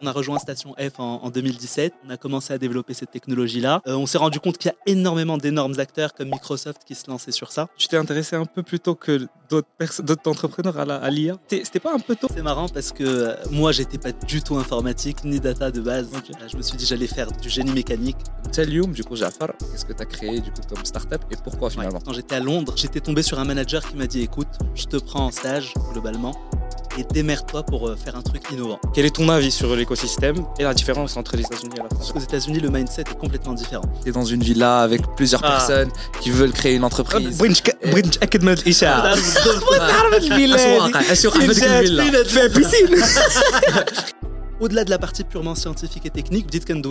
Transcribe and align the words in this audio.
On 0.00 0.06
a 0.06 0.12
rejoint 0.12 0.38
Station 0.38 0.76
F 0.78 1.00
en, 1.00 1.28
2017. 1.28 1.92
On 2.06 2.10
a 2.10 2.16
commencé 2.16 2.52
à 2.52 2.58
développer 2.58 2.94
cette 2.94 3.10
technologie-là. 3.10 3.82
Euh, 3.88 3.96
on 3.96 4.06
s'est 4.06 4.18
rendu 4.18 4.38
compte 4.38 4.56
qu'il 4.56 4.70
y 4.70 4.72
a 4.72 4.92
énormément 4.92 5.38
d'énormes 5.38 5.74
acteurs 5.80 6.14
comme 6.14 6.28
Microsoft 6.28 6.82
qui 6.86 6.94
se 6.94 7.10
lançaient 7.10 7.32
sur 7.32 7.50
ça. 7.50 7.68
Tu 7.76 7.88
t'es 7.88 7.96
intéressé 7.96 8.36
un 8.36 8.44
peu 8.44 8.62
plus 8.62 8.78
tôt 8.78 8.94
que 8.94 9.26
d'autres 9.50 10.28
entrepreneurs 10.28 10.78
à 10.78 11.10
l'IA. 11.10 11.34
C'était 11.48 11.80
pas 11.80 11.92
un 11.92 11.98
peu 11.98 12.14
tôt? 12.14 12.28
C'est 12.32 12.42
marrant 12.42 12.68
parce 12.68 12.92
que 12.92 13.02
euh, 13.02 13.34
moi, 13.50 13.72
j'étais 13.72 13.98
pas 13.98 14.12
du 14.12 14.40
tout 14.40 14.56
informatique 14.56 15.24
ni 15.24 15.40
data 15.40 15.72
de 15.72 15.80
base. 15.80 16.10
Euh, 16.14 16.48
je 16.48 16.56
me 16.56 16.62
suis 16.62 16.76
dit 16.76 16.86
j'allais 16.86 17.08
faire 17.08 17.32
du 17.32 17.48
génie 17.48 17.72
mécanique. 17.72 18.18
Telium, 18.52 18.92
du 18.92 19.02
coup, 19.02 19.16
Jafar, 19.16 19.48
qu'est-ce 19.58 19.84
que 19.84 19.92
tu 19.94 20.02
as 20.02 20.06
créé 20.06 20.40
du 20.40 20.52
coup 20.52 20.62
comme 20.72 20.84
startup 20.84 21.24
et 21.32 21.36
pourquoi 21.42 21.70
finalement? 21.70 21.98
Quand 22.04 22.12
j'étais 22.12 22.36
à 22.36 22.40
Londres, 22.40 22.74
j'étais 22.76 23.00
tombé 23.00 23.22
sur 23.22 23.40
un 23.40 23.44
manager 23.44 23.84
qui 23.84 23.96
m'a 23.96 24.06
dit 24.06 24.22
écoute, 24.22 24.46
je 24.76 24.84
te 24.84 24.96
prends 24.96 25.26
en 25.26 25.30
stage 25.32 25.74
globalement 25.90 26.36
et 26.98 27.04
démerde-toi 27.04 27.62
pour 27.62 27.90
faire 27.96 28.16
un 28.16 28.22
truc 28.22 28.42
innovant. 28.52 28.80
Quel 28.92 29.06
est 29.06 29.14
ton 29.14 29.28
avis 29.28 29.50
sur 29.50 29.74
l'écosystème 29.74 30.36
et 30.58 30.64
la 30.64 30.74
différence 30.74 31.16
entre 31.16 31.36
les 31.36 31.42
États-Unis 31.42 31.74
et 31.76 31.82
la 31.82 31.88
France? 31.88 32.12
Aux 32.14 32.20
États-Unis, 32.20 32.60
le 32.60 32.70
mindset 32.70 33.02
est 33.02 33.18
complètement 33.18 33.54
différent. 33.54 33.84
Tu 34.02 34.08
es 34.08 34.12
dans 34.12 34.24
une 34.24 34.42
villa 34.42 34.80
avec 34.80 35.02
plusieurs 35.16 35.44
ah. 35.44 35.50
personnes 35.50 35.90
qui 36.20 36.30
veulent 36.30 36.52
créer 36.52 36.74
une 36.74 36.84
entreprise. 36.84 37.38
Au-delà 44.60 44.84
de 44.84 44.90
la 44.90 44.98
partie 44.98 45.22
purement 45.22 45.54
scientifique 45.54 46.06
et 46.06 46.10
technique, 46.10 46.50
dites 46.50 46.64
qu'un 46.64 46.82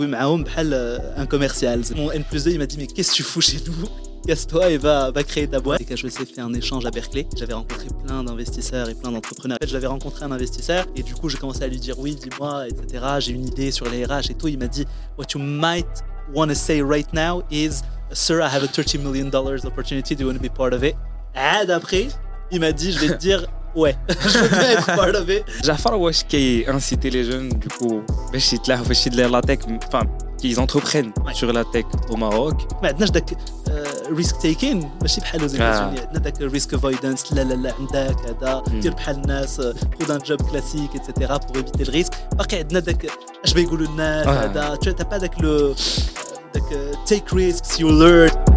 un 1.16 1.26
commercial. 1.26 1.82
Mon 1.96 2.10
N 2.10 2.24
plus 2.24 2.44
2, 2.44 2.52
il 2.52 2.58
m'a 2.58 2.66
dit 2.66 2.78
Mais 2.78 2.86
qu'est-ce 2.86 3.10
que 3.10 3.16
tu 3.16 3.22
fous 3.22 3.42
chez 3.42 3.58
nous? 3.66 4.07
casse-toi 4.26 4.70
et 4.70 4.78
va, 4.78 5.10
va 5.10 5.22
créer 5.22 5.48
ta 5.48 5.60
boîte. 5.60 5.80
Et 5.80 5.84
qu'HEC 5.84 6.26
fait 6.34 6.40
un 6.40 6.52
échange 6.54 6.86
à 6.86 6.90
Berkeley. 6.90 7.26
J'avais 7.36 7.54
rencontré 7.54 7.88
plein 8.04 8.22
d'investisseurs 8.24 8.88
et 8.88 8.94
plein 8.94 9.12
d'entrepreneurs. 9.12 9.58
J'avais 9.66 9.86
rencontré 9.86 10.24
un 10.24 10.32
investisseur 10.32 10.86
et 10.96 11.02
du 11.02 11.14
coup, 11.14 11.28
j'ai 11.28 11.38
commencé 11.38 11.62
à 11.62 11.68
lui 11.68 11.78
dire 11.78 11.98
oui, 11.98 12.14
dis-moi, 12.14 12.68
etc. 12.68 13.04
J'ai 13.20 13.32
une 13.32 13.46
idée 13.46 13.70
sur 13.70 13.88
les 13.88 14.04
RH 14.04 14.30
et 14.30 14.34
tout. 14.34 14.48
Il 14.48 14.58
m'a 14.58 14.68
dit, 14.68 14.86
what 15.16 15.26
you 15.34 15.40
might 15.40 15.86
want 16.34 16.48
to 16.48 16.54
say 16.54 16.82
right 16.82 17.12
now 17.12 17.42
is, 17.50 17.82
sir, 18.12 18.40
I 18.40 18.48
have 18.48 18.62
a 18.62 18.68
30 18.68 18.98
million 18.98 19.30
dollars 19.30 19.64
opportunity. 19.64 20.14
Do 20.14 20.22
you 20.22 20.28
want 20.28 20.36
to 20.36 20.42
be 20.42 20.52
part 20.52 20.72
of 20.72 20.82
it? 20.82 20.94
Ah, 21.34 21.64
d'après, 21.64 22.08
il 22.50 22.60
m'a 22.60 22.72
dit, 22.72 22.92
je 22.92 22.98
vais 22.98 23.08
te 23.08 23.18
dire, 23.18 23.46
ouais, 23.74 23.96
je 24.08 24.38
veux 24.38 24.62
être 24.62 24.86
part 24.86 25.14
of 25.14 25.28
it. 25.28 25.44
Jafar, 25.62 26.00
wesh, 26.00 26.24
qui 26.26 26.64
inciter 26.66 27.10
les 27.10 27.24
jeunes, 27.24 27.50
du 27.50 27.68
coup, 27.68 28.02
wesh, 28.32 28.52
il 28.52 28.60
te 28.60 28.70
l'a, 28.70 28.78
qu'ils 30.37 30.59
entreprennent 30.59 31.13
sur 31.33 31.53
la 31.53 31.63
tech 31.63 31.85
au 32.09 32.15
Maroc 32.15 32.57
ما 32.81 32.87
عندناش 32.87 33.09
داك 33.09 33.37
ريسك 34.11 34.37
تيكين 34.37 34.91
ماشي 35.01 35.21
بحال 35.21 35.49
زيتازوني 35.49 35.99
عندنا 35.99 36.19
داك 36.19 36.41
ريسك 36.41 36.73
افويدنس 36.73 37.33
لا 37.33 37.43
لا 37.43 37.53
لا 37.53 37.73
عندك 37.79 38.17
هذا 38.29 38.63
دير 38.67 38.93
بحال 38.93 39.15
الناس 39.15 39.61
خذ 40.01 40.11
ان 40.11 40.17
جوب 40.17 40.41
كلاسيك 40.41 40.95
اتسيتيرا 40.95 41.37
بور 41.37 41.57
ايفيتي 41.57 41.83
الريسك 41.83 42.13
باقي 42.33 42.57
عندنا 42.57 42.79
داك 42.79 43.11
اش 43.43 43.53
بيقولوا 43.53 43.87
الناس 43.87 44.27
هذا 44.27 44.75
تا 44.75 45.03
با 45.03 45.17
داك 45.17 45.41
لو 45.41 45.75
داك 46.53 46.97
تيك 47.07 47.33
ريسكس 47.33 47.79
يو 47.79 47.89
ليرن 47.89 48.53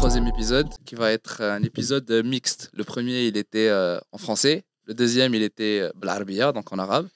troisième 0.00 0.28
épisode 0.28 0.70
qui 0.86 0.94
va 0.94 1.12
être 1.12 1.42
un 1.42 1.62
épisode 1.62 2.10
mixte. 2.24 2.70
Le 2.72 2.84
premier, 2.84 3.26
il 3.26 3.36
était 3.36 3.68
euh, 3.68 4.00
en 4.12 4.18
français. 4.18 4.64
Le 4.86 4.94
deuxième, 4.94 5.34
il 5.34 5.42
était 5.42 5.78
euh, 5.82 5.90
blarbiya, 5.94 6.52
donc 6.52 6.72
en 6.72 6.78
arabe. 6.78 7.06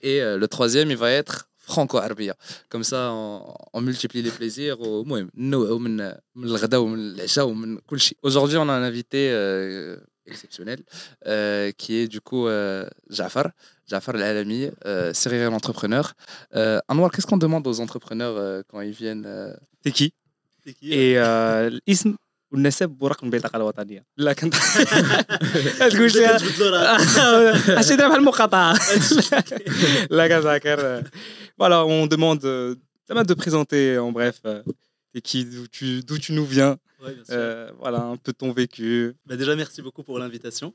Et 0.00 0.22
euh, 0.22 0.38
le 0.38 0.48
troisième, 0.48 0.90
il 0.90 0.96
va 0.96 1.10
être 1.10 1.48
franco-arabia. 1.58 2.34
Comme 2.68 2.84
ça, 2.84 3.10
on, 3.12 3.80
multiplie 3.80 4.22
les 4.22 4.30
plaisirs. 4.30 4.78
Aujourd'hui, 8.22 8.58
on 8.58 8.68
a 8.68 8.72
un 8.72 8.82
invité 8.82 9.96
exceptionnel 10.26 10.82
qui 11.76 11.94
est 11.94 12.08
du 12.08 12.20
coup 12.20 12.48
Jafar. 13.08 13.50
Jafar 13.86 14.16
Al-Alami, 14.16 14.70
serial 15.12 15.54
entrepreneur. 15.54 16.14
Anwar, 16.88 17.12
qu'est-ce 17.12 17.28
qu'on 17.28 17.36
demande 17.36 17.66
aux 17.66 17.78
entrepreneurs 17.80 18.64
quand 18.68 18.80
ils 18.80 18.90
viennent 18.90 19.56
T'es 19.82 19.92
qui? 19.92 20.14
Et 20.82 21.14
ism 21.86 22.16
والنسب 22.51 23.01
ورقم 23.01 23.27
البطاقه 23.27 23.57
الوطنيه 23.57 24.05
لا 24.17 24.33
كنت 24.33 24.55
تقول 25.79 26.11
شي 26.11 26.25
هادشي 26.25 27.95
بحال 27.95 28.15
المقاطعه 28.15 28.79
لا 30.11 30.27
كنذاكر 30.27 31.03
voilà 31.61 31.85
on 31.85 32.07
demande 32.07 32.45
euh, 32.45 32.75
de 33.09 33.33
présenter 33.33 33.97
en 33.97 34.11
bref 34.11 34.41
et 35.13 35.21
qui 35.21 35.45
d'où 35.45 35.67
tu 35.67 36.03
d'où 36.03 36.17
tu 36.17 36.33
nous 36.33 36.45
viens 36.45 36.77
Ouais, 37.03 37.15
euh, 37.29 37.69
voilà 37.77 38.01
un 38.01 38.17
peu 38.17 38.33
ton 38.33 38.51
vécu. 38.51 39.13
Bah 39.27 39.35
déjà 39.35 39.55
merci 39.55 39.83
beaucoup 39.83 40.01
pour 40.01 40.17
l'invitation. 40.17 40.73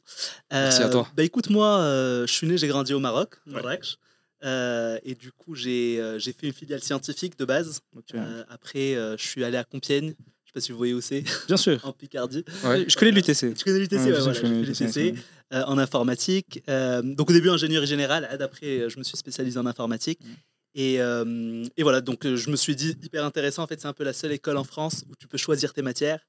Euh, 0.52 0.64
merci 0.66 0.82
à 0.82 0.88
toi. 0.88 1.08
Bah 1.16 1.24
écoute 1.24 1.50
moi, 1.50 1.80
euh, 1.80 2.26
je 2.28 2.32
suis 2.32 2.46
né, 2.46 2.56
j'ai 2.56 2.68
grandi 2.68 2.94
au 2.94 3.00
Maroc, 3.00 3.30
Marrakech, 3.44 3.96
ouais. 4.44 5.00
et 5.02 5.14
du 5.16 5.32
coup 5.32 5.56
j'ai 5.56 6.00
j'ai 6.18 6.32
fait 6.32 6.46
une 6.46 6.52
filiale 6.52 6.80
scientifique 6.80 7.36
de 7.36 7.44
base. 7.44 7.80
Okay. 7.96 8.20
après 8.48 8.86
je 9.18 9.26
suis 9.30 9.42
allé 9.42 9.56
à 9.56 9.64
Compiègne, 9.64 10.10
sais 10.10 10.16
pas 10.57 10.61
si 10.61 10.71
vous 10.71 10.77
voyez 10.77 10.93
où 10.93 11.01
c'est. 11.01 11.23
Bien 11.47 11.57
sûr. 11.57 11.79
en 11.85 11.93
Picardie. 11.93 12.43
je 12.47 12.95
connais 12.95 13.11
l'UTC. 13.11 13.53
Tu 13.53 13.63
connais 13.63 13.79
l'UTC, 13.79 13.93
ouais, 13.93 14.33
je 14.33 14.41
connais 14.41 14.61
l'UTC. 14.63 15.15
Euh, 15.53 15.63
en 15.63 15.77
informatique. 15.77 16.61
Euh, 16.67 17.01
donc 17.01 17.29
au 17.29 17.33
début 17.33 17.49
ingénierie 17.49 17.87
générale, 17.87 18.27
après 18.41 18.89
je 18.89 18.97
me 18.97 19.03
suis 19.03 19.15
spécialisé 19.15 19.57
en 19.57 19.65
informatique. 19.65 20.19
Mm. 20.21 20.33
Et, 20.75 21.01
euh, 21.01 21.63
et, 21.77 21.83
voilà, 21.83 22.01
donc 22.01 22.27
je 22.27 22.49
me 22.51 22.55
suis 22.55 22.75
dit 22.75 22.97
hyper 23.01 23.23
intéressant. 23.23 23.63
En 23.63 23.67
fait, 23.67 23.79
c'est 23.79 23.87
un 23.87 23.93
peu 23.93 24.03
la 24.03 24.13
seule 24.13 24.33
école 24.33 24.57
en 24.57 24.63
France 24.63 25.05
où 25.09 25.15
tu 25.15 25.27
peux 25.27 25.37
choisir 25.37 25.73
tes 25.73 25.81
matières. 25.81 26.19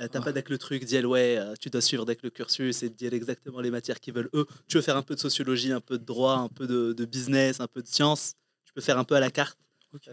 Tu 0.00 0.08
T'as 0.08 0.20
pas 0.20 0.32
d'être 0.32 0.48
le 0.50 0.56
truc 0.56 0.84
dire 0.84 1.04
ouais, 1.04 1.38
tu 1.60 1.68
dois 1.68 1.80
suivre 1.80 2.04
avec 2.04 2.22
le 2.22 2.30
cursus 2.30 2.82
et 2.82 2.90
dire 2.90 3.12
exactement 3.12 3.60
les 3.60 3.70
matières 3.70 3.98
qu'ils 3.98 4.14
veulent 4.14 4.30
eux. 4.34 4.46
Tu 4.68 4.76
veux 4.76 4.82
faire 4.82 4.96
un 4.96 5.02
peu 5.02 5.14
de 5.14 5.20
sociologie, 5.20 5.72
un 5.72 5.80
peu 5.80 5.98
de 5.98 6.04
droit, 6.04 6.36
un 6.36 6.48
peu 6.48 6.66
de, 6.66 6.92
de 6.92 7.04
business, 7.04 7.60
un 7.60 7.66
peu 7.66 7.82
de 7.82 7.88
science. 7.88 8.34
Tu 8.64 8.72
peux 8.72 8.80
faire 8.80 8.98
un 8.98 9.04
peu 9.04 9.16
à 9.16 9.20
la 9.20 9.30
carte, 9.30 9.58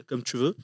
comme 0.07 0.23
tu 0.23 0.35
veux. 0.38 0.55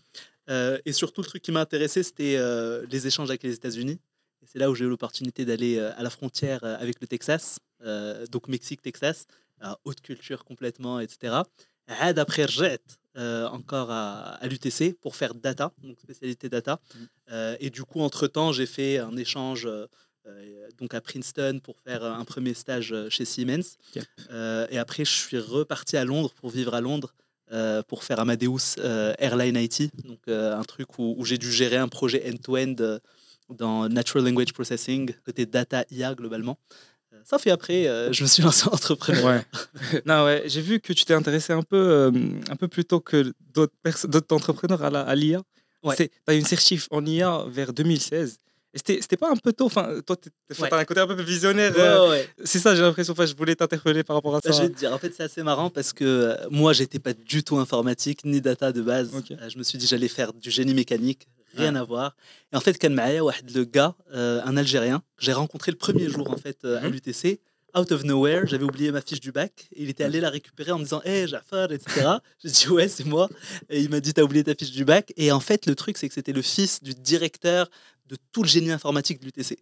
Euh, 0.50 0.78
et 0.86 0.94
surtout, 0.94 1.22
le 1.22 1.28
truc 1.28 1.42
qui 1.42 1.52
m'a 1.52 1.62
intéressé, 1.62 2.04
c'était 2.04 2.36
euh, 2.38 2.86
les 2.90 3.08
échanges 3.08 3.30
avec 3.30 3.44
les 3.44 3.54
États-Unis. 3.54 4.00
Et 4.42 4.46
c'est 4.46 4.60
là 4.60 4.70
où 4.70 4.76
j'ai 4.76 4.86
eu 4.86 4.90
l'opportunité 4.90 5.46
d'aller 5.46 5.78
euh, 5.78 5.92
à 5.96 6.04
la 6.04 6.10
frontière 6.10 6.64
avec 6.64 7.00
le 7.02 7.08
Texas, 7.08 7.60
donc 8.32 8.48
Mexique-Texas, 8.48 9.26
haute 9.84 10.00
culture 10.00 10.46
complètement, 10.46 11.02
etc. 11.02 11.42
Après, 11.88 12.48
j'ai 12.48 12.78
encore 13.18 13.92
à, 13.92 14.36
à 14.36 14.48
l'UTC 14.48 14.98
pour 15.02 15.18
faire 15.18 15.36
data, 15.36 15.74
donc 15.84 16.00
spécialité 16.00 16.48
data. 16.48 16.80
Mmh. 16.96 17.34
et 17.60 17.70
du 17.70 17.84
coup, 17.84 18.00
entre-temps, 18.00 18.54
j'ai 18.54 18.66
fait 18.66 19.00
un 19.00 19.18
échange 19.18 19.68
donc 20.78 20.94
à 20.94 21.02
Princeton 21.02 21.60
pour 21.62 21.78
faire 21.82 22.06
un 22.06 22.24
premier 22.24 22.54
stage 22.54 22.96
chez 23.10 23.26
Siemens. 23.26 23.78
et 24.70 24.78
après, 24.78 25.04
je 25.04 25.12
suis 25.12 25.40
reparti 25.40 25.98
à 25.98 26.06
Londres 26.06 26.34
pour 26.36 26.50
vivre 26.50 26.74
à 26.74 26.80
Londres 26.80 27.14
euh, 27.54 27.84
pour 27.84 28.04
faire 28.04 28.20
Amadeus 28.20 28.78
euh, 28.80 29.14
Airline 29.20 29.58
IT, 29.58 29.92
donc 30.06 30.20
euh, 30.28 30.58
un 30.58 30.64
truc 30.64 30.98
où, 30.98 31.24
j'ai 31.24 31.38
dû 31.38 31.52
gérer 31.52 31.78
un 31.78 31.88
projet 31.88 32.24
end-to-end 32.28 32.98
dans 33.50 33.88
Natural 33.90 34.26
Language 34.26 34.54
Processing, 34.54 35.14
côté 35.24 35.46
data 35.46 35.86
IA 35.92 36.16
globalement. 36.16 36.58
Ça 37.24 37.38
fait 37.38 37.52
après, 37.52 37.84
je 38.12 38.24
me 38.24 38.28
suis 38.28 38.42
lancé 38.42 38.68
entrepreneur. 38.68 39.24
Ouais. 39.24 40.02
non, 40.06 40.26
ouais, 40.26 40.44
j'ai 40.48 40.62
vu 40.62 40.80
que 40.80 40.94
tu 40.94 41.06
t'es 41.06 41.14
intéressé 41.14 41.54
un 41.54 41.62
peu, 41.62 42.12
un 42.50 42.56
peu 42.56 42.68
plus 42.68 42.86
tôt 42.86 43.00
que 43.00 43.34
d'autres 43.54 44.34
entrepreneurs 44.34 44.82
à 44.84 45.16
l'IA. 45.16 45.42
Ouais. 45.84 45.96
Tu 45.96 46.10
as 46.26 46.34
une 46.34 46.46
certif 46.46 46.88
en 46.90 47.06
IA 47.06 47.46
vers 47.48 47.72
2016. 47.72 48.40
C'était 48.76 49.18
pas 49.18 49.30
un 49.30 49.36
peu 49.36 49.54
tôt 49.54 49.66
enfin, 49.66 50.02
Toi, 50.06 50.18
tu 50.18 50.30
as 50.64 50.76
un 50.76 50.86
côté 50.86 51.00
un 51.00 51.06
peu 51.06 51.22
visionnaire. 51.22 51.74
Euh, 51.78 52.24
c'est 52.44 52.58
ça, 52.58 52.74
j'ai 52.76 52.82
l'impression. 52.82 53.14
Enfin, 53.14 53.28
je 53.28 53.36
voulais 53.36 53.56
t'interpeller 53.56 54.04
par 54.04 54.16
rapport 54.16 54.36
à 54.36 54.40
bah, 54.40 54.52
ça. 54.52 54.58
je 54.58 54.64
vais 54.64 54.74
te 54.74 54.80
dire, 54.80 54.92
en 54.92 54.98
fait, 54.98 55.14
c'est 55.16 55.24
assez 55.24 55.44
marrant 55.44 55.70
parce 55.70 55.94
que 55.94 56.04
euh, 56.04 56.36
moi, 56.50 56.74
j'étais 56.74 56.98
pas 56.98 57.14
du 57.14 57.44
tout 57.44 57.58
informatique 57.58 58.26
ni 58.26 58.42
data 58.42 58.72
de 58.72 58.82
base. 58.82 59.12
Euh, 59.14 59.50
je 59.50 59.58
me 59.60 59.64
suis 59.64 59.78
dit, 59.78 59.86
j'allais 59.86 60.08
faire 60.08 60.34
du 60.34 60.50
génie 60.50 60.74
mécanique, 60.74 61.28
rien 61.56 61.76
à 61.76 61.84
voir. 61.84 62.16
Et 62.52 62.56
en 62.56 62.62
fait, 62.62 62.80
Kan 62.80 62.96
le 62.96 63.64
gars, 63.64 63.94
un 64.12 64.58
Algérien, 64.58 65.04
que 65.18 65.24
j'ai 65.24 65.34
rencontré 65.34 65.72
le 65.72 65.78
premier 65.78 66.10
jour 66.10 66.32
en 66.32 66.38
fait, 66.38 66.66
à 66.66 66.82
mhm. 66.82 66.94
l'UTC 66.94 67.40
out 67.76 67.92
of 67.92 68.04
nowhere, 68.04 68.46
j'avais 68.46 68.64
oublié 68.64 68.92
ma 68.92 69.02
fiche 69.02 69.20
du 69.20 69.32
bac. 69.32 69.68
Et 69.76 69.84
il 69.84 69.90
était 69.90 70.04
allé 70.04 70.20
la 70.20 70.30
récupérer 70.30 70.72
en 70.72 70.78
me 70.78 70.84
disant 70.84 71.02
Hé, 71.06 71.22
hey, 71.22 71.28
Jafar, 71.28 71.72
etc. 71.72 72.08
J'ai 72.44 72.52
dit 72.52 72.68
Ouais, 72.70 72.88
c'est 72.88 73.06
moi. 73.06 73.30
Et 73.70 73.82
il 73.82 73.90
m'a 73.90 74.00
dit 74.00 74.14
T'as 74.14 74.22
oublié 74.22 74.44
ta 74.44 74.54
fiche 74.56 74.72
du 74.72 74.86
bac. 74.86 75.12
Et 75.18 75.32
en 75.32 75.40
fait, 75.40 75.66
le 75.66 75.76
truc, 75.76 75.98
c'est 75.98 76.08
que 76.08 76.14
c'était 76.14 76.34
le 76.34 76.42
fils 76.42 76.84
du 76.84 76.94
directeur 76.94 77.70
de 78.06 78.18
tout 78.32 78.44
le 78.44 78.50
génie 78.50 78.72
informatique 78.72 79.20
de 79.20 79.26
l'UTC. 79.26 79.58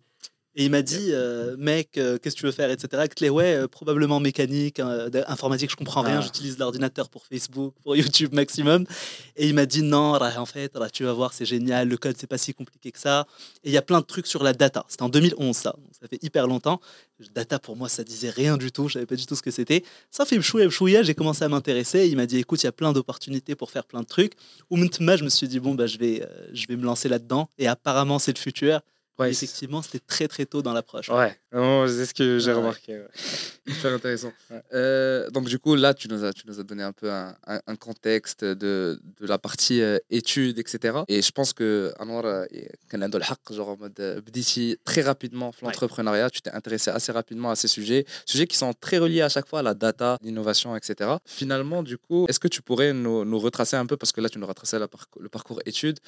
Et 0.53 0.65
il 0.65 0.71
m'a 0.71 0.81
dit, 0.81 1.11
euh, 1.11 1.55
mec, 1.57 1.97
euh, 1.97 2.17
qu'est-ce 2.17 2.35
que 2.35 2.41
tu 2.41 2.45
veux 2.45 2.51
faire, 2.51 2.69
etc. 2.69 3.03
Clé, 3.07 3.29
ouais, 3.29 3.55
euh, 3.55 3.67
probablement 3.69 4.19
mécanique, 4.19 4.81
informatique, 5.27 5.71
je 5.71 5.77
comprends 5.77 6.01
rien, 6.01 6.17
ah. 6.19 6.21
j'utilise 6.21 6.57
l'ordinateur 6.57 7.09
pour 7.09 7.25
Facebook, 7.25 7.73
pour 7.81 7.95
YouTube 7.95 8.33
maximum. 8.33 8.85
Et 9.37 9.47
il 9.47 9.55
m'a 9.55 9.65
dit, 9.65 9.81
non, 9.81 10.15
en 10.15 10.45
fait, 10.45 10.77
tu 10.91 11.05
vas 11.05 11.13
voir, 11.13 11.31
c'est 11.31 11.45
génial, 11.45 11.87
le 11.87 11.95
code, 11.95 12.15
c'est 12.17 12.27
pas 12.27 12.37
si 12.37 12.53
compliqué 12.53 12.91
que 12.91 12.99
ça. 12.99 13.27
Et 13.63 13.69
il 13.69 13.71
y 13.71 13.77
a 13.77 13.81
plein 13.81 14.01
de 14.01 14.05
trucs 14.05 14.27
sur 14.27 14.43
la 14.43 14.51
data. 14.51 14.83
C'était 14.89 15.03
en 15.03 15.09
2011, 15.09 15.55
ça. 15.55 15.73
ça 15.97 16.07
fait 16.09 16.21
hyper 16.21 16.47
longtemps. 16.47 16.81
Data, 17.33 17.57
pour 17.57 17.77
moi, 17.77 17.87
ça 17.87 18.03
disait 18.03 18.31
rien 18.31 18.57
du 18.57 18.73
tout, 18.73 18.89
je 18.89 18.93
savais 18.95 19.05
pas 19.05 19.15
du 19.15 19.25
tout 19.25 19.35
ce 19.35 19.41
que 19.41 19.51
c'était. 19.51 19.83
Ça 20.09 20.25
fait 20.25 20.41
chouïa, 20.41 20.69
chouïa, 20.69 21.03
j'ai 21.03 21.13
commencé 21.15 21.45
à 21.45 21.49
m'intéresser. 21.49 22.07
Il 22.07 22.17
m'a 22.17 22.25
dit, 22.25 22.37
écoute, 22.39 22.61
il 22.63 22.65
y 22.65 22.69
a 22.69 22.73
plein 22.73 22.91
d'opportunités 22.91 23.55
pour 23.55 23.71
faire 23.71 23.85
plein 23.85 24.01
de 24.01 24.07
trucs. 24.07 24.33
Ou 24.69 24.77
je 24.77 25.23
me 25.23 25.29
suis 25.29 25.47
dit, 25.47 25.61
bon, 25.61 25.75
bah, 25.75 25.87
je, 25.87 25.97
vais, 25.97 26.27
je 26.51 26.67
vais 26.67 26.75
me 26.75 26.83
lancer 26.83 27.07
là-dedans. 27.07 27.49
Et 27.57 27.67
apparemment, 27.67 28.19
c'est 28.19 28.35
le 28.35 28.41
futur 28.41 28.81
effectivement, 29.29 29.81
c'était 29.81 29.99
très 29.99 30.27
très 30.27 30.45
tôt 30.45 30.61
dans 30.61 30.73
l'approche. 30.73 31.09
Ouais, 31.09 31.37
c'est 31.51 32.05
ce 32.05 32.13
que 32.13 32.39
j'ai 32.39 32.53
remarqué. 32.53 33.01
Très 33.79 33.89
intéressant. 33.93 34.31
Euh, 34.73 35.29
donc 35.29 35.45
du 35.45 35.59
coup, 35.59 35.75
là, 35.75 35.93
tu 35.93 36.07
nous 36.07 36.23
as, 36.23 36.33
tu 36.33 36.47
nous 36.47 36.59
as 36.59 36.63
donné 36.63 36.83
un 36.83 36.91
peu 36.91 37.11
un, 37.11 37.35
un, 37.45 37.75
contexte 37.75 38.43
de, 38.43 38.99
de, 39.19 39.27
la 39.27 39.37
partie 39.37 39.81
euh, 39.81 39.97
études, 40.09 40.59
etc. 40.59 40.99
Et 41.07 41.21
je 41.21 41.31
pense 41.31 41.53
que 41.53 41.93
Anwar, 41.99 42.25
euh, 42.25 42.45
genre 43.51 43.69
en 43.69 43.77
mode 43.77 44.23
très 44.85 45.01
rapidement 45.01 45.53
l'entrepreneuriat, 45.61 46.29
tu 46.29 46.41
t'es 46.41 46.51
intéressé 46.51 46.89
assez 46.89 47.11
rapidement 47.11 47.51
à 47.51 47.55
ces 47.55 47.67
sujets, 47.67 48.05
sujets 48.25 48.47
qui 48.47 48.57
sont 48.57 48.73
très 48.73 48.97
reliés 48.97 49.21
à 49.21 49.29
chaque 49.29 49.47
fois 49.47 49.59
à 49.59 49.63
la 49.63 49.73
data, 49.73 50.17
l'innovation, 50.21 50.75
etc. 50.75 51.11
Finalement, 51.25 51.83
du 51.83 51.97
coup, 51.97 52.25
est-ce 52.29 52.39
que 52.39 52.47
tu 52.47 52.61
pourrais 52.61 52.93
nous, 52.93 53.25
nous, 53.25 53.39
retracer 53.39 53.75
un 53.75 53.85
peu, 53.85 53.97
parce 53.97 54.11
que 54.11 54.21
là, 54.21 54.29
tu 54.29 54.39
nous 54.39 54.47
retraçais 54.47 54.79
le 54.79 55.29
parcours 55.29 55.61
études, 55.65 55.99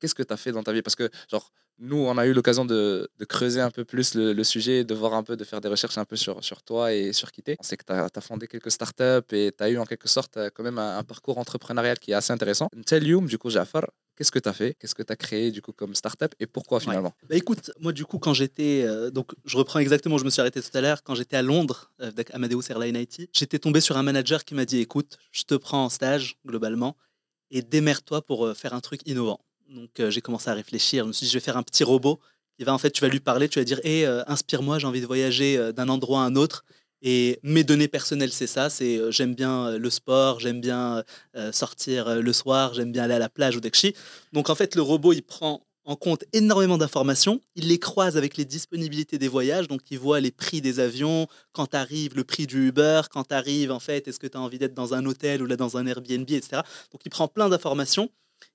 qu'est-ce 0.00 0.14
que 0.14 0.22
tu 0.22 0.32
as 0.32 0.36
fait 0.36 0.52
dans 0.52 0.62
ta 0.62 0.72
vie? 0.72 0.82
Parce 0.82 0.96
que, 0.96 1.08
genre, 1.30 1.52
nous, 1.80 1.96
on 1.96 2.18
a 2.18 2.26
eu 2.26 2.32
l'occasion 2.32 2.64
de, 2.64 3.08
de, 3.18 3.24
creuser 3.24 3.60
un 3.60 3.70
peu 3.70 3.84
plus 3.84 4.14
le, 4.14 4.44
sujet, 4.44 4.84
de 4.84 4.94
voir 4.94 5.14
un 5.14 5.22
peu, 5.22 5.36
de 5.36 5.44
faire 5.44 5.60
des 5.60 5.68
recherches 5.68 5.98
un 5.98 6.04
peu 6.04 6.16
sur, 6.16 6.42
sur 6.42 6.62
toi 6.62 6.92
et 6.92 7.12
sur 7.12 7.30
qui 7.30 7.42
On 7.58 7.62
sait 7.62 7.76
que 7.76 7.84
tu 7.84 7.92
as, 7.92 8.20
fondé 8.20 8.48
quelques 8.48 8.70
startups 8.70 9.32
et 9.32 9.52
tu 9.56 9.64
as 9.64 9.70
eu 9.70 9.78
en 9.78 9.84
quelque 9.84 10.08
sorte 10.08 10.36
euh, 10.36 10.50
quand 10.52 10.64
même 10.64 10.78
un, 10.78 11.04
parcours 11.04 11.38
entrepreneurial 11.38 11.98
qui 11.98 12.10
est 12.10 12.14
assez 12.14 12.32
intéressant. 12.32 12.68
Tell 12.84 13.06
you, 13.06 13.20
du 13.20 13.38
coup, 13.38 13.50
Jafar, 13.50 13.84
qu'est-ce 14.16 14.32
que 14.32 14.40
tu 14.40 14.48
as 14.48 14.52
fait? 14.52 14.74
Qu'est-ce 14.78 14.94
que 14.94 15.02
tu 15.02 15.12
as 15.12 15.16
créé 15.16 15.50
du 15.52 15.62
coup 15.62 15.72
comme 15.72 15.94
startup 15.94 16.34
et 16.40 16.46
pourquoi 16.46 16.80
finalement? 16.80 17.14
Bah, 17.28 17.36
Écoute, 17.36 17.70
moi 17.78 17.92
du 17.92 18.04
coup, 18.04 18.18
quand 18.18 18.34
j'étais. 18.34 18.82
Euh, 18.84 19.10
donc, 19.10 19.32
je 19.44 19.56
reprends 19.56 19.78
exactement, 19.78 20.18
je 20.18 20.24
me 20.24 20.30
suis 20.30 20.40
arrêté 20.40 20.60
tout 20.60 20.76
à 20.76 20.80
l'heure. 20.80 21.02
Quand 21.04 21.14
j'étais 21.14 21.36
à 21.36 21.42
Londres 21.42 21.92
euh, 22.00 22.08
avec 22.08 22.34
Amadeus 22.34 22.70
Airline 22.70 22.96
IT, 22.96 23.30
j'étais 23.32 23.58
tombé 23.58 23.80
sur 23.80 23.96
un 23.96 24.02
manager 24.02 24.44
qui 24.44 24.54
m'a 24.54 24.64
dit 24.64 24.80
écoute, 24.80 25.16
je 25.30 25.44
te 25.44 25.54
prends 25.54 25.84
en 25.84 25.88
stage 25.88 26.38
globalement 26.44 26.96
et 27.50 27.62
démerde-toi 27.62 28.22
pour 28.22 28.54
faire 28.54 28.74
un 28.74 28.80
truc 28.80 29.00
innovant. 29.06 29.40
Donc, 29.68 29.90
j'ai 30.08 30.20
commencé 30.20 30.48
à 30.50 30.54
réfléchir. 30.54 31.04
Je 31.04 31.08
me 31.08 31.12
suis 31.12 31.26
dit 31.26 31.30
je 31.30 31.38
vais 31.38 31.44
faire 31.44 31.56
un 31.56 31.62
petit 31.62 31.84
robot 31.84 32.20
va 32.64 32.74
en 32.74 32.78
fait, 32.78 32.90
tu 32.90 33.00
vas 33.00 33.08
lui 33.08 33.20
parler, 33.20 33.48
tu 33.48 33.58
vas 33.58 33.64
dire, 33.64 33.80
euh, 33.84 34.22
inspire-moi, 34.26 34.78
j'ai 34.78 34.86
envie 34.86 35.00
de 35.00 35.06
voyager 35.06 35.56
euh, 35.56 35.72
d'un 35.72 35.88
endroit 35.88 36.20
à 36.20 36.24
un 36.24 36.36
autre. 36.36 36.64
Et 37.00 37.38
mes 37.44 37.62
données 37.62 37.86
personnelles, 37.86 38.32
c'est 38.32 38.48
ça. 38.48 38.70
C'est 38.70 38.98
euh, 38.98 39.12
j'aime 39.12 39.34
bien 39.34 39.78
le 39.78 39.90
sport, 39.90 40.40
j'aime 40.40 40.60
bien 40.60 41.04
sortir 41.52 42.20
le 42.20 42.32
soir, 42.32 42.74
j'aime 42.74 42.90
bien 42.92 43.04
aller 43.04 43.14
à 43.14 43.20
la 43.20 43.28
plage 43.28 43.56
ou 43.56 43.60
d'Ekchi. 43.60 43.94
Donc 44.32 44.50
en 44.50 44.54
fait, 44.54 44.74
le 44.74 44.82
robot, 44.82 45.12
il 45.12 45.22
prend 45.22 45.64
en 45.84 45.96
compte 45.96 46.24
énormément 46.32 46.76
d'informations. 46.76 47.40
Il 47.54 47.68
les 47.68 47.78
croise 47.78 48.18
avec 48.18 48.36
les 48.36 48.44
disponibilités 48.44 49.16
des 49.16 49.28
voyages. 49.28 49.68
Donc, 49.68 49.80
il 49.90 49.98
voit 49.98 50.20
les 50.20 50.30
prix 50.30 50.60
des 50.60 50.80
avions, 50.80 51.28
quand 51.52 51.68
tu 51.68 51.76
arrives, 51.76 52.14
le 52.14 52.24
prix 52.24 52.46
du 52.46 52.68
Uber, 52.68 53.02
quand 53.10 53.24
tu 53.28 53.34
arrives, 53.34 53.72
en 53.72 53.80
fait, 53.80 54.06
est-ce 54.06 54.18
que 54.18 54.26
tu 54.26 54.36
as 54.36 54.40
envie 54.40 54.58
d'être 54.58 54.74
dans 54.74 54.92
un 54.92 55.06
hôtel 55.06 55.40
ou 55.40 55.46
là 55.46 55.56
dans 55.56 55.78
un 55.78 55.86
Airbnb, 55.86 56.30
etc. 56.30 56.60
Donc, 56.92 57.00
il 57.06 57.10
prend 57.10 57.26
plein 57.26 57.48
d'informations 57.48 58.10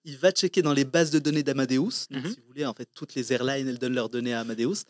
il 0.06 0.18
va 0.18 0.32
checker 0.32 0.62
dans 0.62 0.74
les 0.74 0.86
bases 0.86 1.12
de 1.12 1.20
données 1.20 1.44
d'Amadeus. 1.44 2.08
Mhm. 2.10 2.30
si 2.30 2.40
vous 2.40 2.48
voulez, 2.48 2.66
en 2.66 2.74
fait, 2.74 2.88
toutes 2.94 3.16
les 3.16 3.34
airlines, 3.34 3.68
elles 3.68 3.80
donnent 3.80 3.96
leurs 3.96 4.10
données 4.10 4.34
à 4.34 4.42
Amadeus. 4.42 4.84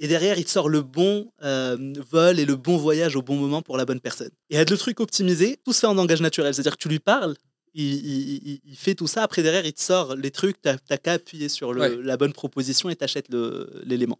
Et 0.00 0.06
derrière, 0.06 0.38
il 0.38 0.46
sort 0.46 0.68
le 0.68 0.82
bon 0.82 1.32
euh, 1.42 1.76
vol 2.10 2.38
et 2.38 2.44
le 2.44 2.54
bon 2.54 2.76
voyage 2.76 3.16
au 3.16 3.22
bon 3.22 3.36
moment 3.36 3.62
pour 3.62 3.76
la 3.76 3.84
bonne 3.84 4.00
personne. 4.00 4.30
Et 4.50 4.56
avec 4.56 4.70
le 4.70 4.76
truc 4.76 5.00
optimisé, 5.00 5.58
tout 5.64 5.72
se 5.72 5.80
fait 5.80 5.86
en 5.86 5.94
langage 5.94 6.20
naturel. 6.20 6.54
C'est-à-dire 6.54 6.76
que 6.76 6.82
tu 6.82 6.88
lui 6.88 7.00
parles, 7.00 7.34
il, 7.74 8.76
fait 8.76 8.94
tout 8.94 9.06
ça. 9.06 9.22
Après, 9.22 9.42
derrière, 9.42 9.66
il 9.66 9.72
te 9.72 9.80
sort 9.80 10.14
les 10.16 10.30
trucs. 10.30 10.60
Tu 10.62 10.68
n'as 10.68 10.96
qu'à 10.96 11.12
appuyer 11.12 11.48
sur 11.48 11.74
la 11.74 12.16
bonne 12.16 12.32
proposition 12.32 12.90
et 12.90 12.96
tu 12.96 13.04
achètes 13.04 13.28
l'élément. 13.84 14.18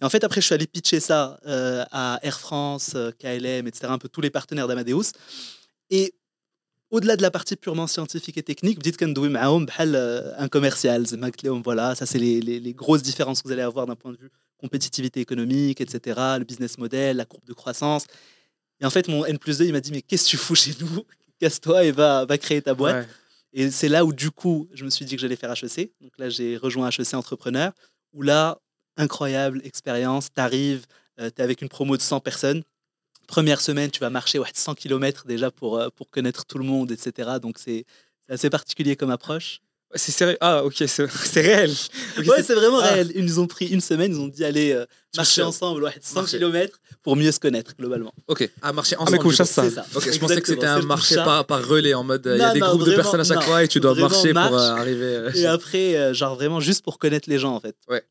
Et 0.00 0.04
en 0.04 0.10
fait, 0.10 0.24
après, 0.24 0.40
je 0.40 0.46
suis 0.46 0.54
allé 0.54 0.66
pitcher 0.66 1.00
ça 1.00 1.38
euh, 1.46 1.84
à 1.90 2.18
Air 2.22 2.38
France, 2.40 2.92
euh, 2.94 3.10
KLM, 3.18 3.66
etc., 3.66 3.86
un 3.88 3.98
peu 3.98 4.08
tous 4.08 4.20
les 4.20 4.30
partenaires 4.30 4.68
d'Amadeus. 4.68 5.12
Et 5.90 6.14
au-delà 6.90 7.16
de 7.16 7.22
la 7.22 7.30
partie 7.30 7.56
purement 7.56 7.86
scientifique 7.86 8.36
et 8.36 8.42
technique, 8.42 8.76
vous 8.76 8.82
dites 8.82 8.96
qu'un 8.96 9.14
euh, 9.14 10.32
un 10.36 10.48
commercial, 10.48 11.04
voilà, 11.64 11.94
ça 11.94 12.06
c'est 12.06 12.18
les, 12.18 12.40
les, 12.40 12.74
grosses 12.74 13.02
différences 13.02 13.42
que 13.42 13.48
vous 13.48 13.52
allez 13.52 13.62
avoir 13.62 13.86
d'un 13.86 13.96
point 13.96 14.12
de 14.12 14.16
vue 14.16 14.30
compétitivité 14.58 15.20
économique, 15.20 15.80
etc., 15.80 16.20
le 16.38 16.44
business 16.44 16.78
model, 16.78 17.16
la 17.16 17.24
courbe 17.24 17.44
de 17.46 17.52
croissance. 17.52 18.06
Et 18.80 18.84
en 18.84 18.90
fait, 18.90 19.08
mon 19.08 19.24
N 19.24 19.38
plus 19.38 19.58
2, 19.58 19.66
il 19.66 19.72
m'a 19.72 19.80
dit, 19.80 19.92
mais 19.92 20.02
qu'est-ce 20.02 20.24
que 20.24 20.30
tu 20.30 20.36
fous 20.36 20.54
chez 20.54 20.72
nous? 20.80 21.04
Casse-toi 21.40 21.84
et 21.84 21.92
va, 21.92 22.26
va 22.26 22.38
créer 22.38 22.60
ta 22.60 22.74
boîte. 22.74 23.08
Et 23.52 23.70
c'est 23.70 23.88
là 23.88 24.04
où, 24.04 24.12
du 24.12 24.30
coup, 24.30 24.68
je 24.74 24.84
me 24.84 24.90
suis 24.90 25.04
dit 25.04 25.16
que 25.16 25.22
j'allais 25.22 25.36
faire 25.36 25.50
HEC. 25.50 25.92
Donc 26.00 26.12
là, 26.18 26.28
j'ai 26.28 26.56
rejoint 26.56 26.90
HEC 26.90 27.14
Entrepreneur, 27.14 27.72
où 28.12 28.22
là, 28.22 28.58
incroyable 28.96 29.60
expérience, 29.64 30.28
tu 30.34 30.40
arrives, 30.40 30.84
euh, 31.18 31.30
tu 31.34 31.40
es 31.40 31.44
avec 31.44 31.62
une 31.62 31.68
promo 31.68 31.96
de 31.96 32.02
100 32.02 32.20
personnes, 32.20 32.62
première 33.30 33.60
semaine, 33.60 33.90
tu 33.90 34.00
vas 34.00 34.10
marcher 34.10 34.38
ouais, 34.40 34.48
100 34.52 34.74
km 34.74 35.24
déjà 35.24 35.50
pour, 35.52 35.78
euh, 35.78 35.88
pour 35.94 36.10
connaître 36.10 36.44
tout 36.44 36.58
le 36.58 36.64
monde, 36.64 36.90
etc. 36.90 37.30
Donc 37.40 37.56
c'est 37.58 37.84
assez 38.28 38.50
particulier 38.50 38.96
comme 38.96 39.10
approche. 39.10 39.60
C'est 39.94 40.12
sérieux? 40.12 40.36
Ah, 40.40 40.64
ok, 40.64 40.84
c'est 40.86 41.06
réel. 41.40 41.70
ouais, 42.18 42.42
c'est 42.44 42.54
vraiment 42.54 42.80
ah. 42.80 42.92
réel. 42.92 43.12
Ils 43.14 43.24
nous 43.24 43.38
ont 43.40 43.46
pris 43.46 43.66
une 43.66 43.80
semaine, 43.80 44.12
ils 44.12 44.20
ont 44.20 44.28
dit 44.28 44.44
allez 44.44 44.72
euh, 44.72 44.84
marcher 45.16 45.42
ensemble, 45.42 45.82
ouais, 45.84 45.94
100 46.00 46.24
km 46.24 46.78
pour 47.02 47.16
mieux 47.16 47.32
se 47.32 47.40
connaître 47.40 47.74
globalement. 47.76 48.12
Ok, 48.28 48.48
à 48.62 48.72
marcher 48.72 48.96
ensemble. 48.96 49.18
Ah, 49.20 49.24
mais 49.24 49.34
ça. 49.34 49.44
ça. 49.44 49.84
je 49.94 50.18
pensais 50.18 50.40
que 50.40 50.48
c'était 50.48 50.66
un 50.66 50.82
marché 50.82 51.14
par, 51.16 51.44
par, 51.44 51.66
relais 51.66 51.94
en 51.94 52.04
mode 52.04 52.28
il 52.34 52.38
y 52.38 52.42
a 52.42 52.52
des 52.52 52.60
groupes 52.60 52.84
de 52.84 52.94
personnes 52.94 53.20
à 53.20 53.24
chaque 53.24 53.42
fois 53.42 53.62
et 53.62 53.68
tu 53.68 53.78
dois 53.78 53.94
marcher 53.94 54.32
pour 54.32 54.58
euh, 54.58 54.74
arriver. 54.74 55.30
Et 55.36 55.46
après, 55.46 56.14
genre 56.14 56.34
vraiment 56.34 56.58
juste 56.58 56.82
pour 56.82 56.98
connaître 56.98 57.30
les 57.30 57.38
gens 57.38 57.54
en 57.54 57.60
fait. 57.60 57.76
Ouais. 57.88 58.04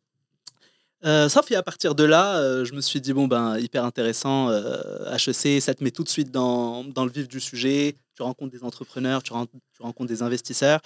Euh, 1.05 1.29
sauf 1.29 1.49
à 1.51 1.63
partir 1.63 1.95
de 1.95 2.03
là, 2.03 2.37
euh, 2.39 2.65
je 2.65 2.73
me 2.73 2.81
suis 2.81 2.99
dit, 2.99 3.13
bon, 3.13 3.27
ben, 3.27 3.57
hyper 3.57 3.85
intéressant, 3.85 4.51
HEC, 4.51 5.45
euh, 5.45 5.59
ça 5.61 5.73
te 5.73 5.83
met 5.83 5.91
tout 5.91 6.03
de 6.03 6.09
suite 6.09 6.31
dans, 6.31 6.83
dans, 6.83 7.05
le 7.05 7.11
vif 7.11 7.27
du 7.27 7.39
sujet, 7.39 7.95
tu 8.15 8.21
rencontres 8.21 8.51
des 8.51 8.63
entrepreneurs, 8.63 9.23
tu, 9.23 9.31
rencontres 9.33 10.09
des 10.09 10.21
investisseurs. 10.21 10.81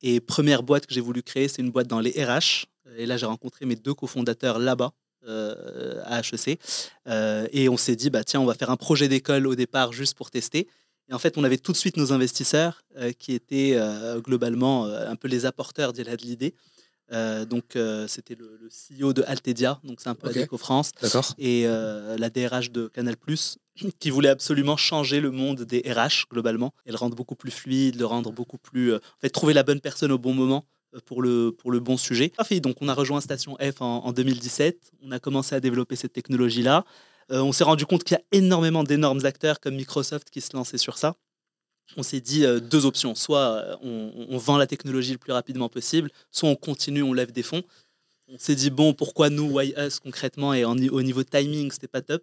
Et 0.00 0.20
première 0.20 0.62
boîte 0.62 0.86
que 0.86 0.94
j'ai 0.94 1.00
voulu 1.00 1.22
créer, 1.22 1.48
c'est 1.48 1.60
une 1.60 1.70
boîte 1.70 1.86
dans 1.86 2.00
les 2.00 2.12
RH. 2.12 2.66
Et 2.96 3.04
là, 3.04 3.16
j'ai 3.18 3.26
rencontré 3.26 3.66
mes 3.66 3.76
deux 3.76 3.94
cofondateurs 3.94 4.58
là-bas, 4.58 4.92
à 5.26 6.20
HEC. 6.20 6.58
et 7.52 7.68
on 7.68 7.76
s'est 7.76 7.96
dit, 7.96 8.08
bah, 8.08 8.24
tiens, 8.24 8.40
on 8.40 8.46
va 8.46 8.54
faire 8.54 8.70
un 8.70 8.76
projet 8.76 9.08
d'école 9.08 9.46
au 9.46 9.54
départ 9.54 9.92
juste 9.92 10.16
pour 10.16 10.30
tester. 10.30 10.68
Et 11.10 11.14
en 11.14 11.18
fait, 11.18 11.36
on 11.36 11.44
avait 11.44 11.58
tout 11.58 11.72
de 11.72 11.76
suite 11.76 11.98
nos 11.98 12.12
investisseurs 12.12 12.82
qui 13.18 13.34
étaient 13.34 13.78
globalement 14.24 14.86
un 14.86 15.16
peu 15.16 15.28
les 15.28 15.44
apporteurs 15.44 15.92
de 15.92 16.02
l'idée. 16.22 16.54
Euh, 17.12 17.44
donc, 17.44 17.76
euh, 17.76 18.06
c'était 18.06 18.36
le, 18.36 18.68
CEO 18.68 19.12
de 19.12 19.22
Altedia, 19.26 19.80
donc 19.84 20.00
c'est 20.00 20.08
un 20.08 20.14
peu 20.14 20.28
okay. 20.28 20.46
la 20.50 20.58
France, 20.58 20.92
et 21.38 21.64
euh, 21.66 22.16
la 22.18 22.30
DRH 22.30 22.70
de 22.70 22.88
Canal+, 22.88 23.16
qui 23.98 24.10
voulait 24.10 24.28
absolument 24.28 24.76
changer 24.76 25.20
le 25.20 25.30
monde 25.30 25.62
des 25.62 25.80
RH 25.80 26.28
globalement, 26.30 26.74
et 26.86 26.90
le 26.90 26.96
rendre 26.96 27.16
beaucoup 27.16 27.36
plus 27.36 27.50
fluide, 27.50 27.98
le 27.98 28.04
rendre 28.04 28.32
beaucoup 28.32 28.58
plus, 28.58 28.94
en 28.94 29.20
fait, 29.20 29.30
trouver 29.30 29.54
la 29.54 29.62
bonne 29.62 29.80
personne 29.80 30.12
au 30.12 30.18
bon 30.18 30.34
moment 30.34 30.66
pour 31.06 31.22
le, 31.22 31.52
pour 31.52 31.70
le 31.70 31.80
bon 31.80 31.96
sujet. 31.96 32.32
Donc, 32.62 32.76
on 32.80 32.88
a 32.88 32.94
rejoint 32.94 33.20
Station 33.20 33.56
F 33.60 33.80
en, 33.80 34.04
en 34.04 34.12
2017, 34.12 34.92
on 35.02 35.10
a 35.10 35.18
commencé 35.18 35.54
à 35.54 35.60
développer 35.60 35.96
cette 35.96 36.12
technologie-là. 36.12 36.84
on 37.30 37.52
s'est 37.52 37.64
rendu 37.64 37.86
compte 37.86 38.04
qu'il 38.04 38.16
y 38.16 38.20
a 38.20 38.24
énormément 38.32 38.84
d'énormes 38.84 39.24
acteurs 39.24 39.60
comme 39.60 39.76
Microsoft 39.76 40.30
qui 40.30 40.40
se 40.40 40.54
lançaient 40.54 40.78
sur 40.78 40.98
ça 40.98 41.16
on 41.96 42.02
s'est 42.02 42.20
dit 42.20 42.44
euh, 42.44 42.60
deux 42.60 42.86
options. 42.86 43.14
Soit 43.14 43.78
euh, 43.82 44.26
on, 44.28 44.36
vend 44.38 44.58
la 44.58 44.66
technologie 44.66 45.12
le 45.12 45.18
plus 45.18 45.32
rapidement 45.32 45.68
possible, 45.68 46.10
soit 46.30 46.48
on 46.48 46.56
continue, 46.56 47.02
on 47.02 47.12
lève 47.12 47.32
des 47.32 47.42
fonds. 47.42 47.62
On 48.30 48.38
s'est 48.38 48.54
dit, 48.54 48.68
bon, 48.68 48.92
pourquoi 48.92 49.30
nous, 49.30 49.50
why 49.50 49.72
us 49.78 50.00
concrètement 50.00 50.52
Et 50.52 50.62
au 50.62 50.74
niveau 51.02 51.22
timing, 51.22 51.70
c'était 51.70 51.88
pas 51.88 52.02
top. 52.02 52.22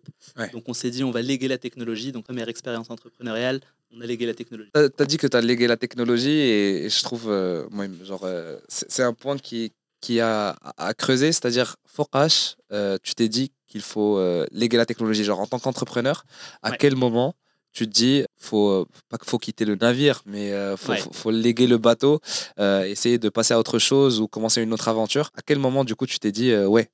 Donc 0.54 0.64
on 0.68 0.74
s'est 0.74 0.92
dit, 0.92 1.04
on 1.04 1.10
va 1.10 1.24
léguer 1.24 1.48
la 1.48 1.58
technologie. 1.58 2.12
Donc 2.12 2.26
première 2.26 2.48
expérience 2.48 2.92
entrepreneuriale, 2.92 3.60
on 3.92 4.02
a 4.02 4.06
légué 4.06 4.28
la 4.28 4.36
technologie. 4.36 4.70
Tu 4.76 4.80
as 5.04 5.06
dit 5.06 5.18
que 5.18 5.26
tu 5.26 5.36
as 5.36 5.42
légué 5.42 5.66
la 5.66 5.78
technologie 5.78 6.30
et, 6.30 6.90
je 6.90 7.02
trouve, 7.02 7.26
euh, 7.28 7.66
moi, 7.72 7.88
genre, 8.04 8.28
c'est 8.68 9.02
un 9.02 9.14
point 9.14 9.40
qui, 9.40 9.72
qui 10.00 10.20
a 10.20 10.56
à 10.78 10.94
creuser, 10.94 11.32
c'est-à-dire, 11.32 11.76
Fokash, 11.88 12.56
tu 13.02 13.16
t'es 13.16 13.28
dit 13.28 13.52
qu'il 13.66 13.82
faut 13.82 14.22
léguer 14.52 14.78
la 14.78 14.86
technologie. 14.86 15.24
Genre, 15.24 15.40
en 15.40 15.48
tant 15.48 15.58
qu'entrepreneur, 15.58 16.24
à 16.62 16.78
quel 16.78 16.96
moment 16.96 17.34
tu 17.76 17.88
te 17.88 17.92
dis, 17.92 18.24
faut, 18.38 18.70
euh, 18.70 18.86
pas 19.10 19.18
qu'il 19.18 19.30
faut 19.30 19.38
quitter 19.38 19.66
le 19.66 19.76
navire, 19.76 20.22
mais 20.26 20.48
il 20.48 20.54
euh, 20.54 20.78
faut, 20.78 20.94
faut, 21.12 21.30
léguer 21.30 21.68
le 21.68 21.78
bateau, 21.78 22.22
euh, 22.58 22.84
essayer 22.84 23.20
de 23.20 23.28
passer 23.28 23.54
à 23.54 23.60
autre 23.60 23.80
chose 23.80 24.22
ou 24.22 24.28
commencer 24.30 24.62
une 24.62 24.74
autre 24.74 24.88
aventure. 24.88 25.30
À 25.36 25.42
quel 25.46 25.60
moment, 25.60 25.84
du 25.84 25.94
coup, 25.94 26.08
tu 26.08 26.18
t'es 26.18 26.32
dit, 26.32 26.56
ouais, 26.56 26.90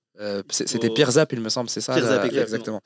c'était 0.50 0.90
Pierre 0.90 1.12
Zap, 1.12 1.32
il 1.34 1.40
me 1.40 1.50
semble, 1.50 1.70
c'est 1.70 1.82
ça 1.82 1.94
Pierre 1.94 2.42
exactement. 2.42 2.82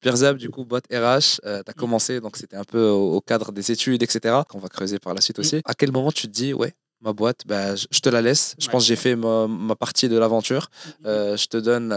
Pierre 0.00 0.16
Zap, 0.16 0.36
du 0.36 0.50
coup, 0.50 0.64
boîte 0.64 0.84
RH, 0.92 1.40
tu 1.42 1.48
as 1.48 1.60
mm. 1.60 1.74
commencé, 1.78 2.20
donc 2.20 2.36
c'était 2.36 2.56
un 2.56 2.64
peu 2.64 2.88
au, 2.88 3.20
cadre 3.20 3.52
des 3.52 3.70
études, 3.70 4.02
etc., 4.02 4.36
qu'on 4.48 4.58
va 4.58 4.68
creuser 4.68 4.98
par 4.98 5.14
la 5.14 5.20
suite 5.20 5.38
mm. 5.38 5.40
aussi. 5.40 5.62
À 5.64 5.74
quel 5.74 5.92
moment 5.92 6.10
tu 6.10 6.26
te 6.26 6.32
dis, 6.32 6.54
ouais, 6.54 6.74
ma 7.04 7.12
boîte, 7.12 7.42
bah, 7.46 7.76
je 7.76 8.00
te 8.00 8.08
la 8.08 8.22
laisse. 8.22 8.56
Je 8.58 8.68
pense 8.68 8.84
que 8.84 8.88
j'ai 8.88 8.96
fait 8.96 9.14
ma, 9.14 9.46
ma, 9.46 9.76
partie 9.76 10.08
de 10.08 10.16
l'aventure. 10.16 10.70
Mm, 11.00 11.36
je 11.36 11.46
te 11.46 11.56
donne, 11.58 11.90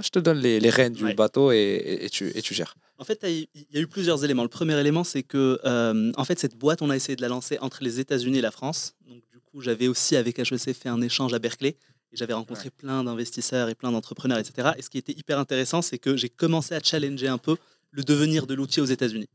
je 0.00 0.08
te 0.10 0.18
donne 0.18 0.38
les, 0.38 0.60
les 0.60 0.70
rênes 0.70 0.92
du 0.92 1.14
bateau 1.14 1.52
et, 1.52 2.00
et, 2.02 2.10
tu, 2.10 2.30
et 2.36 2.42
tu 2.42 2.52
gères. 2.52 2.74
En 2.98 3.04
fait, 3.04 3.24
il 3.24 3.48
y 3.72 3.78
a 3.78 3.80
eu 3.80 3.86
plusieurs 3.86 4.24
éléments. 4.24 4.44
Le 4.44 4.48
premier 4.48 4.78
élément, 4.78 5.04
c'est 5.04 5.24
que 5.24 5.60
euh, 5.64 6.12
en 6.16 6.24
fait, 6.24 6.38
cette 6.38 6.56
boîte, 6.56 6.80
on 6.80 6.90
a 6.90 6.96
essayé 6.96 7.16
de 7.16 7.22
la 7.22 7.28
lancer 7.28 7.58
entre 7.60 7.82
les 7.82 7.98
États-Unis 7.98 8.38
et 8.38 8.42
la 8.42 8.52
France. 8.52 8.94
Donc, 9.08 9.22
du 9.32 9.40
coup, 9.40 9.60
j'avais 9.60 9.88
aussi, 9.88 10.16
avec 10.16 10.38
HEC, 10.38 10.72
fait 10.74 10.88
un 10.88 11.00
échange 11.00 11.34
à 11.34 11.38
Berkeley. 11.38 11.76
Et 12.12 12.16
j'avais 12.16 12.34
rencontré 12.34 12.70
plein 12.70 13.02
d'investisseurs 13.02 13.68
et 13.68 13.74
plein 13.74 13.90
d'entrepreneurs, 13.90 14.38
etc. 14.38 14.70
Et 14.78 14.82
ce 14.82 14.90
qui 14.90 14.98
était 14.98 15.12
hyper 15.12 15.40
intéressant, 15.40 15.82
c'est 15.82 15.98
que 15.98 16.16
j'ai 16.16 16.28
commencé 16.28 16.74
à 16.76 16.80
challenger 16.80 17.26
un 17.26 17.38
peu 17.38 17.56
le 17.90 18.04
devenir 18.04 18.46
de 18.46 18.54
l'outil 18.54 18.80
aux 18.80 18.86
États-Unis. 18.86 19.28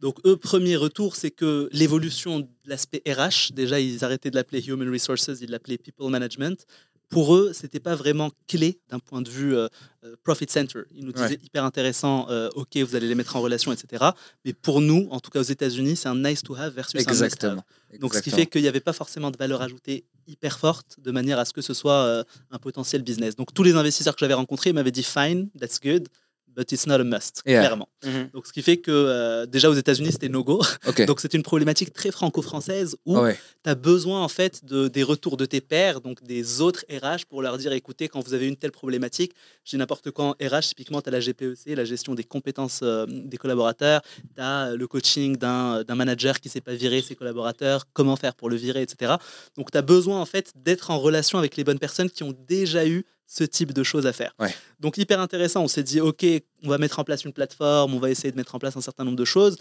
Donc, 0.00 0.18
eux, 0.26 0.36
premier 0.36 0.76
retour, 0.76 1.16
c'est 1.16 1.30
que 1.30 1.68
l'évolution 1.72 2.40
de 2.40 2.48
l'aspect 2.66 3.02
RH, 3.06 3.52
déjà, 3.52 3.80
ils 3.80 4.04
arrêtaient 4.04 4.30
de 4.30 4.36
l'appeler 4.36 4.66
Human 4.66 4.90
Resources, 4.90 5.30
ils 5.40 5.50
l'appelaient 5.50 5.78
People 5.78 6.10
Management 6.10 6.66
pour 7.14 7.36
eux, 7.36 7.52
c'était 7.52 7.78
pas 7.78 7.94
vraiment 7.94 8.32
clé 8.48 8.80
d'un 8.88 8.98
point 8.98 9.22
de 9.22 9.30
vue 9.30 9.56
euh, 9.56 9.68
euh, 10.04 10.16
profit 10.24 10.46
center. 10.48 10.80
Ils 10.96 11.04
nous 11.04 11.12
disaient 11.12 11.38
hyper 11.44 11.64
intéressant, 11.64 12.26
euh, 12.28 12.48
ok, 12.56 12.76
vous 12.78 12.96
allez 12.96 13.06
les 13.06 13.14
mettre 13.14 13.36
en 13.36 13.40
relation, 13.40 13.72
etc. 13.72 14.06
Mais 14.44 14.52
pour 14.52 14.80
nous, 14.80 15.06
en 15.12 15.20
tout 15.20 15.30
cas 15.30 15.38
aux 15.38 15.44
États-Unis, 15.44 15.94
c'est 15.94 16.08
un 16.08 16.16
nice 16.16 16.42
to 16.42 16.56
have 16.56 16.74
versus 16.74 17.06
un 17.06 17.12
must 17.12 17.44
have. 17.44 17.62
Donc 18.00 18.14
ce 18.14 18.20
qui 18.20 18.30
fait 18.30 18.46
qu'il 18.46 18.62
n'y 18.62 18.68
avait 18.68 18.80
pas 18.80 18.92
forcément 18.92 19.30
de 19.30 19.36
valeur 19.36 19.62
ajoutée 19.62 20.04
hyper 20.26 20.58
forte 20.58 20.96
de 20.98 21.12
manière 21.12 21.38
à 21.38 21.44
ce 21.44 21.52
que 21.52 21.62
ce 21.62 21.72
soit 21.72 22.24
un 22.50 22.58
potentiel 22.58 23.02
business. 23.02 23.36
Donc 23.36 23.54
tous 23.54 23.62
les 23.62 23.76
investisseurs 23.76 24.16
que 24.16 24.20
j'avais 24.20 24.34
rencontrés 24.34 24.72
m'avaient 24.72 24.90
dit 24.90 25.04
fine, 25.04 25.50
that's 25.60 25.78
good 25.80 26.08
but 26.54 26.70
it's 26.72 26.86
not 26.86 27.00
a 27.00 27.04
must, 27.04 27.42
clairement. 27.42 27.88
Mhm. 28.04 28.30
Donc, 28.32 28.46
ce 28.46 28.52
qui 28.52 28.62
fait 28.62 28.76
que 28.76 28.90
euh, 28.90 29.46
déjà 29.46 29.70
aux 29.70 29.74
États-Unis, 29.74 30.12
c'était 30.12 30.28
no-go. 30.28 30.62
donc, 31.06 31.20
c'est 31.20 31.34
une 31.34 31.42
problématique 31.42 31.92
très 31.92 32.10
franco-française 32.10 32.96
où 33.04 33.16
tu 33.16 33.70
as 33.70 33.74
besoin 33.74 34.22
en 34.22 34.28
fait 34.28 34.64
de, 34.64 34.88
des 34.88 35.02
retours 35.02 35.36
de 35.36 35.46
tes 35.46 35.60
pairs, 35.60 36.00
donc 36.00 36.22
des 36.22 36.60
autres 36.60 36.84
RH, 36.90 37.26
pour 37.28 37.42
leur 37.42 37.58
dire 37.58 37.72
écoutez, 37.72 38.08
quand 38.08 38.20
vous 38.20 38.34
avez 38.34 38.46
une 38.46 38.56
telle 38.56 38.72
problématique, 38.72 39.32
j'ai 39.64 39.76
n'importe 39.76 40.10
quoi 40.10 40.24
en 40.26 40.30
RH, 40.32 40.68
typiquement, 40.68 41.00
tu 41.00 41.08
as 41.08 41.12
la 41.12 41.20
GPEC, 41.20 41.58
la 41.66 41.84
gestion 41.84 42.14
des 42.14 42.24
compétences 42.24 42.80
euh, 42.82 43.06
des 43.08 43.36
collaborateurs, 43.36 44.02
tu 44.34 44.42
as 44.42 44.74
le 44.74 44.86
coaching 44.86 45.36
d'un 45.36 45.84
manager 45.94 46.40
qui 46.40 46.48
ne 46.48 46.52
sait 46.52 46.60
pas 46.60 46.74
virer 46.74 47.02
ses 47.02 47.14
collaborateurs, 47.14 47.86
comment 47.92 48.16
faire 48.16 48.34
pour 48.34 48.50
le 48.50 48.56
virer, 48.56 48.82
etc. 48.82 49.14
Donc, 49.56 49.70
tu 49.70 49.78
as 49.78 49.82
besoin 49.82 50.20
en 50.20 50.26
fait 50.26 50.52
d'être 50.56 50.90
en 50.90 50.98
relation 50.98 51.38
avec 51.38 51.56
les 51.56 51.64
bonnes 51.64 51.78
personnes 51.78 52.10
qui 52.10 52.22
ont 52.22 52.34
déjà 52.46 52.86
eu 52.86 53.04
ce 53.26 53.44
type 53.44 53.72
de 53.72 53.82
choses 53.82 54.06
à 54.06 54.12
faire. 54.12 54.34
Donc 54.80 54.98
hyper 54.98 55.20
intéressant, 55.20 55.62
on 55.62 55.68
s'est 55.68 55.82
dit, 55.82 56.00
OK, 56.00 56.24
on 56.62 56.68
va 56.68 56.78
mettre 56.78 56.98
en 56.98 57.04
place 57.04 57.24
une 57.24 57.32
plateforme, 57.32 57.94
on 57.94 57.98
va 57.98 58.10
essayer 58.10 58.30
de 58.30 58.36
mettre 58.36 58.54
en 58.54 58.58
place 58.58 58.76
un 58.76 58.80
certain 58.80 59.04
nombre 59.04 59.16
de 59.16 59.24
choses. 59.24 59.56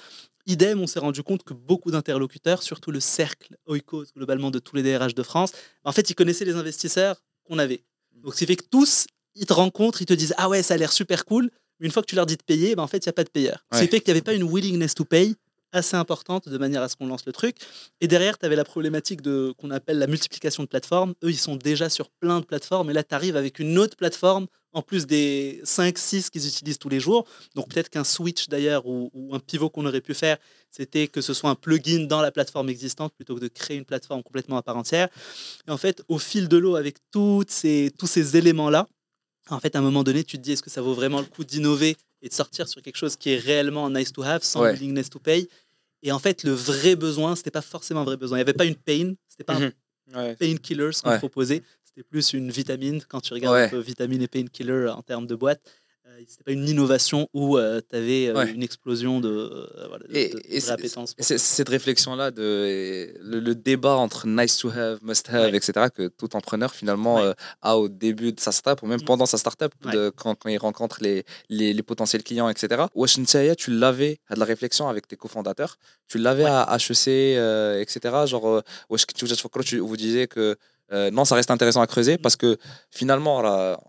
Idem, 0.46 0.82
on 0.82 0.88
s'est 0.88 1.00
rendu 1.00 1.24
compte 1.24 1.43
que 1.43 1.53
beaucoup 1.53 1.91
d'interlocuteurs, 1.91 2.62
surtout 2.63 2.91
le 2.91 3.00
cercle 3.00 3.55
Oikos, 3.67 4.08
globalement 4.15 4.51
de 4.51 4.60
tous 4.60 4.75
les 4.75 4.84
DRH 4.84 5.15
de 5.15 5.24
France, 5.24 5.51
en 5.84 5.91
fait, 5.91 6.10
ils 6.10 6.15
connaissaient 6.15 6.46
les 6.46 6.55
investisseurs 6.55 7.22
qu'on 7.46 7.60
avait. 7.60 7.84
Donc 8.12 8.34
ce 8.34 8.39
qui 8.39 8.46
fait 8.46 8.55
que 8.55 8.65
tous, 8.70 9.08
ils 9.36 9.46
te 9.46 9.53
rencontrent, 9.53 10.01
ils 10.01 10.05
te 10.05 10.13
disent, 10.13 10.34
ah 10.38 10.50
ouais, 10.50 10.62
ça 10.63 10.75
a 10.75 10.77
l'air 10.77 10.91
super 10.91 11.25
cool, 11.25 11.50
mais 11.79 11.88
une 11.88 11.91
fois 11.91 12.03
que 12.03 12.08
tu 12.08 12.15
leur 12.15 12.25
dis 12.25 12.38
de 12.38 12.43
payer, 12.43 12.75
ben 12.75 12.84
en 12.84 12.88
fait, 12.88 12.98
il 12.98 13.08
n'y 13.08 13.12
a 13.12 13.13
pas 13.13 13.24
de 13.24 13.29
payeur. 13.29 13.65
Ce 13.74 13.79
qui 13.79 13.88
fait 13.88 14.00
qu'il 14.00 14.13
n'y 14.13 14.17
avait 14.17 14.22
pas 14.22 14.34
une 14.34 14.43
willingness 14.43 14.93
to 14.93 15.05
pay 15.05 15.36
assez 15.74 15.98
importante 15.98 16.48
de 16.48 16.58
manière 16.58 16.82
à 16.82 16.88
ce 16.88 16.96
qu'on 16.96 17.08
lance 17.08 17.25
le 17.25 17.34
truc. 17.34 17.58
Et 18.00 18.08
derrière, 18.08 18.38
tu 18.38 18.46
avais 18.46 18.56
la 18.56 18.63
problématique 18.63 19.22
de 19.22 19.53
qu'on 19.58 19.72
appelle 19.72 20.00
la 20.00 20.08
multiplication 20.08 20.63
de 20.63 20.68
plateformes. 20.68 21.13
Eux, 21.24 21.32
ils 21.32 21.38
sont 21.38 21.56
déjà 21.56 21.89
sur 21.89 22.10
plein 22.10 22.39
de 22.39 22.46
plateformes. 22.46 22.89
Et 22.89 22.94
là, 22.94 23.03
tu 23.03 23.13
arrives 23.13 23.36
avec 23.36 23.60
une 23.60 23.77
autre 23.77 23.98
plateforme 23.98 24.48
en 24.74 24.82
plus 24.82 25.06
des 25.06 25.62
5-6 25.63 26.30
qu'ils 26.30 26.48
utilisent 26.48 26.80
tous 26.80 26.89
les 26.89 27.00
jours. 27.00 27.25
Donc 27.56 27.70
peut-être 27.70 27.89
qu'un 27.89 28.03
switch 28.03 28.50
d'ailleurs 28.50 28.86
ou, 28.86 29.12
un 29.32 29.39
pivot 29.39 29.70
qu'on 29.70 29.86
aurait 29.86 30.01
pu 30.01 30.13
faire, 30.13 30.38
c'était 30.70 31.08
que 31.08 31.22
ce 31.22 31.34
soit 31.34 31.50
un 31.50 31.56
plugin 31.56 32.06
dans 32.08 32.22
la 32.22 32.32
plateforme 32.32 32.70
existante 32.70 33.13
plutôt 33.13 33.36
que 33.36 33.42
de 33.42 33.48
créer 33.48 33.77
une 33.77 33.86
plateforme 33.86 34.24
complètement 34.24 34.58
à 34.58 34.63
part 34.63 34.77
entière. 34.77 35.10
Et 35.68 35.72
en 35.72 35.77
fait, 35.77 36.03
au 36.08 36.18
fil 36.18 36.48
de 36.48 36.58
l'eau, 36.58 36.75
avec 36.75 36.98
toutes 37.12 37.51
ces, 37.51 37.92
tous 37.98 38.08
ces 38.08 38.36
éléments-là, 38.36 38.88
en 39.50 39.60
fait, 39.60 39.75
à 39.75 39.80
un 39.80 39.82
moment 39.82 40.03
donné, 40.03 40.24
tu 40.24 40.38
te 40.38 40.42
dis 40.42 40.53
est-ce 40.53 40.63
que 40.63 40.70
ça 40.70 40.82
vaut 40.82 40.94
vraiment 40.94 41.20
le 41.20 41.25
coup 41.25 41.44
d'innover 41.44 41.98
et 42.22 42.30
de 42.30 42.34
sortir 42.34 42.68
sur 42.68 42.82
quelque 42.82 42.96
chose 42.96 43.18
qui 43.18 43.32
est 43.32 43.38
réellement 43.38 43.89
nice 43.89 44.13
to 44.13 44.24
have 44.24 44.42
sans 44.42 44.62
willingness 44.62 45.10
to 45.10 45.20
pay? 45.20 45.50
Et 46.03 46.12
en 46.12 46.19
fait, 46.19 46.43
le 46.43 46.51
vrai 46.51 46.95
besoin, 46.95 47.36
c'était 47.36 47.50
pas 47.50 47.62
forcément 47.62 48.01
un 48.01 48.03
vrai 48.03 48.17
besoin. 48.17 48.38
Il 48.38 48.39
n'y 48.39 48.43
avait 48.43 48.53
pas 48.53 48.65
une 48.65 48.75
pain, 48.75 49.13
c'était 49.27 49.45
pas 49.45 49.55
un 49.55 49.72
mhm. 50.29 50.36
pain 50.36 50.55
killer 50.57 50.91
ce 50.91 51.01
qu'on 51.01 51.17
proposait. 51.17 51.63
C'était 51.86 52.03
plus 52.03 52.33
une 52.33 52.51
vitamine. 52.51 53.01
Quand 53.07 53.22
tu 53.22 53.33
regardes 53.33 53.55
un 53.55 53.69
peu 53.69 53.79
vitamine 53.79 54.22
et 54.22 54.27
pain 54.27 54.45
killer 54.51 54.89
en 54.89 55.01
termes 55.01 55.27
de 55.27 55.36
boîte, 55.36 55.62
c'était 56.27 56.43
pas 56.43 56.51
une 56.51 56.67
innovation 56.67 57.27
où 57.33 57.57
euh, 57.57 57.81
tu 57.89 57.95
avais 57.95 58.27
euh, 58.27 58.45
une 58.53 58.63
explosion 58.63 59.19
de, 59.19 59.69
voilà, 59.88 60.05
et, 60.10 60.60
cette 61.19 61.69
réflexion-là, 61.69 62.31
de, 62.31 63.13
le, 63.22 63.55
débat 63.55 63.95
entre 63.95 64.27
nice 64.27 64.57
to 64.57 64.69
have, 64.69 65.00
must 65.01 65.29
have, 65.29 65.55
etc., 65.55 65.88
que 65.93 66.07
tout 66.07 66.36
entrepreneur 66.36 66.74
finalement 66.74 67.22
a 67.62 67.77
au 67.77 67.89
début 67.89 68.33
de 68.33 68.39
sa 68.39 68.51
startup 68.51 68.83
ou 68.83 68.88
même 68.88 69.01
mm. 69.01 69.05
pendant 69.05 69.25
sa 69.25 69.38
startup, 69.38 69.74
de, 69.91 70.10
quand, 70.10 70.36
quand, 70.36 70.50
il 70.50 70.57
rencontre 70.57 70.98
les, 71.01 71.24
les, 71.50 71.74
les 71.74 71.83
potentiels 71.83 72.24
clients, 72.24 72.50
etc. 72.50 72.83
Wesh 72.95 73.17
tu 73.57 73.72
l'avais 73.72 74.19
à 74.27 74.36
de 74.36 74.39
la 74.39 74.45
réflexion 74.45 74.89
avec 74.89 75.07
tes 75.07 75.15
cofondateurs, 75.15 75.77
tu 76.07 76.17
l'avais 76.17 76.45
à 76.45 76.77
HEC, 76.77 77.07
etc. 77.81 78.25
Genre, 78.25 78.63
tu 79.63 79.77
vous 79.79 79.98
disiez 79.98 80.27
que 80.27 80.57
euh, 80.93 81.12
non, 81.12 81.25
ça 81.25 81.35
reste 81.35 81.51
intéressant 81.51 81.81
à 81.81 81.88
creuser 81.88 82.17
parce 82.17 82.35
que 82.35 82.57
finalement, 82.91 83.41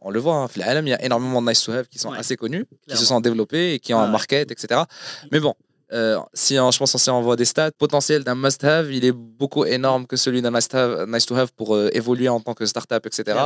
on 0.02 0.10
le 0.10 0.20
voit, 0.20 0.36
hein, 0.36 0.48
il 0.56 0.88
y 0.88 0.92
a 0.92 1.04
énormément 1.04 1.42
de 1.42 1.48
nice 1.48 1.62
to 1.62 1.72
have 1.72 1.86
qui 1.88 1.98
sont 1.98 2.12
assez 2.12 2.36
connus, 2.36 2.66
qui 2.88 2.96
se 2.96 3.04
sont 3.04 3.20
développés 3.20 3.74
et 3.74 3.78
qui 3.78 3.92
ont 3.92 4.00
un 4.00 4.08
market, 4.08 4.50
etc. 4.50 4.82
Mais 5.30 5.40
bon, 5.40 5.54
euh, 5.92 6.18
si 6.32 6.54
je 6.54 6.78
pense 6.78 6.96
si 6.96 7.10
on 7.10 7.20
voit 7.20 7.36
des 7.36 7.44
stats, 7.44 7.72
potentiel 7.72 8.24
d'un 8.24 8.34
must-have, 8.34 8.90
il 8.90 9.04
est 9.04 9.12
beaucoup 9.12 9.66
énorme 9.66 10.06
que 10.06 10.16
celui 10.16 10.40
d'un 10.40 10.50
nice, 10.50 10.68
to 10.68 11.34
have 11.36 11.52
pour 11.52 11.76
euh, 11.76 11.90
évoluer 11.92 12.28
en 12.28 12.40
tant 12.40 12.54
que 12.54 12.64
startup, 12.64 13.04
etc. 13.04 13.38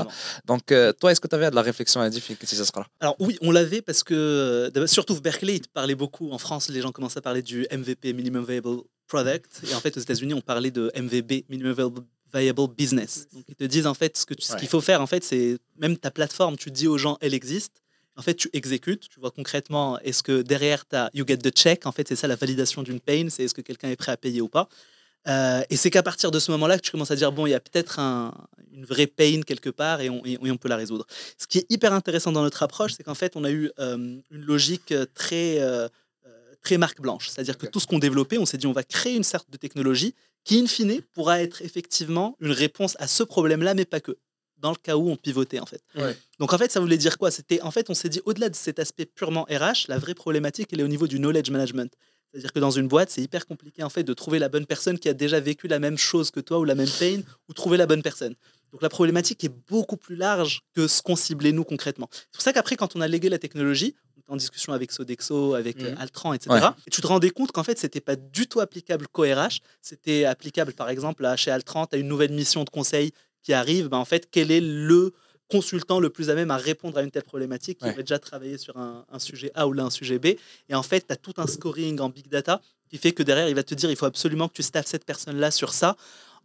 Donc, 0.47 0.73
toi, 1.01 1.11
est-ce 1.11 1.21
que 1.21 1.29
tu 1.29 1.35
avais 1.35 1.51
de 1.51 1.57
la 1.57 1.63
réflexion 1.63 2.01
à 2.01 2.09
dire 2.09 2.23
que 2.39 2.47
ça 2.47 2.65
sera 2.65 2.87
Alors 3.01 3.17
oui, 3.19 3.39
on 3.43 3.51
l'avait 3.51 3.83
parce 3.83 4.05
que, 4.05 4.71
surtout 4.87 5.21
Berkeley, 5.21 5.57
il 5.57 5.69
parlait 5.69 5.97
beaucoup. 5.97 6.31
En 6.31 6.39
France, 6.39 6.69
les 6.69 6.81
gens 6.81 6.93
commençaient 6.93 7.19
à 7.19 7.23
parler 7.23 7.43
du 7.43 7.67
MVP, 7.73 8.13
Minimum 8.13 8.45
Viable 8.45 8.83
Product. 9.09 9.51
Et 9.69 9.75
en 9.75 9.81
fait, 9.81 9.97
aux 9.97 10.01
États-Unis, 10.01 10.35
on 10.35 10.41
parlait 10.41 10.71
de 10.71 10.93
MVB, 10.95 11.45
Minimum 11.49 11.73
Viable 11.73 12.01
viable 12.33 12.69
business. 12.77 13.29
Donc, 13.33 13.45
ils 13.49 13.55
te 13.55 13.65
disent 13.65 13.87
en 13.87 13.95
fait 13.95 14.17
ce 14.17 14.57
qu'il 14.57 14.69
faut 14.69 14.81
faire, 14.81 15.01
en 15.01 15.07
fait, 15.07 15.25
c'est 15.25 15.59
même 15.79 15.97
ta 15.97 16.11
plateforme, 16.11 16.57
tu 16.57 16.71
dis 16.71 16.87
aux 16.87 16.99
gens, 16.99 17.19
elle 17.21 17.35
existe. 17.35 17.83
En 18.17 18.23
fait, 18.23 18.35
tu 18.35 18.51
exécutes, 18.53 19.09
tu 19.09 19.21
vois 19.21 19.31
concrètement, 19.31 19.99
est-ce 20.01 20.25
que 20.25 20.43
derrière, 20.43 20.89
tu 20.89 20.97
as 20.97 21.09
you 21.15 21.25
get 21.27 21.39
the 21.39 21.51
check, 21.51 21.87
en 21.87 21.93
fait, 21.93 22.09
c'est 22.09 22.17
ça 22.17 22.27
la 22.27 22.35
validation 22.35 22.83
d'une 22.83 22.99
pain, 22.99 23.29
c'est 23.31 23.45
est-ce 23.45 23.55
que 23.55 23.61
quelqu'un 23.61 23.91
est 23.91 23.97
prêt 23.97 24.11
à 24.11 24.17
payer 24.17 24.41
ou 24.41 24.49
pas. 24.49 24.69
Euh, 25.29 25.63
et 25.71 25.77
c'est 25.77 25.91
qu'à 25.91 26.03
partir 26.03 26.31
de 26.31 26.39
ce 26.39 26.51
moment-là 26.53 26.79
que 26.79 26.83
tu 26.83 26.91
commences 26.91 27.11
à 27.11 27.17
dire, 27.17 27.33
bon, 27.33 27.47
il 27.47 27.51
y 27.51 27.55
a 27.55 27.61
peut-être 27.61 27.99
un, 27.99 28.35
une 28.73 28.85
vraie 28.85 29.07
pain 29.07 29.43
quelque 29.43 29.71
part 29.71 30.01
et 30.01 30.11
on, 30.11 30.25
et 30.25 30.39
on, 30.51 30.57
peut 30.57 30.69
la 30.69 30.77
résoudre. 30.77 31.07
Ce 31.37 31.47
qui 31.47 31.59
est 31.59 31.67
hyper 31.71 31.93
intéressant 31.93 32.33
dans 32.33 32.43
notre 32.43 32.63
approche, 32.63 32.93
c'est 32.97 33.03
qu'en 33.03 33.15
fait, 33.15 33.37
on 33.37 33.45
a 33.45 33.51
eu 33.51 33.71
euh, 33.79 33.97
une 34.31 34.45
logique 34.45 34.95
très, 35.15 35.61
euh, 35.61 35.89
très 36.63 36.79
marque 36.79 37.01
blanche. 37.01 37.29
C'est-à-dire 37.29 37.59
que 37.59 37.67
tout 37.67 37.81
ce 37.81 37.87
qu'on 37.87 37.99
développait, 37.99 38.39
on 38.39 38.47
s'est 38.47 38.59
dit, 38.59 38.67
on 38.67 38.73
va 38.73 38.85
créer 38.85 39.17
une 39.17 39.25
sorte 39.25 39.51
de 39.51 39.57
technologie 39.57 40.15
qui, 40.49 40.59
in 40.59 40.67
fine, 40.67 41.03
pourra 41.13 41.43
être 41.43 41.61
effectivement 41.61 42.35
une 42.41 42.53
réponse 42.53 42.97
à 42.99 43.07
ce 43.07 43.23
problème-là, 43.23 43.75
mais 43.75 43.85
pas 43.85 44.01
que 44.01 44.17
dans 44.57 44.71
le 44.71 44.77
cas 44.77 44.97
où 44.97 45.11
on 45.11 45.17
pivotait 45.17 45.61
en 45.61 45.67
fait. 45.67 45.83
Donc 46.41 46.55
en 46.55 46.59
fait, 46.59 46.73
ça 46.73 46.81
voulait 46.81 46.97
dire 46.97 47.19
quoi? 47.19 47.31
C'était 47.31 47.61
en 47.61 47.71
fait, 47.71 47.91
on 47.91 47.95
s'est 47.95 48.09
dit 48.09 48.23
au-delà 48.25 48.49
de 48.49 48.57
cet 48.57 48.79
aspect 48.79 49.05
purement 49.05 49.45
RH, 49.51 49.89
la 49.89 49.99
vraie 49.99 50.15
problématique 50.15 50.69
elle 50.73 50.81
est 50.81 50.85
au 50.85 50.89
niveau 50.89 51.07
du 51.07 51.19
knowledge 51.19 51.51
management. 51.51 51.93
C'est-à-dire 52.33 52.53
que 52.53 52.61
dans 52.61 52.71
une 52.71 52.89
boîte, 52.89 53.11
c'est 53.11 53.21
hyper 53.21 53.47
compliqué 53.47 53.83
en 53.83 53.91
fait 53.91 54.05
de 54.05 54.15
trouver 54.15 54.39
la 54.39 54.49
bonne 54.49 54.65
personne 54.65 54.99
qui 54.99 55.11
a 55.11 55.15
déjà 55.15 55.39
vécu 55.39 55.69
la 55.69 55.79
même 55.79 55.99
chose 55.99 56.31
que 56.31 56.41
toi 56.41 56.59
ou 56.59 56.65
la 56.65 56.75
même 56.75 56.91
pain 56.99 57.21
ou 57.49 57.53
trouver 57.53 57.77
la 57.77 57.87
bonne 57.87 58.03
personne. 58.03 58.35
Donc 58.73 58.81
la 58.83 58.89
problématique 58.89 59.45
est 59.45 59.55
beaucoup 59.69 59.99
plus 59.99 60.17
large 60.17 60.63
que 60.75 60.89
ce 60.89 61.03
qu'on 61.03 61.17
ciblait 61.17 61.53
nous 61.53 61.65
concrètement. 61.65 62.09
C'est 62.11 62.33
pour 62.33 62.43
ça 62.43 62.53
qu'après, 62.55 62.77
quand 62.77 62.97
on 62.97 63.03
a 63.03 63.09
légué 63.09 63.29
la 63.29 63.39
technologie, 63.39 63.95
en 64.29 64.37
discussion 64.37 64.73
avec 64.73 64.93
Sodexo, 64.93 65.55
avec 65.55 65.83
mmh. 65.83 65.97
Altran, 65.99 66.33
etc. 66.35 66.69
Et 66.87 66.91
tu 66.91 67.01
te 67.01 67.07
rendais 67.07 67.31
compte 67.31 67.51
qu'en 67.53 67.65
fait, 67.65 67.79
c'était 67.79 68.01
pas 68.01 68.17
du 68.17 68.47
tout 68.47 68.61
applicable 68.61 69.09
qu'au 69.09 69.23
RH. 69.23 69.61
C'était 69.81 70.25
applicable, 70.25 70.73
par 70.75 70.91
exemple, 70.91 71.25
à, 71.25 71.37
chez 71.37 71.51
Altran, 71.51 71.87
tu 71.87 71.97
as 71.97 71.99
une 71.99 72.09
nouvelle 72.09 72.33
mission 72.33 72.65
de 72.65 72.71
conseil 72.71 73.13
qui 73.43 73.53
arrive. 73.53 73.89
Ben, 73.89 73.97
en 73.97 74.05
fait, 74.05 74.29
quel 74.31 74.51
est 74.51 74.61
le 74.61 75.13
consultant 75.51 75.99
le 75.99 76.11
plus 76.11 76.31
à 76.31 76.35
même 76.35 76.51
à 76.51 76.57
répondre 76.57 76.99
à 76.99 77.03
une 77.03 77.11
telle 77.11 77.23
problématique 77.23 77.79
qui 77.79 77.87
aurait 77.87 78.03
déjà 78.03 78.19
travaillé 78.19 78.59
sur 78.59 78.77
un, 78.77 79.05
sujet 79.19 79.51
A 79.55 79.67
ou 79.67 79.73
là 79.73 79.85
un 79.85 79.91
sujet 79.91 80.19
B. 80.19 80.27
Et 80.69 80.75
en 80.75 80.83
fait, 80.83 81.07
tu 81.07 81.13
as 81.13 81.17
tout 81.17 81.33
un 81.39 81.47
scoring 81.47 82.01
en 82.01 82.11
big 82.11 82.29
data 82.29 82.61
qui 82.91 82.99
fait 82.99 83.13
que 83.13 83.23
derrière, 83.23 83.49
il 83.49 83.55
va 83.55 83.63
te 83.63 83.75
dire 83.75 83.91
il 83.91 83.97
faut 83.97 84.07
absolument 84.07 84.49
que 84.49 84.55
tu 84.55 84.63
staffes 84.63 84.87
cette 84.87 85.05
personne-là 85.05 85.51
sur 85.51 85.73
ça. 85.73 85.97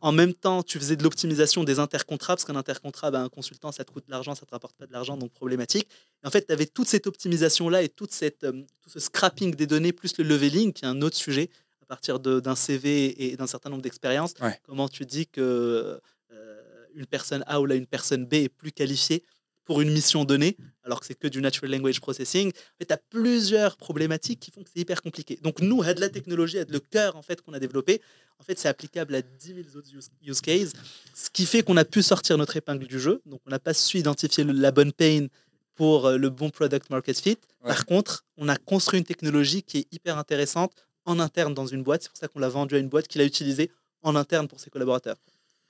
En 0.03 0.11
même 0.11 0.33
temps, 0.33 0.63
tu 0.63 0.79
faisais 0.79 0.97
de 0.97 1.03
l'optimisation 1.03 1.63
des 1.63 1.79
intercontrats, 1.79 2.35
parce 2.35 2.43
qu'un 2.43 2.57
intercontrat, 2.57 3.09
ben, 3.09 3.23
un 3.23 3.29
consultant, 3.29 3.71
ça 3.71 3.85
te 3.85 3.91
coûte 3.93 4.05
de 4.05 4.11
l'argent, 4.11 4.35
ça 4.35 4.41
ne 4.41 4.47
te 4.47 4.51
rapporte 4.51 4.75
pas 4.75 4.85
de 4.85 4.91
l'argent, 4.91 5.15
donc 5.15 5.31
problématique. 5.31 5.87
Et 6.21 6.27
en 6.27 6.29
fait, 6.29 6.45
tu 6.45 6.51
avais 6.51 6.65
toute 6.65 6.89
cette 6.89 7.07
optimisation-là 7.07 7.83
et 7.83 7.87
toute 7.87 8.11
cette, 8.11 8.43
euh, 8.43 8.51
tout 8.81 8.89
ce 8.89 8.99
scrapping 8.99 9.55
des 9.55 9.65
données, 9.65 9.93
plus 9.93 10.17
le 10.17 10.25
leveling, 10.25 10.73
qui 10.73 10.83
est 10.83 10.89
un 10.89 11.01
autre 11.01 11.15
sujet, 11.15 11.49
à 11.81 11.85
partir 11.85 12.19
d'un 12.19 12.55
CV 12.55 13.31
et 13.31 13.37
d'un 13.37 13.47
certain 13.47 13.69
nombre 13.69 13.81
d'expériences. 13.81 14.33
Comment 14.63 14.89
tu 14.89 15.05
dis 15.05 15.25
que 15.25 16.01
euh, 16.33 16.59
une 16.95 17.05
personne 17.05 17.45
A 17.47 17.61
ou 17.61 17.65
là, 17.65 17.75
une 17.75 17.87
personne 17.87 18.25
B 18.25 18.33
est 18.33 18.49
plus 18.49 18.73
qualifiée 18.73 19.23
pour 19.65 19.81
une 19.81 19.91
mission 19.91 20.25
donnée, 20.25 20.57
alors 20.83 20.99
que 20.99 21.05
c'est 21.05 21.17
que 21.17 21.27
du 21.27 21.41
natural 21.41 21.71
language 21.71 22.01
processing. 22.01 22.49
En 22.49 22.77
fait, 22.79 22.85
tu 22.85 22.93
as 22.93 22.97
plusieurs 23.09 23.77
problématiques 23.77 24.39
qui 24.39 24.51
font 24.51 24.63
que 24.63 24.69
c'est 24.73 24.81
hyper 24.81 25.01
compliqué. 25.01 25.39
Donc, 25.41 25.61
nous, 25.61 25.83
de 25.83 25.99
la 25.99 26.09
technologie, 26.09 26.57
le 26.67 26.79
cœur 26.79 27.15
en 27.15 27.21
fait, 27.21 27.41
qu'on 27.41 27.53
a 27.53 27.59
développé, 27.59 28.01
en 28.39 28.43
fait, 28.43 28.59
c'est 28.59 28.67
applicable 28.67 29.15
à 29.15 29.21
10 29.21 29.47
000 29.47 29.59
autres 29.75 29.89
use, 30.21 30.41
cases, 30.41 30.73
ce 31.13 31.29
qui 31.29 31.45
fait 31.45 31.63
qu'on 31.63 31.77
a 31.77 31.85
pu 31.85 32.01
sortir 32.01 32.37
notre 32.37 32.57
épingle 32.57 32.87
du 32.87 32.99
jeu. 32.99 33.21
Donc, 33.25 33.41
on 33.45 33.49
n'a 33.49 33.59
pas 33.59 33.73
su 33.73 33.99
identifier 33.99 34.43
la 34.43 34.71
bonne 34.71 34.91
pain 34.91 35.27
pour 35.75 36.07
euh, 36.07 36.17
le 36.17 36.29
bon 36.29 36.49
product 36.49 36.89
market 36.89 37.19
fit. 37.19 37.37
Par 37.63 37.85
contre, 37.85 38.25
on 38.37 38.49
a 38.49 38.57
construit 38.57 38.99
une 38.99 39.05
technologie 39.05 39.63
qui 39.63 39.79
est 39.79 39.87
hyper 39.91 40.17
intéressante 40.17 40.73
en 41.05 41.19
interne 41.19 41.53
dans 41.53 41.65
une 41.65 41.83
boîte. 41.83 42.03
C'est 42.03 42.09
pour 42.09 42.17
ça 42.17 42.27
qu'on 42.27 42.39
l'a 42.39 42.49
vendu 42.49 42.75
à 42.75 42.79
une 42.79 42.89
boîte 42.89 43.07
qui 43.07 43.17
l'a 43.17 43.25
utilisée 43.25 43.71
en 44.01 44.15
interne 44.15 44.47
pour 44.47 44.59
ses 44.59 44.69
collaborateurs. 44.69 45.17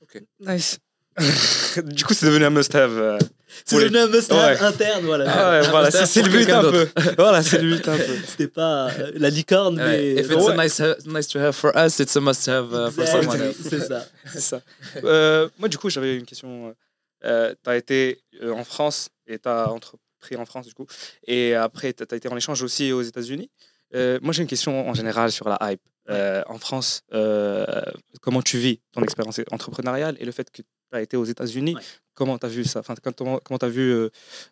Ok, 0.01 0.21
nice. 0.39 0.79
Du 1.83 2.03
coup, 2.05 2.13
c'est 2.13 2.25
devenu 2.25 2.45
un 2.45 2.49
must-have. 2.49 2.97
Euh, 2.97 3.19
c'est 3.65 3.77
devenu 3.77 3.97
un 3.97 4.07
must-have 4.07 4.61
interne, 4.63 5.05
voilà. 5.05 5.25
Ah 5.27 5.51
ouais, 5.51 5.67
voilà, 5.69 5.91
c'est 5.91 6.21
le 6.21 6.29
but 6.29 6.49
un 6.49 6.61
peu. 6.61 6.87
voilà, 7.17 7.43
c'est 7.43 7.61
le 7.61 7.75
but 7.75 7.87
un 7.87 7.97
peu. 7.97 8.15
C'était 8.25 8.47
pas 8.47 8.89
euh, 8.89 9.11
la 9.15 9.29
licorne, 9.29 9.75
mais. 9.75 10.15
If 10.15 10.31
it's 10.31 10.47
a 10.47 10.55
nice, 10.55 10.81
nice 11.05 11.27
to 11.27 11.39
have 11.39 11.55
for 11.55 11.71
us, 11.75 11.99
it's 11.99 12.15
a 12.15 12.21
must-have 12.21 12.73
uh, 12.73 12.91
for 12.91 13.07
someone 13.07 13.53
C'est 13.61 13.81
ça. 13.81 14.05
ça. 14.35 14.61
Euh, 15.03 15.49
moi, 15.59 15.69
du 15.69 15.77
coup, 15.77 15.89
j'avais 15.89 16.17
une 16.17 16.25
question 16.25 16.75
tu 17.21 17.69
as 17.69 17.77
été 17.77 18.21
en 18.43 18.65
France 18.65 19.07
et 19.27 19.39
tu 19.39 19.47
as 19.47 19.69
entrepris 19.69 20.35
en 20.35 20.45
France, 20.45 20.67
du 20.67 20.73
coup. 20.73 20.87
Et 21.25 21.55
après, 21.55 21.93
tu 21.93 22.03
as 22.09 22.15
été 22.15 22.27
en 22.27 22.35
échange 22.35 22.61
aussi 22.63 22.91
aux 22.91 23.01
États-Unis. 23.01 23.49
moi, 23.93 24.33
j'ai 24.33 24.41
une 24.41 24.47
question 24.47 24.89
en 24.89 24.93
général 24.93 25.31
sur 25.31 25.47
la 25.47 25.57
hype. 25.61 25.81
En 26.09 26.57
France, 26.59 27.01
comment 28.21 28.41
tu 28.41 28.57
vis 28.57 28.81
ton 28.91 29.01
expérience 29.03 29.39
entrepreneuriale 29.51 30.17
et 30.19 30.25
le 30.25 30.31
fait 30.31 30.49
que 30.51 30.61
tu 30.61 30.67
as 30.97 31.01
été 31.01 31.17
aux 31.17 31.25
États-Unis 31.25 31.75
Comment 32.15 32.37
tu 32.37 32.45
as 32.45 32.49
vu 32.49 32.63
ça? 32.63 32.79
Enfin, 32.79 32.93
Comment 33.15 33.39
tu 33.59 33.65
as 33.65 33.69
vu. 33.69 33.91
Euh, 33.91 34.09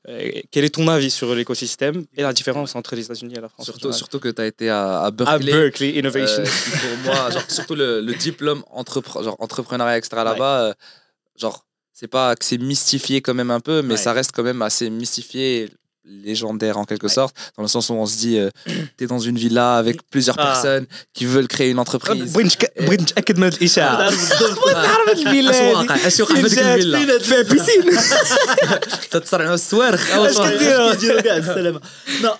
euh, 0.08 0.32
quel 0.50 0.66
est 0.66 0.74
ton 0.74 0.88
avis 0.88 1.12
sur 1.12 1.34
l'écosystème 1.36 2.06
et 2.16 2.24
la 2.24 2.34
différence 2.34 2.76
entre 2.76 2.96
les 2.96 3.06
États-Unis 3.06 3.36
et 3.38 3.40
la 3.40 3.50
France 3.50 3.66
Surtout, 3.66 3.94
surtout 3.94 4.20
que 4.20 4.30
tu 4.30 4.42
as 4.42 4.48
été 4.48 4.70
à, 4.70 5.12
Berkeley. 5.12 5.54
À 5.54 5.58
Berkeley 5.58 5.90
Innovation. 5.92 6.42
Euh, 6.42 6.46
pour 7.06 7.14
moi, 7.14 7.30
genre, 7.30 7.44
surtout 7.48 7.76
le, 7.76 8.14
diplôme 8.16 8.64
entrepre 8.72 9.24
genre, 9.24 9.36
entrepreneuriat 9.40 9.98
extra 9.98 10.24
là-bas, 10.24 10.74
genre, 11.38 11.68
c'est 11.94 12.08
pas 12.08 12.36
que 12.36 12.46
c'est 12.46 12.58
mystifié 12.58 13.22
quand 13.22 13.36
même 13.36 13.52
un 13.52 13.60
peu, 13.60 13.84
mais 13.84 13.96
ça 13.96 14.12
reste 14.12 14.32
quand 14.32 14.44
même 14.44 14.64
assez 14.64 14.90
mystifié 14.90 15.70
légendaire 16.06 16.78
en 16.78 16.86
quelque 16.86 17.08
sorte, 17.08 17.36
dans 17.58 17.64
le 17.64 17.70
sens 17.70 17.90
où 17.90 17.94
on 17.94 18.06
se 18.06 18.18
dit, 18.18 18.38
euh, 18.38 18.50
t'es 18.98 19.08
dans 19.08 19.20
une 19.20 19.38
villa 19.38 19.76
avec 19.78 20.02
plusieurs 20.10 20.36
personnes 20.36 20.86
qui 21.14 21.26
veulent 21.26 21.48
créer 21.48 21.70
une 21.70 21.80
entreprise. 21.80 22.34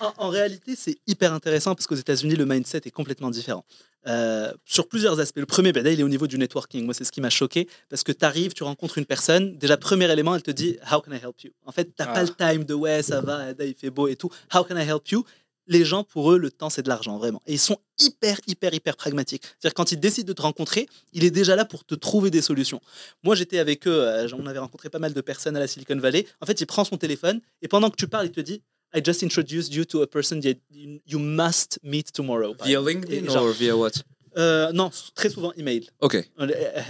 en, 0.00 0.26
en 0.26 0.28
réalité, 0.28 0.74
c'est 0.76 0.96
hyper 1.06 1.32
intéressant 1.32 1.74
parce 1.74 1.86
qu'aux 1.86 1.94
États-Unis, 1.94 2.36
le 2.36 2.46
mindset 2.46 2.82
est 2.84 2.90
complètement 2.90 3.30
différent. 3.30 3.64
Euh, 4.08 4.52
sur 4.64 4.88
plusieurs 4.88 5.20
aspects. 5.20 5.38
Le 5.38 5.46
premier, 5.46 5.72
ben, 5.72 5.86
il 5.86 6.00
est 6.00 6.02
au 6.02 6.08
niveau 6.08 6.26
du 6.26 6.38
networking. 6.38 6.84
Moi, 6.84 6.94
c'est 6.94 7.04
ce 7.04 7.12
qui 7.12 7.20
m'a 7.20 7.30
choqué 7.30 7.68
parce 7.88 8.02
que 8.02 8.12
tu 8.12 8.24
arrives, 8.24 8.52
tu 8.52 8.64
rencontres 8.64 8.98
une 8.98 9.06
personne. 9.06 9.56
Déjà, 9.58 9.76
premier 9.76 10.10
élément, 10.10 10.34
elle 10.34 10.42
te 10.42 10.50
dit 10.50 10.76
How 10.90 11.00
can 11.00 11.12
I 11.12 11.20
help 11.22 11.40
you? 11.42 11.52
En 11.64 11.72
fait, 11.72 11.84
tu 11.84 11.92
n'as 12.00 12.06
pas 12.06 12.24
le 12.24 12.30
ah. 12.38 12.52
time 12.52 12.64
de 12.64 12.74
ouais, 12.74 13.02
ça 13.02 13.20
va, 13.20 13.50
il 13.60 13.74
fait 13.74 13.90
beau 13.90 14.08
et 14.08 14.16
tout. 14.16 14.30
How 14.52 14.64
can 14.64 14.76
I 14.76 14.88
help 14.88 15.08
you? 15.08 15.24
Les 15.68 15.84
gens, 15.84 16.02
pour 16.02 16.32
eux, 16.32 16.38
le 16.38 16.50
temps, 16.50 16.70
c'est 16.70 16.82
de 16.82 16.88
l'argent, 16.88 17.18
vraiment. 17.18 17.40
Et 17.46 17.52
ils 17.52 17.58
sont 17.58 17.78
hyper, 18.00 18.40
hyper, 18.48 18.74
hyper 18.74 18.96
pragmatiques. 18.96 19.44
C'est-à-dire, 19.44 19.74
quand 19.74 19.92
ils 19.92 20.00
décident 20.00 20.26
de 20.26 20.32
te 20.32 20.42
rencontrer, 20.42 20.88
il 21.12 21.22
est 21.22 21.30
déjà 21.30 21.54
là 21.54 21.64
pour 21.64 21.84
te 21.84 21.94
trouver 21.94 22.30
des 22.30 22.42
solutions. 22.42 22.80
Moi, 23.22 23.36
j'étais 23.36 23.60
avec 23.60 23.86
eux, 23.86 24.02
euh, 24.02 24.26
on 24.36 24.46
avait 24.46 24.58
rencontré 24.58 24.90
pas 24.90 24.98
mal 24.98 25.14
de 25.14 25.20
personnes 25.20 25.56
à 25.56 25.60
la 25.60 25.68
Silicon 25.68 25.96
Valley. 25.96 26.26
En 26.40 26.46
fait, 26.46 26.60
il 26.60 26.66
prend 26.66 26.82
son 26.82 26.96
téléphone 26.96 27.40
et 27.62 27.68
pendant 27.68 27.90
que 27.90 27.96
tu 27.96 28.08
parles, 28.08 28.26
il 28.26 28.32
te 28.32 28.40
dit 28.40 28.60
I 28.94 29.00
just 29.04 29.22
introduced 29.22 29.74
you 29.74 29.84
to 29.86 30.02
a 30.02 30.06
person 30.06 30.40
that 30.40 30.58
you 30.70 31.18
must 31.18 31.78
meet 31.82 32.12
tomorrow. 32.12 32.54
Via 32.64 32.80
LinkedIn 32.80 33.28
ou 33.28 33.52
via 33.52 33.76
what? 33.76 34.02
Euh, 34.38 34.72
non, 34.72 34.90
très 35.14 35.28
souvent 35.28 35.52
email. 35.58 35.86
Ok. 36.00 36.16
Euh, 36.40 36.46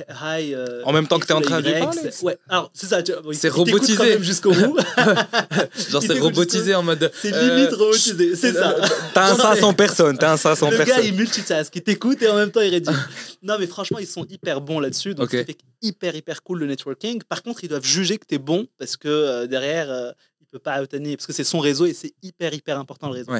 hi. 0.08 0.54
Euh, 0.54 0.82
en 0.84 0.92
même 0.92 1.08
temps 1.08 1.18
que 1.18 1.26
tu 1.26 1.32
es 1.32 1.34
en 1.34 1.40
train 1.40 1.60
de 1.60 1.70
parler 1.70 2.10
Ouais, 2.22 2.38
alors 2.48 2.70
c'est 2.72 2.86
ça. 2.86 3.00
C'est 3.32 3.48
robotisé. 3.48 4.22
jusqu'au 4.22 4.52
bout. 4.52 4.78
Genre 5.90 6.02
c'est 6.02 6.18
robotisé 6.20 6.74
en 6.74 6.82
mode. 6.82 7.10
C'est 7.14 7.32
limite 7.32 7.72
robotisé, 7.72 8.36
c'est 8.36 8.52
ça. 8.52 8.76
T'as 9.12 9.32
un 9.32 9.34
500 9.34 9.74
personnes, 9.74 10.18
t'as 10.18 10.32
un 10.32 10.36
500 10.36 10.68
personnes. 10.68 10.86
Le 10.86 10.92
gars 10.92 11.00
il 11.00 11.14
multitask, 11.14 11.74
il 11.74 11.82
t'écoute 11.82 12.22
et 12.22 12.28
en 12.28 12.36
même 12.36 12.52
temps 12.52 12.60
il 12.60 12.70
rédige. 12.70 12.94
non 13.42 13.56
mais 13.58 13.66
franchement 13.66 13.98
ils 13.98 14.06
sont 14.06 14.24
hyper 14.24 14.60
bons 14.60 14.78
là-dessus, 14.78 15.14
donc 15.14 15.30
c'est 15.30 15.56
hyper 15.80 16.14
hyper 16.14 16.42
cool 16.44 16.60
le 16.60 16.66
networking. 16.66 17.22
Par 17.28 17.42
contre 17.42 17.64
ils 17.64 17.68
doivent 17.68 17.84
juger 17.84 18.18
que 18.18 18.26
t'es 18.26 18.38
bon 18.38 18.68
parce 18.78 18.96
que 18.96 19.46
derrière 19.46 20.14
peut 20.52 20.58
pas 20.58 20.80
obtenir 20.82 21.16
parce 21.16 21.26
que 21.26 21.32
c'est 21.32 21.44
son 21.44 21.58
réseau 21.58 21.86
et 21.86 21.94
c'est 21.94 22.14
hyper 22.22 22.54
hyper 22.54 22.78
important 22.78 23.08
le 23.08 23.14
réseau. 23.14 23.32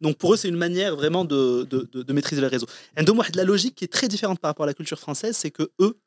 Donc 0.00 0.16
pour 0.16 0.34
eux 0.34 0.36
c'est 0.36 0.48
une 0.48 0.56
manière 0.56 0.96
vraiment 0.96 1.24
de, 1.24 1.64
de, 1.70 1.88
de, 2.02 2.12
maîtriser 2.12 2.40
le 2.40 2.48
réseau. 2.48 2.66
Et 2.96 3.04
de 3.04 3.36
la 3.36 3.44
logique 3.44 3.74
qui 3.76 3.84
est 3.84 3.92
très 3.92 4.08
différente 4.08 4.40
par 4.40 4.50
rapport 4.50 4.64
à 4.64 4.66
la 4.66 4.74
culture 4.74 4.98
française, 4.98 5.36
c'est 5.36 5.50
que 5.50 5.70
eux 5.80 5.98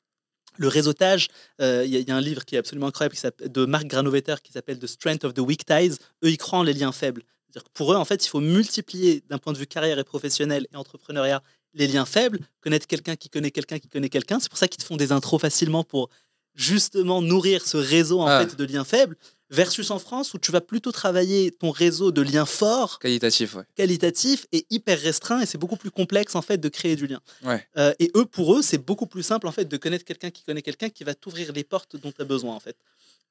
le 0.58 0.68
réseautage, 0.68 1.28
euh, 1.62 1.84
il 1.86 1.94
y, 1.94 2.12
a 2.12 2.16
un 2.16 2.22
livre 2.22 2.44
qui 2.44 2.56
est 2.56 2.58
absolument 2.58 2.88
incroyable 2.88 3.16
qui 3.16 3.50
de 3.50 3.66
Marc 3.66 3.86
Granovetter 3.86 4.36
qui 4.44 4.52
s'appelle 4.52 4.80
The 4.80 4.88
Strength 4.88 5.24
of 5.24 5.36
the 5.36 5.40
Weak 5.40 5.66
Ties. 5.66 5.98
Eux, 6.24 6.32
ils 6.32 6.38
croient 6.38 6.60
en 6.60 6.64
les 6.64 6.74
liens 6.74 6.92
faibles. 6.92 7.22
Que 7.54 7.60
pour 7.74 7.94
eux, 7.94 7.96
en 7.96 8.06
fait, 8.06 8.26
il 8.26 8.30
faut 8.30 8.40
multiplier 8.40 9.24
d'un 9.30 9.38
point 9.38 9.54
de 9.54 9.58
vue 9.58 9.68
carrière 9.68 10.00
et 10.00 10.04
professionnel 10.04 10.68
et 10.72 10.76
entrepreneuriat 10.76 11.44
les 11.74 11.88
liens 11.88 12.06
faibles, 12.06 12.40
connaître 12.62 12.88
quelqu'un 12.88 13.16
qui 13.16 13.30
connaît 13.30 13.52
quelqu'un 13.52 13.78
qui 13.78 13.88
connaît 13.88 14.10
quelqu'un. 14.10 14.40
C'est 14.40 14.50
pour 14.50 14.58
ça 14.58 14.68
qu'ils 14.68 14.82
te 14.82 14.88
font 14.88 14.98
des 14.98 15.12
intros 15.12 15.40
facilement 15.40 15.84
pour 15.84 16.10
justement 16.56 17.22
nourrir 17.22 17.66
ce 17.66 17.78
réseau 17.78 18.22
en 18.22 18.28
ah. 18.28 18.40
fait 18.40 18.56
de 18.56 18.64
liens 18.64 18.84
faibles 18.84 19.16
versus 19.50 19.92
en 19.92 20.00
France 20.00 20.34
où 20.34 20.40
tu 20.40 20.52
vas 20.52 20.62
plutôt 20.62 20.92
travailler 20.92 21.52
ton 21.52 21.72
réseau 21.72 22.12
de 22.12 22.22
liens 22.22 22.46
forts, 22.46 23.00
qualitatif, 23.00 23.58
qualitatif 23.76 24.46
et 24.52 24.66
hyper 24.70 25.00
restreint 25.00 25.42
et 25.42 25.46
c'est 25.46 25.58
beaucoup 25.58 25.78
plus 25.78 25.92
complexe 25.92 26.36
en 26.36 26.42
fait 26.42 26.58
de 26.58 26.70
créer 26.70 26.96
du 26.96 27.08
lien. 27.08 27.20
Ouais. 27.44 27.66
Euh, 27.78 27.94
et 28.00 28.12
eux, 28.16 28.26
pour 28.26 28.56
eux, 28.56 28.62
c'est 28.62 28.78
beaucoup 28.78 29.08
plus 29.08 29.24
simple 29.24 29.48
en 29.48 29.52
fait 29.52 29.66
de 29.66 29.78
connaître 29.78 30.06
quelqu'un 30.06 30.32
qui 30.32 30.44
connaît 30.44 30.62
quelqu'un 30.62 30.90
qui 30.90 31.04
va 31.04 31.14
t'ouvrir 31.14 31.54
les 31.54 31.64
portes 31.64 31.96
dont 31.96 32.12
tu 32.12 32.22
as 32.22 32.26
besoin 32.26 32.56
en 32.56 32.60
fait. 32.60 32.78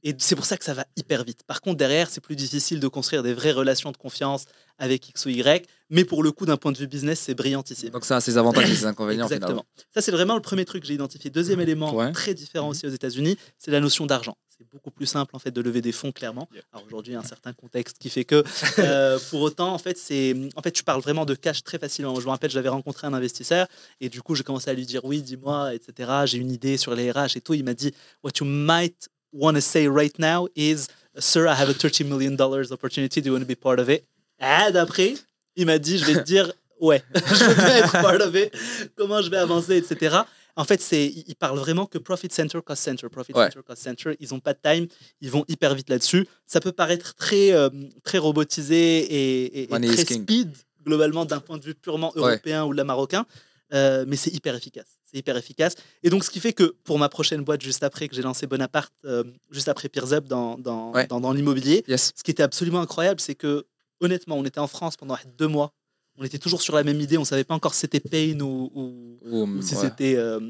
Et 0.03 0.15
c'est 0.19 0.37
pour 0.37 0.45
ça 0.45 0.57
que 0.57 0.65
ça 0.65 0.75
va 0.75 0.87
hyper 0.97 1.25
vite. 1.25 1.43
Par 1.47 1.61
contre, 1.61 1.79
derrière, 1.79 2.09
c'est 2.09 2.21
plus 2.21 2.37
difficile 2.37 2.81
de 2.81 2.89
construire 2.89 3.23
des 3.23 3.33
vraies 3.33 3.53
relations 3.53 3.91
de 3.91 3.97
confiance 3.97 4.45
avec 4.79 5.09
X 5.09 5.27
ou 5.27 5.31
Y. 5.31 5.67
Mais 5.91 6.05
pour 6.05 6.23
le 6.23 6.33
coup, 6.33 6.47
d'un 6.47 6.57
point 6.57 6.71
de 6.71 6.77
vue 6.77 6.87
business, 6.87 7.19
c'est 7.19 7.35
brillantissime. 7.35 7.91
Donc 7.91 8.05
ça 8.05 8.17
a 8.17 8.21
ses 8.21 8.37
avantages 8.37 8.71
et 8.71 8.75
ses 8.75 8.87
inconvénients. 8.87 9.25
Exactement. 9.25 9.65
Ça, 9.93 10.03
c'est 10.03 10.13
vraiment 10.13 10.35
le 10.35 10.43
premier 10.43 10.65
truc 10.65 10.83
que 10.83 10.89
j'ai 10.89 10.95
identifié. 10.95 11.31
Deuxième 11.31 11.61
élément 11.61 12.13
très 12.13 12.35
différent 12.35 12.69
aussi 12.69 12.87
aux 12.87 12.91
États-Unis, 12.91 13.37
c'est 13.59 13.71
la 13.71 13.81
notion 13.81 14.07
d'argent 14.07 14.37
c'est 14.59 14.69
beaucoup 14.71 14.91
plus 14.91 15.07
simple 15.07 15.37
en 15.37 15.39
fait 15.39 15.51
de 15.51 15.61
lever 15.61 15.83
des 15.83 15.93
fonds 15.93 16.13
clairement. 16.13 16.49
Alors 16.73 16.87
aujourd'hui, 16.87 17.13
il 17.13 17.15
y 17.15 17.19
a 17.19 17.21
un 17.21 17.25
certain 17.25 17.53
contexte 17.53 17.99
qui 17.99 18.09
fait 18.09 18.25
que 18.25 18.43
euh, 18.79 19.19
pour 19.31 19.43
autant, 19.43 19.73
en 19.73 19.79
fait, 19.79 19.99
c'est 19.99 20.35
en 20.55 20.63
fait, 20.63 20.73
tu 20.73 20.83
parles 20.83 21.01
vraiment 21.01 21.27
de 21.27 21.35
cash 21.35 21.63
très 21.63 21.79
facilement. 21.79 22.19
Je 22.19 22.25
me 22.25 22.31
rappelle, 22.31 22.51
j'avais 22.51 22.69
rencontré 22.69 23.07
un 23.07 23.13
investisseur 23.13 23.67
et 24.01 24.09
du 24.09 24.23
coup, 24.23 24.35
j'ai 24.35 24.45
commencé 24.45 24.71
à 24.71 24.75
lui 24.75 24.87
dire 24.87 25.05
oui, 25.05 25.21
dis-moi, 25.21 25.75
etc. 25.75 26.11
J'ai 26.25 26.39
une 26.39 26.51
idée 26.51 26.77
sur 26.77 26.95
les 26.95 27.11
RH 27.11 27.37
et 27.37 27.41
tout. 27.41 27.55
Il 27.55 27.65
m'a 27.65 27.75
dit 27.75 27.93
What 28.23 28.33
you 28.41 28.47
might 28.47 29.09
want 29.33 29.55
to 29.55 29.61
say 29.61 29.89
right 29.89 30.19
now 30.19 30.49
is, 30.57 30.87
Sir, 31.19 31.47
I 31.47 31.55
have 31.55 31.69
a 31.69 31.75
30 31.75 32.05
million 32.05 32.37
dollars 32.37 32.73
opportunity. 32.73 33.21
Do 33.21 33.29
you 33.29 33.35
want 33.35 33.41
to 33.41 33.47
be 33.47 33.59
part 33.59 33.79
of 33.79 33.91
it? 33.91 34.05
Et 34.41 34.73
d'après, 34.73 35.15
il 35.57 35.67
m'a 35.67 35.79
dit 35.79 35.99
Je 35.99 36.05
vais 36.07 36.15
te 36.15 36.25
dire 36.25 36.51
ouais, 36.81 37.03
je 37.15 37.45
vais 37.45 37.79
être 37.81 37.93
part 37.93 38.21
of 38.21 38.35
it. 38.35 38.53
Comment 38.97 39.21
je 39.21 39.31
vais 39.31 39.39
avancer, 39.39 39.77
etc. 39.77 40.17
En 40.57 40.65
fait, 40.65 40.81
c'est, 40.81 41.07
ils 41.07 41.37
parlent 41.37 41.59
vraiment 41.59 41.85
que 41.85 41.99
profit 41.99 42.29
center, 42.31 42.61
cost 42.65 42.83
center, 42.83 43.09
profit 43.11 43.35
center, 43.35 43.61
cost 43.65 43.83
center. 43.83 44.17
Ils 44.21 44.31
n'ont 44.33 44.41
pas 44.41 44.55
de 44.55 44.59
time, 44.63 44.87
ils 45.21 45.31
vont 45.31 45.45
hyper 45.49 45.75
vite 45.75 45.91
là-dessus. 45.91 46.27
Ça 46.47 46.61
peut 46.61 46.73
paraître 46.73 47.15
très, 47.15 47.53
euh, 47.53 47.69
très 48.05 48.19
robotisé 48.19 49.63
et, 49.63 49.67
très 49.69 50.05
speed, 50.05 50.57
globalement, 50.85 51.27
d'un 51.27 51.41
point 51.41 51.59
de 51.59 51.65
vue 51.65 51.75
purement 51.75 52.13
européen 52.17 52.65
ou 52.65 52.73
la 52.73 52.85
marocain. 52.85 53.27
Euh, 53.75 54.05
mais 54.09 54.17
c'est 54.17 54.33
hyper 54.33 54.55
efficace. 54.55 54.87
C'est 55.05 55.19
hyper 55.19 55.37
efficace. 55.37 55.75
Et 56.03 56.09
donc, 56.11 56.25
ce 56.25 56.31
qui 56.31 56.41
fait 56.41 56.53
que 56.53 56.77
pour 56.85 56.99
ma 56.99 57.09
prochaine 57.09 57.43
boîte, 57.43 57.63
juste 57.63 57.83
après 57.83 58.09
que 58.09 58.15
j'ai 58.15 58.23
lancé 58.23 58.47
Bonaparte, 58.47 58.93
euh, 59.05 59.25
juste 59.51 59.69
après 59.69 59.89
Peers 59.89 60.13
Up 60.13 60.25
dans, 60.27 60.57
dans, 60.57 60.93
dans, 61.09 61.33
l'immobilier, 61.33 61.85
ce 61.87 62.23
qui 62.23 62.31
était 62.31 62.43
absolument 62.43 62.81
incroyable, 62.81 63.21
c'est 63.21 63.35
que 63.35 63.67
honnêtement, 64.01 64.37
on 64.37 64.45
était 64.45 64.61
en 64.61 64.69
France 64.69 64.97
pendant 64.97 65.17
deux 65.39 65.49
mois 65.49 65.73
on 66.19 66.25
était 66.25 66.39
toujours 66.39 66.63
sur 66.63 66.75
la 66.75 66.83
même 66.83 67.01
idée. 67.01 67.19
On 67.19 67.25
savait 67.25 67.45
pas 67.45 67.55
encore 67.55 67.75
si 67.75 67.81
c'était 67.81 68.01
pain 68.01 68.39
ou, 68.41 69.61
si 69.63 69.75
c'était 69.75 70.17
euh, 70.17 70.41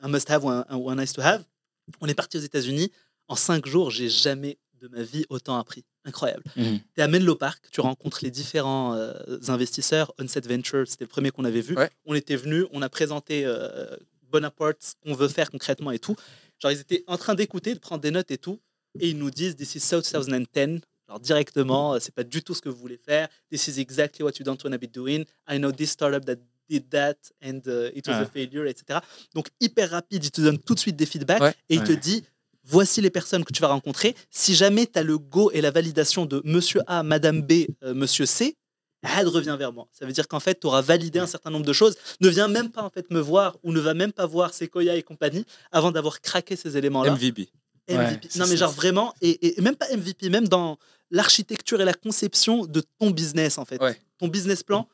un 0.00 0.08
must-have 0.08 0.44
ou 0.44 0.90
un, 0.90 0.96
nice-to-have. 0.96 1.44
On 2.00 2.08
est 2.08 2.14
parti 2.14 2.38
aux 2.38 2.40
États-Unis. 2.40 2.90
En 3.28 3.36
cinq 3.36 3.66
jours, 3.66 3.90
j'ai 3.90 4.08
jamais 4.08 4.58
de 4.80 4.88
ma 4.88 5.02
vie 5.02 5.26
autant 5.28 5.58
appris. 5.58 5.84
Incroyable. 6.04 6.42
Mhm. 6.56 6.78
Tu 6.78 7.00
es 7.00 7.02
à 7.02 7.08
Menlo 7.08 7.34
Park, 7.34 7.66
tu 7.70 7.82
rencontres 7.82 8.20
les 8.22 8.30
différents 8.30 8.94
euh, 8.94 9.12
investisseurs. 9.48 10.14
Onset 10.18 10.40
Venture, 10.40 10.84
c'était 10.88 11.04
le 11.04 11.08
premier 11.08 11.30
qu'on 11.30 11.44
avait 11.44 11.60
vu. 11.60 11.76
On 12.06 12.14
était 12.14 12.36
venus, 12.36 12.66
on 12.72 12.80
a 12.80 12.88
présenté 12.88 13.44
euh, 13.44 13.94
Bonaparte, 14.30 14.78
ce 14.80 14.92
qu'on 15.02 15.14
veut 15.14 15.28
faire 15.28 15.50
concrètement 15.50 15.90
et 15.90 15.98
tout. 15.98 16.16
Genre, 16.58 16.72
ils 16.72 16.80
étaient 16.80 17.04
en 17.06 17.18
train 17.18 17.34
d'écouter, 17.34 17.74
de 17.74 17.78
prendre 17.78 18.00
des 18.00 18.10
notes 18.10 18.30
et 18.30 18.38
tout. 18.38 18.60
Et 18.98 19.10
ils 19.10 19.18
nous 19.18 19.30
disent, 19.30 19.54
d'ici 19.56 19.78
2010, 19.78 20.80
alors 21.10 21.18
directement, 21.18 21.94
euh, 21.94 21.98
c'est 22.00 22.14
pas 22.14 22.22
du 22.22 22.40
tout 22.40 22.54
ce 22.54 22.62
que 22.62 22.68
vous 22.68 22.76
voulez 22.76 22.96
faire. 22.96 23.28
This 23.50 23.66
is 23.66 23.80
exactly 23.80 24.22
what 24.22 24.30
you 24.38 24.44
don't 24.44 24.62
want 24.62 24.70
to 24.70 24.78
be 24.78 24.88
doing. 24.88 25.24
I 25.48 25.58
know 25.58 25.72
this 25.72 25.90
startup 25.90 26.24
that 26.26 26.36
did 26.68 26.88
that 26.90 27.16
and 27.42 27.62
uh, 27.66 27.90
it 27.96 28.06
was 28.06 28.14
a 28.14 28.26
failure, 28.26 28.64
etc. 28.68 29.00
Donc 29.34 29.48
hyper 29.60 29.90
rapide, 29.90 30.24
il 30.24 30.30
te 30.30 30.40
donne 30.40 30.58
tout 30.58 30.76
de 30.76 30.78
suite 30.78 30.94
des 30.94 31.06
feedbacks 31.06 31.56
et 31.68 31.74
il 31.74 31.82
te 31.82 31.90
dit 31.90 32.22
voici 32.62 33.00
les 33.00 33.10
personnes 33.10 33.44
que 33.44 33.52
tu 33.52 33.60
vas 33.60 33.66
rencontrer. 33.66 34.14
Si 34.30 34.54
jamais 34.54 34.86
tu 34.86 35.00
as 35.00 35.02
le 35.02 35.18
go 35.18 35.50
et 35.50 35.60
la 35.60 35.72
validation 35.72 36.26
de 36.26 36.40
monsieur 36.44 36.80
A, 36.86 37.02
madame 37.02 37.42
B, 37.42 37.66
euh, 37.82 37.92
monsieur 37.92 38.24
C, 38.24 38.56
Ad 39.02 39.26
revient 39.26 39.56
vers 39.58 39.72
moi. 39.72 39.88
Ça 39.90 40.06
veut 40.06 40.12
dire 40.12 40.28
qu'en 40.28 40.40
fait, 40.40 40.60
tu 40.60 40.68
auras 40.68 40.82
validé 40.82 41.18
un 41.18 41.26
certain 41.26 41.50
nombre 41.50 41.66
de 41.66 41.72
choses. 41.72 41.96
Ne 42.20 42.28
viens 42.28 42.46
même 42.46 42.70
pas 42.70 42.82
en 42.82 42.90
fait 42.90 43.10
me 43.10 43.18
voir 43.18 43.56
ou 43.64 43.72
ne 43.72 43.80
va 43.80 43.94
même 43.94 44.12
pas 44.12 44.26
voir 44.26 44.54
Sequoia 44.54 44.94
et 44.94 45.02
compagnie 45.02 45.44
avant 45.72 45.90
d'avoir 45.90 46.20
craqué 46.20 46.54
ces 46.54 46.76
éléments-là. 46.76 47.12
MVP. 47.12 47.48
MVP. 47.88 48.28
non 48.36 48.46
mais 48.46 48.56
genre 48.56 48.72
vraiment, 48.72 49.14
et, 49.20 49.58
et, 49.58 49.60
même 49.60 49.76
pas 49.76 49.86
MVP, 49.94 50.28
même 50.28 50.48
dans 50.48 50.78
l'architecture 51.10 51.80
et 51.80 51.84
la 51.84 51.94
conception 51.94 52.66
de 52.66 52.82
ton 52.98 53.10
business, 53.10 53.58
en 53.58 53.64
fait. 53.64 53.78
Ton 54.18 54.28
business 54.28 54.62
plan, 54.62 54.88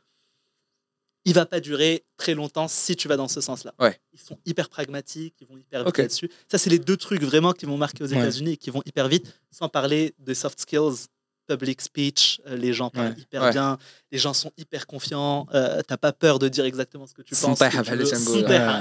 il 1.24 1.34
va 1.34 1.44
pas 1.44 1.58
durer 1.58 2.04
très 2.16 2.34
longtemps 2.34 2.68
si 2.68 2.94
tu 2.94 3.08
vas 3.08 3.16
dans 3.16 3.26
ce 3.26 3.40
sens-là. 3.40 3.74
Ils 4.12 4.20
sont 4.20 4.38
hyper 4.46 4.68
pragmatiques, 4.68 5.34
ils 5.40 5.46
vont 5.46 5.56
hyper 5.58 5.80
vite 5.80 5.98
là-dessus. 5.98 6.30
Ça, 6.50 6.56
c'est 6.56 6.70
les 6.70 6.78
deux 6.78 6.96
trucs 6.96 7.22
vraiment 7.22 7.52
qui 7.52 7.66
vont 7.66 7.76
marquer 7.76 8.04
aux 8.04 8.06
États-Unis 8.06 8.52
et 8.52 8.56
qui 8.56 8.70
vont 8.70 8.82
hyper 8.86 9.08
vite, 9.08 9.34
sans 9.50 9.68
parler 9.68 10.14
des 10.18 10.34
soft 10.34 10.60
skills 10.60 11.08
public 11.46 11.80
speech, 11.80 12.40
euh, 12.46 12.56
les 12.56 12.72
gens 12.72 12.90
parlent 12.90 13.14
hyper 13.18 13.50
bien, 13.50 13.78
les 14.12 14.18
gens 14.18 14.34
sont 14.34 14.50
hyper 14.56 14.86
confiants, 14.86 15.46
euh, 15.54 15.80
t'as 15.86 15.96
pas 15.96 16.12
peur 16.12 16.38
de 16.38 16.48
dire 16.48 16.64
exactement 16.64 17.06
ce 17.06 17.14
que 17.14 17.22
tu 17.22 17.34
penses. 17.34 17.58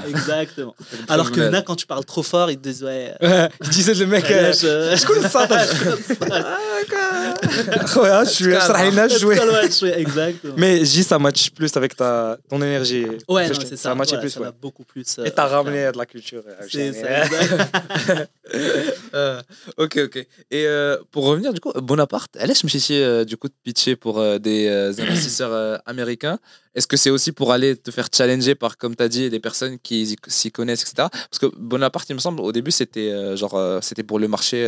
exactement. 0.08 0.74
Alors 1.08 1.32
que 1.32 1.40
là, 1.40 1.62
quand 1.62 1.76
tu 1.76 1.86
parles 1.86 2.04
trop 2.04 2.22
fort, 2.22 2.50
ils 2.50 2.58
te 2.58 2.62
disent 2.62 2.84
ouais. 2.84 3.14
ils 3.62 3.68
disaient 3.68 3.94
le 3.94 4.06
mec, 4.06 4.24
je 4.28 5.06
connais 5.06 5.28
ça. 5.28 5.46
Ouais, 8.00 8.24
je 8.24 9.70
suis 9.70 9.88
Exactement. 9.88 10.54
Mais 10.56 10.84
J, 10.84 11.02
ça 11.02 11.18
match 11.18 11.50
plus 11.50 11.76
avec 11.76 11.96
ta, 11.96 12.36
ton 12.48 12.60
énergie. 12.62 13.06
Ouais, 13.28 13.48
c'est 13.48 13.70
ça. 13.70 13.76
Ça 13.76 13.94
match 13.94 14.14
plus. 14.18 14.30
Ça 14.30 14.52
beaucoup 14.60 14.84
plus. 14.84 15.18
Et 15.24 15.30
t'as 15.30 15.46
ramené 15.46 15.90
de 15.92 15.98
la 15.98 16.06
culture. 16.06 16.42
C'est 16.68 16.92
ça, 16.92 17.24
Ok, 19.76 19.98
ok. 19.98 20.26
Et 20.50 20.66
pour 21.10 21.26
revenir, 21.26 21.52
du 21.52 21.60
coup, 21.60 21.72
Bonaparte, 21.72 22.36
elle 22.38 22.50
est 22.50 22.54
me 22.64 23.24
du 23.24 23.36
coup 23.36 23.48
de 23.48 23.54
pitcher 23.62 23.96
pour 23.96 24.22
des 24.38 24.68
investisseurs 24.98 25.82
américains. 25.86 26.38
Est-ce 26.74 26.86
que 26.86 26.96
c'est 26.96 27.10
aussi 27.10 27.32
pour 27.32 27.52
aller 27.52 27.74
te 27.76 27.90
faire 27.90 28.08
challenger 28.14 28.54
par, 28.54 28.76
comme 28.76 28.94
tu 28.94 29.02
as 29.02 29.08
dit, 29.08 29.30
des 29.30 29.40
personnes 29.40 29.78
qui 29.78 30.16
s'y 30.26 30.52
connaissent, 30.52 30.82
etc. 30.82 31.08
Parce 31.10 31.38
que 31.38 31.46
Bonaparte, 31.56 32.08
il 32.10 32.14
me 32.14 32.20
semble, 32.20 32.40
au 32.40 32.52
début, 32.52 32.70
c'était 32.70 33.36
genre 33.36 33.82
c'était 33.82 34.02
pour 34.02 34.18
le 34.18 34.28
marché 34.28 34.64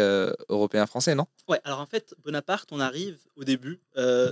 européen-français, 0.49 1.15
non? 1.15 1.27
Ouais, 1.49 1.61
alors 1.65 1.81
en 1.81 1.87
fait, 1.87 2.15
Bonaparte, 2.25 2.71
on 2.73 2.81
arrive 2.81 3.19
au 3.37 3.45
début, 3.45 3.81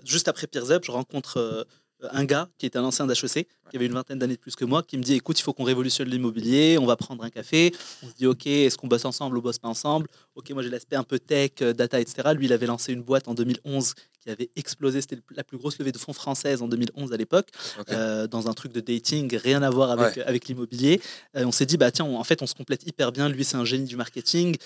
juste 0.04 0.28
après 0.28 0.46
Peers 0.46 0.70
Up, 0.70 0.82
je 0.84 0.90
rencontre 0.90 1.66
un 2.10 2.24
gars 2.24 2.48
qui 2.58 2.66
était 2.66 2.78
un 2.78 2.84
ancien 2.84 3.06
d'HEC, 3.06 3.48
qui 3.70 3.76
avait 3.76 3.86
une 3.86 3.92
vingtaine 3.92 4.18
d'années 4.18 4.36
de 4.36 4.40
plus 4.40 4.54
que 4.54 4.64
moi, 4.64 4.82
qui 4.82 4.98
me 4.98 5.02
dit 5.02 5.14
écoute, 5.14 5.38
il 5.38 5.42
faut 5.42 5.52
qu'on 5.52 5.64
révolutionne 5.64 6.08
l'immobilier, 6.08 6.78
on 6.78 6.86
va 6.86 6.96
prendre 6.96 7.24
un 7.24 7.30
café. 7.30 7.72
On 8.02 8.08
se 8.08 8.14
dit 8.14 8.26
ok, 8.26 8.46
est-ce 8.46 8.76
qu'on 8.76 8.86
bosse 8.86 9.04
ensemble 9.04 9.38
ou 9.38 9.42
bosse 9.42 9.58
pas 9.58 9.68
ensemble? 9.68 10.06
Ok, 10.34 10.50
moi 10.50 10.62
j'ai 10.62 10.70
l'aspect 10.70 10.96
un 10.96 11.04
peu 11.04 11.18
tech, 11.18 11.52
euh, 11.62 11.72
data, 11.72 12.00
etc. 12.00 12.30
Lui, 12.34 12.46
il 12.46 12.52
avait 12.52 12.66
lancé 12.66 12.92
une 12.92 13.02
boîte 13.02 13.28
en 13.28 13.34
2011 13.34 13.94
qui 14.20 14.30
avait 14.30 14.50
explosé. 14.56 15.00
C'était 15.00 15.18
la 15.34 15.44
plus 15.44 15.56
grosse 15.58 15.78
levée 15.78 15.92
de 15.92 15.98
fonds 15.98 16.12
française 16.12 16.62
en 16.62 16.68
2011 16.68 17.12
à 17.12 17.16
l'époque, 17.16 17.48
euh, 17.90 18.26
dans 18.26 18.48
un 18.48 18.52
truc 18.52 18.72
de 18.72 18.80
dating, 18.80 19.34
rien 19.36 19.62
à 19.62 19.70
voir 19.70 19.90
avec, 19.90 20.18
avec 20.18 20.48
l'immobilier. 20.48 21.00
Euh, 21.36 21.44
on 21.44 21.52
s'est 21.52 21.66
dit 21.66 21.76
bah 21.76 21.90
tiens, 21.90 22.04
en 22.04 22.24
fait, 22.24 22.42
on 22.42 22.46
se 22.46 22.54
complète 22.54 22.86
hyper 22.86 23.12
bien. 23.12 23.28
Lui, 23.28 23.44
c'est 23.44 23.56
un 23.56 23.64
génie 23.64 23.86
du 23.86 23.96
marketing. 23.96 24.56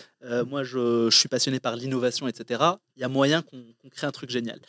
moi, 0.46 0.64
je, 0.64 1.08
suis 1.10 1.28
passionné 1.28 1.60
par 1.60 1.76
l'innovation, 1.76 2.28
etc. 2.28 2.62
Il 2.96 3.00
y 3.00 3.04
a 3.04 3.08
moyen 3.08 3.42
qu'on 3.42 3.88
crée 3.90 4.06
un 4.06 4.12
truc 4.12 4.30
génial. 4.30 4.60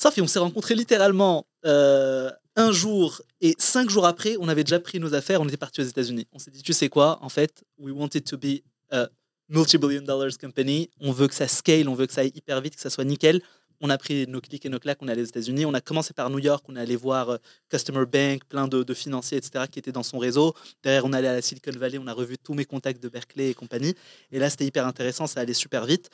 Sauf 0.00 0.16
on 0.18 0.28
s'est 0.28 0.38
rencontrés 0.38 0.76
littéralement 0.76 1.44
euh, 1.66 2.30
un 2.54 2.70
jour 2.70 3.20
et 3.40 3.56
cinq 3.58 3.90
jours 3.90 4.06
après, 4.06 4.36
on 4.38 4.48
avait 4.48 4.62
déjà 4.62 4.78
pris 4.78 5.00
nos 5.00 5.12
affaires, 5.12 5.40
on 5.40 5.48
était 5.48 5.56
parti 5.56 5.80
aux 5.80 5.84
États-Unis. 5.84 6.28
On 6.32 6.38
s'est 6.38 6.52
dit, 6.52 6.62
tu 6.62 6.72
sais 6.72 6.88
quoi, 6.88 7.18
en 7.20 7.28
fait, 7.28 7.64
we 7.78 7.92
wanted 7.92 8.22
to 8.22 8.38
be 8.38 8.62
a 8.92 9.08
multi-billion 9.48 10.02
dollars 10.02 10.38
company. 10.40 10.88
On 11.00 11.10
veut 11.10 11.26
que 11.26 11.34
ça 11.34 11.48
scale, 11.48 11.88
on 11.88 11.94
veut 11.94 12.06
que 12.06 12.12
ça 12.12 12.20
aille 12.20 12.32
hyper 12.32 12.60
vite, 12.60 12.76
que 12.76 12.80
ça 12.80 12.90
soit 12.90 13.04
nickel. 13.04 13.42
On 13.80 13.90
a 13.90 13.98
pris 13.98 14.26
nos 14.28 14.40
clics 14.40 14.64
et 14.66 14.68
nos 14.68 14.78
claques, 14.78 14.98
on 15.00 15.08
est 15.08 15.12
allé 15.12 15.22
aux 15.22 15.26
États-Unis. 15.26 15.66
On 15.66 15.74
a 15.74 15.80
commencé 15.80 16.14
par 16.14 16.30
New 16.30 16.38
York, 16.38 16.64
on 16.68 16.76
est 16.76 16.80
allé 16.80 16.94
voir 16.94 17.30
euh, 17.30 17.36
Customer 17.68 18.06
Bank, 18.06 18.44
plein 18.48 18.68
de, 18.68 18.84
de, 18.84 18.94
financiers, 18.94 19.38
etc., 19.38 19.64
qui 19.70 19.80
étaient 19.80 19.92
dans 19.92 20.04
son 20.04 20.18
réseau. 20.18 20.54
Derrière, 20.84 21.04
on 21.04 21.12
est 21.12 21.16
allé 21.16 21.28
à 21.28 21.32
la 21.34 21.42
Silicon 21.42 21.72
Valley, 21.76 21.98
on 21.98 22.06
a 22.06 22.12
revu 22.12 22.38
tous 22.38 22.54
mes 22.54 22.64
contacts 22.64 23.02
de 23.02 23.08
Berkeley 23.08 23.50
et 23.50 23.54
compagnie. 23.54 23.94
Et 24.30 24.38
là, 24.38 24.48
c'était 24.48 24.66
hyper 24.66 24.86
intéressant, 24.86 25.26
ça 25.26 25.40
allait 25.40 25.54
super 25.54 25.86
vite. 25.86 26.10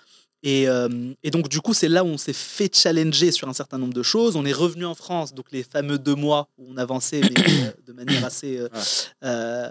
Euh, 0.46 1.14
et, 1.22 1.30
donc, 1.30 1.48
du 1.48 1.61
coup, 1.61 1.72
c'est 1.72 1.88
là 1.88 2.04
où 2.04 2.09
on 2.09 2.18
s'est 2.18 2.35
fait 2.35 2.74
challenger 2.74 3.33
sur 3.33 3.48
un 3.48 3.52
certain 3.52 3.78
nombre 3.78 3.94
de 3.94 4.02
choses. 4.02 4.37
On 4.37 4.44
est 4.44 4.52
revenu 4.52 4.85
en 4.85 4.94
France, 4.94 5.35
donc 5.35 5.46
les 5.52 5.62
fameux 5.62 5.98
deux 5.98 6.14
mois 6.14 6.48
où 6.59 6.66
on 6.68 6.76
avançait, 6.76 7.20
mais 7.20 7.30
euh, 7.38 7.72
de 7.87 7.92
manière 7.92 8.24
assez, 8.24 8.59
euh, 8.59 8.68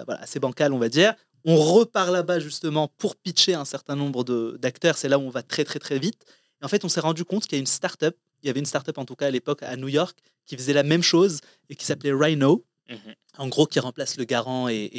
voilà, 0.06 0.22
assez 0.22 0.40
bancale, 0.40 0.74
on 0.74 0.80
va 0.80 0.90
dire. 0.90 1.14
On 1.46 1.58
repart 1.58 2.10
là-bas 2.12 2.40
justement 2.40 2.90
pour 2.98 3.16
pitcher 3.16 3.54
un 3.54 3.66
certain 3.66 3.96
nombre 3.96 4.24
d'acteurs. 4.58 4.98
C'est 4.98 5.10
là 5.10 5.20
où 5.20 5.24
on 5.24 5.30
va 5.30 5.44
très, 5.44 5.66
très, 5.66 5.80
très 5.80 6.00
vite. 6.00 6.24
Et 6.62 6.66
en 6.66 6.70
fait, 6.70 6.86
on 6.86 6.90
s'est 6.90 7.02
rendu 7.02 7.26
compte 7.26 7.44
qu'il 7.44 7.54
y 7.54 7.58
a 7.58 7.60
une 7.60 7.68
start-up, 7.68 8.16
il 8.42 8.48
y 8.48 8.50
avait 8.50 8.62
une 8.62 8.66
start-up 8.66 8.98
en 8.98 9.06
tout 9.06 9.16
cas 9.16 9.28
à 9.28 9.32
l'époque 9.32 9.62
à 9.62 9.76
New 9.76 9.90
York, 9.90 10.18
qui 10.46 10.56
faisait 10.56 10.74
la 10.74 10.84
même 10.84 11.04
chose 11.04 11.40
et 11.70 11.76
qui 11.76 11.86
s'appelait 11.86 12.14
Rhino. 12.14 12.66
Mmh 12.90 12.96
en 13.38 13.48
gros, 13.48 13.66
qui 13.66 13.80
remplace 13.80 14.18
le 14.18 14.26
garant 14.26 14.68
et, 14.68 14.90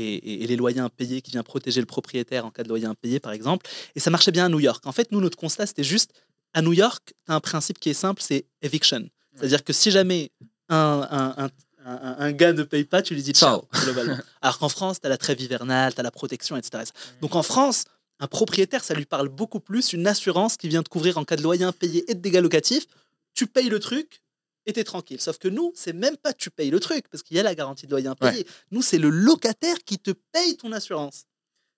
les 0.49 0.57
loyers 0.57 0.81
impayés, 0.81 1.23
qui 1.23 1.31
vient 1.31 1.45
protéger 1.45 1.81
le 1.81 1.87
propriétaire 1.87 2.45
en 2.45 2.51
cas 2.51 2.65
de 2.65 2.69
loyer 2.69 2.87
impayé, 2.87 3.21
par 3.21 3.33
exemple. 3.33 3.67
Et 3.95 4.01
ça 4.01 4.11
marchait 4.11 4.33
bien 4.33 4.47
à 4.47 4.49
New 4.49 4.59
York. 4.59 4.85
En 4.87 4.93
fait, 4.93 5.13
nous, 5.13 5.21
notre 5.21 5.39
constat, 5.39 5.67
c'était 5.67 5.85
juste, 5.85 6.13
à 6.53 6.63
New 6.63 6.73
York, 6.73 7.03
tu 7.07 7.33
as 7.33 7.35
un 7.37 7.41
principe 7.41 7.79
qui 7.79 7.91
est 7.91 7.95
simple, 7.95 8.23
c'est 8.23 8.47
eviction. 8.63 9.09
C'est-à-dire 9.37 9.63
que 9.63 9.73
si 9.73 9.91
jamais 9.91 10.31
un, 10.69 11.49
un, 11.85 12.33
gars 12.33 12.53
ne 12.53 12.63
paye 12.63 12.85
pas, 12.85 13.03
tu 13.03 13.15
lui 13.15 13.23
dis 13.23 13.33
ciao, 13.33 13.69
globalement. 13.73 14.19
Alors 14.43 14.59
qu'en 14.59 14.69
France, 14.69 15.01
tu 15.01 15.07
as 15.07 15.11
la 15.11 15.17
trêve 15.17 15.41
hivernale, 15.41 15.95
tu 15.95 16.01
as 16.01 16.03
la 16.03 16.11
protection, 16.11 16.57
etc. 16.57 16.85
Donc 17.21 17.35
en 17.35 17.43
France, 17.43 17.85
un 18.21 18.27
propriétaire, 18.27 18.83
ça 18.83 18.95
lui 18.95 19.07
parle 19.07 19.29
beaucoup 19.29 19.61
plus, 19.61 19.93
une 19.93 20.07
assurance 20.07 20.57
qui 20.57 20.69
vient 20.69 20.83
te 20.83 20.89
couvrir 20.89 21.19
en 21.19 21.25
cas 21.25 21.37
de 21.37 21.43
loyer 21.43 21.65
impayé 21.65 22.05
et 22.09 22.15
de 22.15 22.21
dégâts 22.21 22.41
locatifs. 22.41 22.87
Tu 23.35 23.47
payes 23.47 23.69
le 23.69 23.81
truc, 23.81 24.23
et 24.67 24.73
t'es 24.73 24.85
tranquille. 24.85 25.21
Sauf 25.21 25.39
que 25.39 25.49
nous, 25.49 25.73
c'est 25.75 25.93
même 25.93 26.17
pas 26.17 26.33
tu 26.33 26.51
payes 26.51 26.71
le 26.71 26.81
truc, 26.81 27.09
parce 27.09 27.23
qu'il 27.23 27.37
y 27.37 27.41
a 27.41 27.43
la 27.43 27.55
garantie 27.55 27.87
de 27.87 27.91
loyer 27.91 28.09
impayé. 28.09 28.47
Nous, 28.71 28.83
c'est 28.83 28.99
le 28.99 29.11
locataire 29.11 29.79
qui 29.85 29.99
te 29.99 30.11
paye 30.33 30.57
ton 30.57 30.73
assurance. 30.73 31.27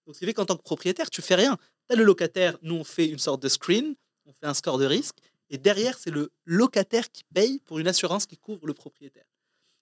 Donc, 0.07 0.15
ce 0.15 0.21
qui 0.21 0.27
fait 0.27 0.35
qu'en 0.35 0.47
tant 0.47 0.57
que 0.57 0.63
propriétaire, 0.63 1.11
tu 1.11 1.23
fais 1.23 1.35
rien. 1.35 1.59
Là, 1.91 1.97
le 1.97 2.05
locataire, 2.05 2.57
nous, 2.63 2.77
on 2.77 2.85
fait 2.85 3.07
une 3.07 3.19
sorte 3.19 3.43
de 3.43 3.49
screen, 3.49 3.95
on 4.25 4.33
fait 4.33 4.47
un 4.47 4.55
score 4.55 4.79
de 4.79 4.87
risque, 4.87 5.17
et 5.51 5.59
derrière, 5.59 5.99
c'est 5.99 6.11
le 6.11 6.33
locataire 6.45 7.11
qui 7.11 7.25
paye 7.33 7.61
pour 7.65 7.79
une 7.79 7.89
assurance 7.89 8.27
qui 8.27 8.37
couvre 8.37 8.67
le 8.67 8.75
propriétaire. 8.75 9.27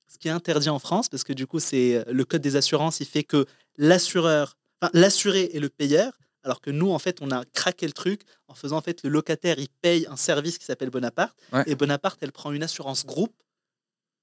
Ce 0.06 0.18
qui 0.18 0.28
est 0.28 0.32
interdit 0.32 0.68
en 0.68 0.78
France, 0.78 1.08
parce 1.08 1.24
que 1.24 1.32
du 1.32 1.46
coup, 1.46 1.60
c'est 1.60 1.96
euh, 1.96 2.04
le 2.12 2.24
code 2.24 2.42
des 2.42 2.56
assurances, 2.56 3.00
il 3.00 3.06
fait 3.06 3.24
que 3.24 3.46
l'assureur, 3.78 4.56
enfin, 4.80 4.90
l'assuré 4.92 5.50
est 5.54 5.60
le 5.60 5.70
payeur, 5.70 6.12
alors 6.44 6.60
que 6.60 6.70
nous, 6.70 6.90
en 6.90 6.98
fait, 6.98 7.20
on 7.22 7.30
a 7.30 7.44
craqué 7.46 7.86
le 7.86 7.92
truc 7.92 8.22
en 8.48 8.54
faisant 8.54 8.76
en 8.76 8.82
fait 8.82 9.02
le 9.02 9.08
locataire, 9.08 9.58
il 9.58 9.68
paye 9.68 10.06
un 10.08 10.16
service 10.16 10.58
qui 10.58 10.64
s'appelle 10.64 10.90
Bonaparte. 10.90 11.36
Et 11.66 11.74
Bonaparte, 11.74 12.18
elle 12.22 12.32
prend 12.32 12.52
une 12.52 12.62
assurance 12.62 13.04
groupe 13.04 13.34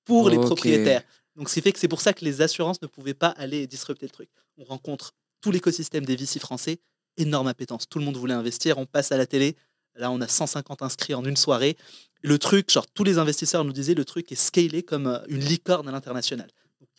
pour 0.06 0.30
les 0.30 0.38
propriétaires. 0.38 1.04
Donc, 1.36 1.50
ce 1.50 1.56
qui 1.56 1.62
fait 1.62 1.72
que 1.72 1.80
c'est 1.80 1.88
pour 1.88 2.02
ça 2.02 2.14
que 2.14 2.24
les 2.24 2.42
assurances 2.42 2.82
ne 2.82 2.88
pouvaient 2.88 3.14
pas 3.14 3.30
aller 3.30 3.66
disrupter 3.68 4.06
le 4.06 4.12
truc. 4.12 4.30
On 4.58 4.64
rencontre 4.64 5.14
tout 5.42 5.52
l'écosystème 5.52 6.06
des 6.06 6.16
VC 6.16 6.40
français, 6.40 6.80
énorme 7.18 7.48
appétence. 7.48 7.88
Tout 7.90 8.00
le 8.00 8.06
monde 8.06 8.18
voulait 8.18 8.34
investir. 8.34 8.78
On 8.78 8.86
passe 8.86 9.12
à 9.12 9.18
la 9.18 9.26
télé. 9.26 9.56
Là, 9.96 10.12
on 10.12 10.22
a 10.22 10.28
150 10.28 10.82
inscrits 10.84 11.14
en 11.14 11.26
une 11.26 11.38
soirée. 11.38 11.78
Le 12.22 12.38
truc, 12.38 12.70
genre, 12.70 12.86
tous 12.88 13.04
les 13.04 13.18
investisseurs 13.18 13.64
nous 13.66 13.74
disaient 13.74 13.96
le 13.96 14.06
truc 14.06 14.32
est 14.32 14.36
scalé 14.36 14.84
comme 14.84 15.08
euh, 15.08 15.20
une 15.28 15.40
licorne 15.44 15.88
à 15.90 15.92
l'international. 15.92 16.50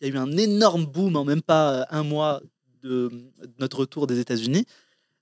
Il 0.01 0.07
y 0.07 0.11
a 0.11 0.13
eu 0.13 0.17
un 0.17 0.35
énorme 0.35 0.85
boom 0.85 1.15
en 1.15 1.23
même 1.23 1.41
pas 1.41 1.73
euh, 1.73 1.85
un 1.91 2.03
mois 2.03 2.41
de 2.81 3.09
notre 3.59 3.79
retour 3.79 4.07
des 4.07 4.19
États-Unis. 4.19 4.65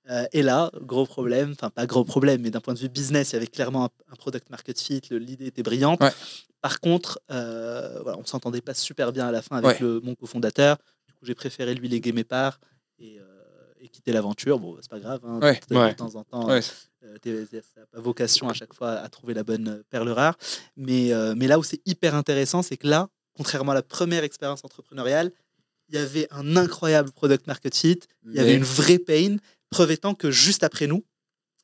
Euh, 0.10 0.26
et 0.34 0.42
là, 0.42 0.72
gros 0.82 1.06
problème, 1.06 1.52
enfin 1.52 1.70
pas 1.70 1.86
gros 1.86 2.04
problème, 2.04 2.42
mais 2.42 2.50
d'un 2.50 2.60
point 2.60 2.74
de 2.74 2.80
vue 2.80 2.90
business, 2.90 3.32
il 3.32 3.34
y 3.34 3.38
avait 3.38 3.48
clairement 3.48 3.86
un, 3.86 4.16
product 4.16 4.50
market 4.50 4.80
fit, 4.80 5.02
l'idée 5.12 5.48
était 5.48 5.64
brillante. 5.64 6.02
Par 6.62 6.80
contre, 6.80 7.22
euh, 7.32 8.00
voilà, 8.04 8.18
on 8.18 8.26
s'entendait 8.26 8.62
pas 8.62 8.74
super 8.74 9.12
bien 9.12 9.28
à 9.28 9.32
la 9.32 9.42
fin 9.42 9.58
avec 9.58 9.80
le, 9.80 10.00
mon 10.02 10.16
cofondateur. 10.16 10.78
Du 11.08 11.14
coup, 11.14 11.26
j'ai 11.26 11.36
préféré 11.36 11.74
lui 11.74 11.88
léguer 11.88 12.12
mes 12.12 12.24
parts 12.24 12.60
et, 13.00 13.20
euh, 13.20 13.88
quitter 13.92 14.12
l'aventure. 14.12 14.60
Bon, 14.60 14.78
c'est 14.80 14.90
pas 14.90 15.00
grave, 15.00 15.22
hein, 15.24 15.40
de, 15.40 15.94
temps 15.94 16.16
en 16.16 16.24
temps. 16.24 16.50
Euh, 16.50 16.62
ça 16.62 17.82
pas 17.92 18.00
vocation 18.00 18.48
à 18.48 18.54
chaque 18.54 18.76
fois 18.76 18.92
à 18.92 19.10
trouver 19.10 19.34
la 19.34 19.44
bonne 19.44 19.84
perle 19.90 20.10
rare. 20.10 20.38
Mais, 20.78 21.12
mais 21.36 21.48
là 21.48 21.60
où 21.60 21.64
c'est 21.64 21.82
hyper 21.86 22.16
intéressant, 22.16 22.62
c'est 22.62 22.78
que 22.78 22.88
là, 22.88 23.10
contrairement 23.36 23.72
à 23.72 23.76
la 23.76 23.82
première 23.82 24.24
expérience 24.24 24.64
entrepreneuriale, 24.64 25.32
il 25.90 25.96
y 25.96 25.98
avait 25.98 26.28
un 26.32 26.56
incroyable 26.58 27.12
product 27.12 27.48
market 27.48 27.76
fit, 27.76 28.00
il 28.26 28.36
y 28.36 28.40
avait 28.40 28.56
une 28.56 28.64
vraie 28.64 29.00
pain, 29.00 29.38
Preuve 29.72 29.92
étant 29.92 30.14
que 30.14 30.32
juste 30.32 30.64
après 30.64 30.86
nous, 30.86 31.04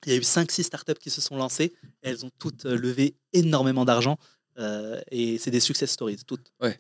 il 0.06 0.12
y 0.12 0.16
a 0.16 0.18
eu 0.18 0.22
5-6 0.22 0.64
startups 0.64 1.00
qui 1.00 1.10
se 1.10 1.22
sont 1.22 1.36
lancées. 1.36 1.74
Elles 2.02 2.26
ont 2.26 2.32
toutes 2.40 2.66
euh, 2.66 2.78
levé 2.78 3.16
énormément 3.34 3.84
d'argent. 3.84 4.18
Euh, 4.58 5.02
et 5.12 5.38
c'est 5.38 5.52
des 5.52 5.60
success 5.60 5.92
stories, 5.92 6.18
toutes. 6.26 6.52
Ouais. 6.62 6.80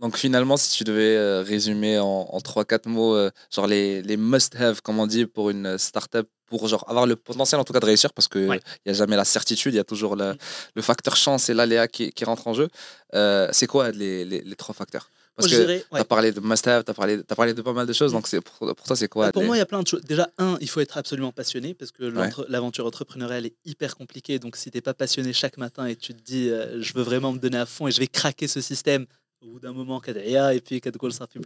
Donc 0.00 0.16
finalement, 0.16 0.56
si 0.56 0.76
tu 0.76 0.84
devais 0.84 1.16
euh, 1.16 1.42
résumer 1.42 1.98
en, 1.98 2.06
en 2.28 2.38
3-4 2.38 2.88
mots, 2.88 3.16
genre 3.50 3.66
les, 3.68 4.02
les 4.02 4.16
must-have, 4.16 4.82
comme 4.82 4.98
on 4.98 5.06
dit, 5.06 5.26
pour 5.26 5.50
une 5.50 5.78
startup, 5.78 6.28
pour 6.46 6.66
genre 6.66 6.84
avoir 6.88 7.06
le 7.06 7.16
potentiel 7.16 7.60
en 7.60 7.64
tout 7.64 7.72
cas 7.72 7.80
de 7.80 7.86
réussir, 7.86 8.12
parce 8.12 8.26
qu'il 8.26 8.48
n'y 8.48 8.90
a 8.90 8.92
jamais 8.92 9.16
la 9.16 9.24
certitude, 9.24 9.72
il 9.72 9.76
y 9.76 9.80
a 9.80 9.84
toujours 9.84 10.16
le, 10.16 10.32
mm. 10.32 10.38
le 10.74 10.82
facteur 10.82 11.16
chance 11.16 11.48
et 11.48 11.54
l'aléa 11.54 11.86
qui, 11.86 12.10
qui, 12.10 12.24
rentre 12.24 12.48
en 12.48 12.54
jeu. 12.54 12.68
c'est 13.52 13.68
quoi 13.68 13.92
les, 13.92 14.24
les, 14.24 14.42
les, 14.42 14.56
trois 14.56 14.74
facteurs? 14.74 15.08
Parce 15.36 15.50
que 15.50 15.78
tu 15.78 15.84
as 15.92 16.04
parlé 16.04 16.32
de 16.32 16.40
must-have, 16.40 16.84
tu 16.84 16.90
as, 16.90 16.94
parlé, 16.94 17.20
as 17.28 17.34
parlé 17.34 17.54
de 17.54 17.62
pas 17.62 17.72
mal 17.72 17.86
de 17.86 17.92
choses. 17.92 18.12
Donc 18.12 18.28
pour, 18.40 18.74
pour 18.74 18.86
toi, 18.86 18.96
c'est 18.96 19.08
quoi 19.08 19.26
bah, 19.26 19.32
Pour 19.32 19.44
moi, 19.44 19.56
il 19.56 19.58
y 19.58 19.62
a 19.62 19.66
plein 19.66 19.82
de 19.82 19.86
choses. 19.86 20.02
Déjà, 20.02 20.28
un, 20.38 20.56
il 20.60 20.68
faut 20.68 20.80
être 20.80 20.96
absolument 20.96 21.32
passionné 21.32 21.74
parce 21.74 21.90
que 21.90 22.04
l'aventure 22.48 22.86
entrepreneuriale 22.86 23.46
est 23.46 23.54
hyper 23.64 23.96
compliquée. 23.96 24.38
Donc 24.38 24.56
si 24.56 24.70
tu 24.70 24.76
n'es 24.76 24.82
pas 24.82 24.94
passionné 24.94 25.32
chaque 25.32 25.56
matin 25.56 25.86
et 25.86 25.96
tu 25.96 26.14
te 26.14 26.22
dis, 26.22 26.50
euh, 26.50 26.80
je 26.80 26.92
veux 26.94 27.02
vraiment 27.02 27.32
me 27.32 27.38
donner 27.38 27.58
à 27.58 27.66
fond 27.66 27.88
et 27.88 27.90
je 27.90 28.00
vais 28.00 28.06
craquer 28.06 28.46
ce 28.46 28.60
système, 28.60 29.06
au 29.42 29.52
bout 29.52 29.60
d'un 29.60 29.72
moment, 29.72 30.00
et 30.06 30.60
puis 30.60 30.80
ça 31.12 31.26
fait 31.26 31.40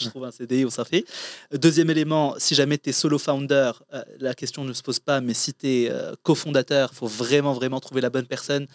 je 0.00 0.08
trouve 0.08 0.24
un 0.24 0.30
CDI 0.30 0.64
ou 0.64 0.70
ça 0.70 0.84
fait. 0.84 1.04
Deuxième 1.52 1.90
élément, 1.90 2.34
si 2.38 2.54
jamais 2.54 2.78
tu 2.78 2.90
es 2.90 2.92
solo 2.92 3.18
founder, 3.18 3.72
euh, 3.92 4.02
la 4.18 4.34
question 4.34 4.64
ne 4.64 4.72
se 4.72 4.82
pose 4.82 4.98
pas, 4.98 5.20
mais 5.20 5.34
si 5.34 5.52
tu 5.54 5.68
es 5.68 5.90
euh, 5.90 6.14
cofondateur, 6.22 6.90
il 6.92 6.96
faut 6.96 7.06
vraiment, 7.06 7.52
vraiment 7.52 7.80
trouver 7.80 8.00
la 8.00 8.10
bonne 8.10 8.26
personne 8.26 8.66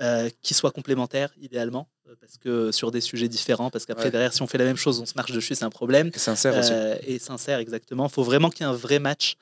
euh, 0.00 0.28
qui 0.42 0.54
soit 0.54 0.72
complémentaire, 0.72 1.32
idéalement, 1.40 1.88
euh, 2.08 2.14
parce 2.20 2.36
que 2.36 2.72
sur 2.72 2.90
des 2.90 3.00
sujets 3.00 3.28
différents, 3.28 3.70
parce 3.70 3.86
qu'après, 3.86 4.10
derrière, 4.10 4.32
si 4.32 4.42
on 4.42 4.48
fait 4.48 4.58
la 4.58 4.64
même 4.64 4.76
chose, 4.76 4.98
on 4.98 5.06
se 5.06 5.14
marche 5.14 5.30
dessus, 5.30 5.54
c'est 5.54 5.64
un 5.64 5.70
problème. 5.70 6.10
Et 6.12 6.18
sincère 6.18 6.58
aussi. 6.58 6.72
Euh, 6.72 6.96
et 7.06 7.20
sincère, 7.20 7.60
exactement. 7.60 8.06
Il 8.06 8.12
faut 8.12 8.24
vraiment 8.24 8.50
qu'il 8.50 8.66
y 8.66 8.68
ait 8.68 8.72
un 8.72 8.76
vrai 8.76 8.98
match. 8.98 9.36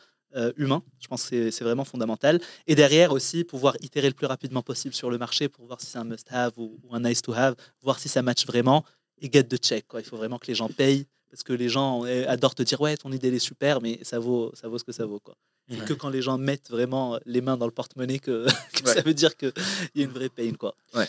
humain. 0.56 0.82
Je 0.98 1.08
pense 1.08 1.28
que 1.28 1.50
c'est 1.50 1.62
vraiment 1.62 1.84
fondamental. 1.84 2.40
Et 2.66 2.74
derrière 2.74 3.12
aussi, 3.12 3.44
pouvoir 3.44 3.76
itérer 3.82 4.08
le 4.08 4.14
plus 4.14 4.26
rapidement 4.26 4.62
possible 4.62 4.94
sur 4.94 5.10
le 5.10 5.18
marché 5.18 5.50
pour 5.50 5.66
voir 5.66 5.78
si 5.78 5.86
c'est 5.86 5.98
un 5.98 6.04
must-have 6.04 6.52
ou, 6.56 6.78
un 6.90 7.00
nice-to-have, 7.00 7.54
voir 7.82 7.98
si 7.98 8.08
ça 8.08 8.22
match 8.22 8.46
vraiment 8.46 8.82
et 9.20 9.30
get 9.30 9.44
the 9.44 9.58
check. 9.58 9.86
Quoi. 9.86 10.00
Il 10.00 10.06
faut 10.06 10.16
vraiment 10.16 10.38
que 10.38 10.46
les 10.46 10.54
gens 10.54 10.70
payent 10.70 11.06
parce 11.30 11.42
que 11.42 11.52
les 11.52 11.68
gens 11.68 12.04
adorent 12.28 12.54
te 12.54 12.62
dire 12.62 12.80
ouais, 12.80 12.96
ton 12.96 13.12
idée 13.12 13.28
est 13.28 13.38
super, 13.38 13.82
mais 13.82 13.98
ça 14.04 14.18
vaut, 14.18 14.50
ça 14.54 14.68
vaut 14.68 14.78
ce 14.78 14.84
que 14.84 14.92
ça 14.92 15.04
vaut. 15.04 15.20
Quoi. 15.20 15.34
Et 15.70 15.76
que 15.76 15.94
quand 15.94 16.10
les 16.10 16.22
gens 16.22 16.38
mettent 16.38 16.70
vraiment 16.70 17.18
les 17.24 17.40
mains 17.40 17.56
dans 17.56 17.66
le 17.66 17.72
porte-monnaie, 17.72 18.18
que, 18.18 18.46
ça 18.84 19.00
veut 19.02 19.14
dire 19.14 19.36
qu'il 19.36 19.52
y 19.94 20.02
a 20.02 20.04
une 20.04 20.10
vraie 20.10 20.28
pain. 20.28 20.52
Quoi. 20.58 20.74
Ouais. 20.94 21.08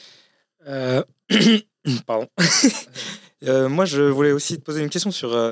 Euh, 0.67 1.03
pardon. 2.05 2.27
Euh, 3.45 3.67
moi, 3.67 3.83
je 3.83 4.01
voulais 4.01 4.31
aussi 4.31 4.55
te 4.55 4.61
poser 4.61 4.81
une 4.81 4.89
question 4.89 5.11
sur, 5.11 5.33
euh, 5.33 5.51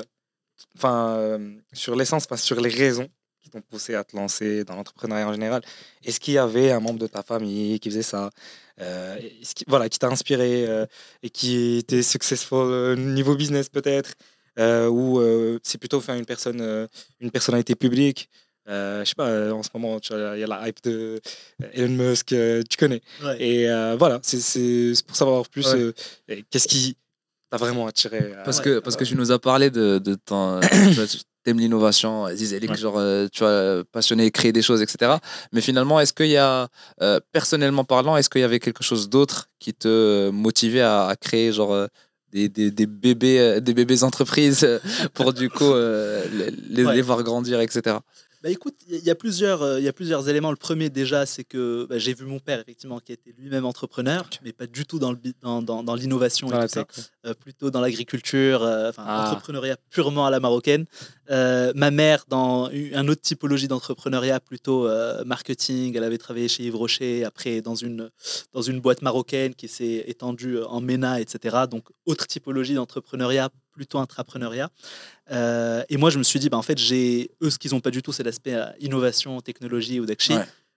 enfin, 0.78 1.38
sur 1.74 1.94
l'essence, 1.94 2.26
sur 2.36 2.58
les 2.58 2.70
raisons 2.70 3.06
qui 3.42 3.50
t'ont 3.50 3.60
poussé 3.60 3.94
à 3.94 4.02
te 4.02 4.16
lancer 4.16 4.64
dans 4.64 4.76
l'entrepreneuriat 4.76 5.28
en 5.28 5.32
général. 5.34 5.60
Est-ce 6.02 6.18
qu'il 6.18 6.32
y 6.32 6.38
avait 6.38 6.70
un 6.70 6.80
membre 6.80 6.98
de 6.98 7.06
ta 7.06 7.22
famille 7.22 7.78
qui 7.80 7.90
faisait 7.90 8.00
ça? 8.00 8.30
Qui, 8.78 9.64
voilà, 9.68 9.90
qui 9.90 9.98
t'a 9.98 10.08
inspiré 10.08 10.66
et 11.22 11.28
qui 11.28 11.76
était 11.76 12.02
successful 12.02 12.96
niveau 12.96 13.36
business 13.36 13.68
peut-être? 13.68 14.14
Ou 14.58 15.20
c'est 15.62 15.76
plutôt 15.76 15.98
enfin, 15.98 16.16
une 16.16 16.24
personne, 16.24 16.88
une 17.20 17.30
personnalité 17.30 17.74
publique 17.74 18.30
euh, 18.30 18.41
je 18.66 19.04
sais 19.04 19.14
pas, 19.14 19.28
euh, 19.28 19.52
en 19.52 19.62
ce 19.62 19.68
moment, 19.74 19.98
il 20.10 20.40
y 20.40 20.44
a 20.44 20.46
la 20.46 20.68
hype 20.68 20.82
de 20.84 21.20
euh, 21.62 21.68
Elon 21.72 21.88
Musk, 21.88 22.26
tu 22.28 22.76
connais. 22.78 23.02
Et 23.38 23.66
voilà, 23.98 24.20
c'est 24.22 24.94
pour 25.06 25.16
savoir 25.16 25.48
plus 25.48 25.66
qu'est-ce 26.50 26.68
qui 26.68 26.96
t'a 27.50 27.56
vraiment 27.56 27.86
attiré. 27.86 28.32
Parce, 28.44 28.60
que, 28.60 28.78
parce 28.78 28.96
que 28.96 29.04
tu 29.04 29.16
nous 29.16 29.32
as 29.32 29.38
parlé 29.38 29.70
de, 29.70 29.98
de 29.98 30.14
ton. 30.14 30.60
t'aimes 31.44 31.58
l'innovation, 31.58 32.28
Zizélik, 32.32 32.72
genre, 32.76 33.00
tu 33.32 33.40
vois, 33.40 33.82
passionné, 33.90 34.30
créer 34.30 34.52
des 34.52 34.62
choses, 34.62 34.80
etc. 34.80 35.14
Mais 35.52 35.60
finalement, 35.60 35.98
est-ce 35.98 36.12
qu'il 36.12 36.28
y 36.28 36.36
a, 36.36 36.68
personnellement 37.32 37.84
parlant, 37.84 38.16
est-ce 38.16 38.30
qu'il 38.30 38.42
y 38.42 38.44
avait 38.44 38.60
quelque 38.60 38.84
chose 38.84 39.08
d'autre 39.08 39.48
qui 39.58 39.74
te 39.74 40.30
motivait 40.30 40.82
à, 40.82 41.14
créer, 41.20 41.52
genre, 41.52 41.88
des, 42.32 42.48
des, 42.48 42.70
des, 42.70 42.86
bébés, 42.86 43.60
des 43.60 43.74
bébés 43.74 44.04
entreprises 44.04 44.66
pour 45.12 45.34
du 45.34 45.50
coup 45.50 45.74
les, 45.74 46.84
les, 46.84 47.02
voir 47.02 47.22
grandir, 47.24 47.60
etc. 47.60 47.96
Bah 48.42 48.50
écoute, 48.50 48.74
il 48.88 48.98
y, 49.04 49.10
a 49.10 49.14
plusieurs, 49.14 49.62
euh, 49.62 49.78
il 49.78 49.84
y 49.84 49.88
a 49.88 49.92
plusieurs 49.92 50.28
éléments. 50.28 50.50
Le 50.50 50.56
premier 50.56 50.90
déjà, 50.90 51.26
c'est 51.26 51.44
que 51.44 51.86
bah, 51.88 51.98
j'ai 51.98 52.12
vu 52.12 52.24
mon 52.26 52.40
père 52.40 52.58
effectivement 52.58 52.98
qui 52.98 53.12
était 53.12 53.32
lui-même 53.38 53.64
entrepreneur, 53.64 54.28
mais 54.42 54.52
pas 54.52 54.66
du 54.66 54.84
tout 54.84 54.98
dans, 54.98 55.12
le, 55.12 55.18
dans, 55.40 55.62
dans, 55.62 55.94
l'innovation 55.94 56.48
et 56.48 56.62
tout 56.62 56.68
ça, 56.68 56.84
euh, 57.24 57.34
plutôt 57.34 57.70
dans 57.70 57.80
l'agriculture, 57.80 58.64
euh, 58.64 58.88
enfin 58.90 59.04
ah. 59.06 59.28
entrepreneuriat 59.28 59.76
purement 59.90 60.26
à 60.26 60.30
la 60.30 60.40
marocaine. 60.40 60.86
ma 61.30 61.90
mère 61.92 62.24
dans 62.28 62.68
un 62.68 63.06
autre 63.06 63.20
typologie 63.20 63.68
d'entrepreneuriat, 63.68 64.40
plutôt 64.40 64.88
marketing. 65.24 65.96
Elle 65.96 66.04
avait 66.04 66.18
travaillé 66.18 66.48
chez 66.48 66.64
Yves 66.64 66.74
Rocher, 66.74 67.24
après 67.24 67.60
dans 67.60 67.76
une, 67.76 68.10
dans 68.52 68.62
une 68.62 68.80
boîte 68.80 69.02
marocaine 69.02 69.54
qui 69.54 69.68
s'est 69.68 70.02
étendue 70.08 70.58
en 70.62 70.80
MENA, 70.80 71.20
etc. 71.20 71.58
Donc 71.70 71.84
autre 72.06 72.26
typologie 72.26 72.74
d'entrepreneuriat 72.74 73.50
plutôt 73.72 73.98
intrapreneuriat. 73.98 74.70
Euh, 75.30 75.82
et 75.88 75.96
moi, 75.96 76.10
je 76.10 76.18
me 76.18 76.22
suis 76.22 76.38
dit, 76.38 76.48
bah, 76.48 76.58
en 76.58 76.62
fait, 76.62 76.78
j'ai 76.78 77.30
eux, 77.42 77.50
ce 77.50 77.58
qu'ils 77.58 77.72
n'ont 77.72 77.80
pas 77.80 77.90
du 77.90 78.02
tout, 78.02 78.12
c'est 78.12 78.22
l'aspect 78.22 78.54
euh, 78.54 78.66
innovation, 78.80 79.40
technologie 79.40 79.98
ou 80.00 80.06
d'Akshi. 80.06 80.34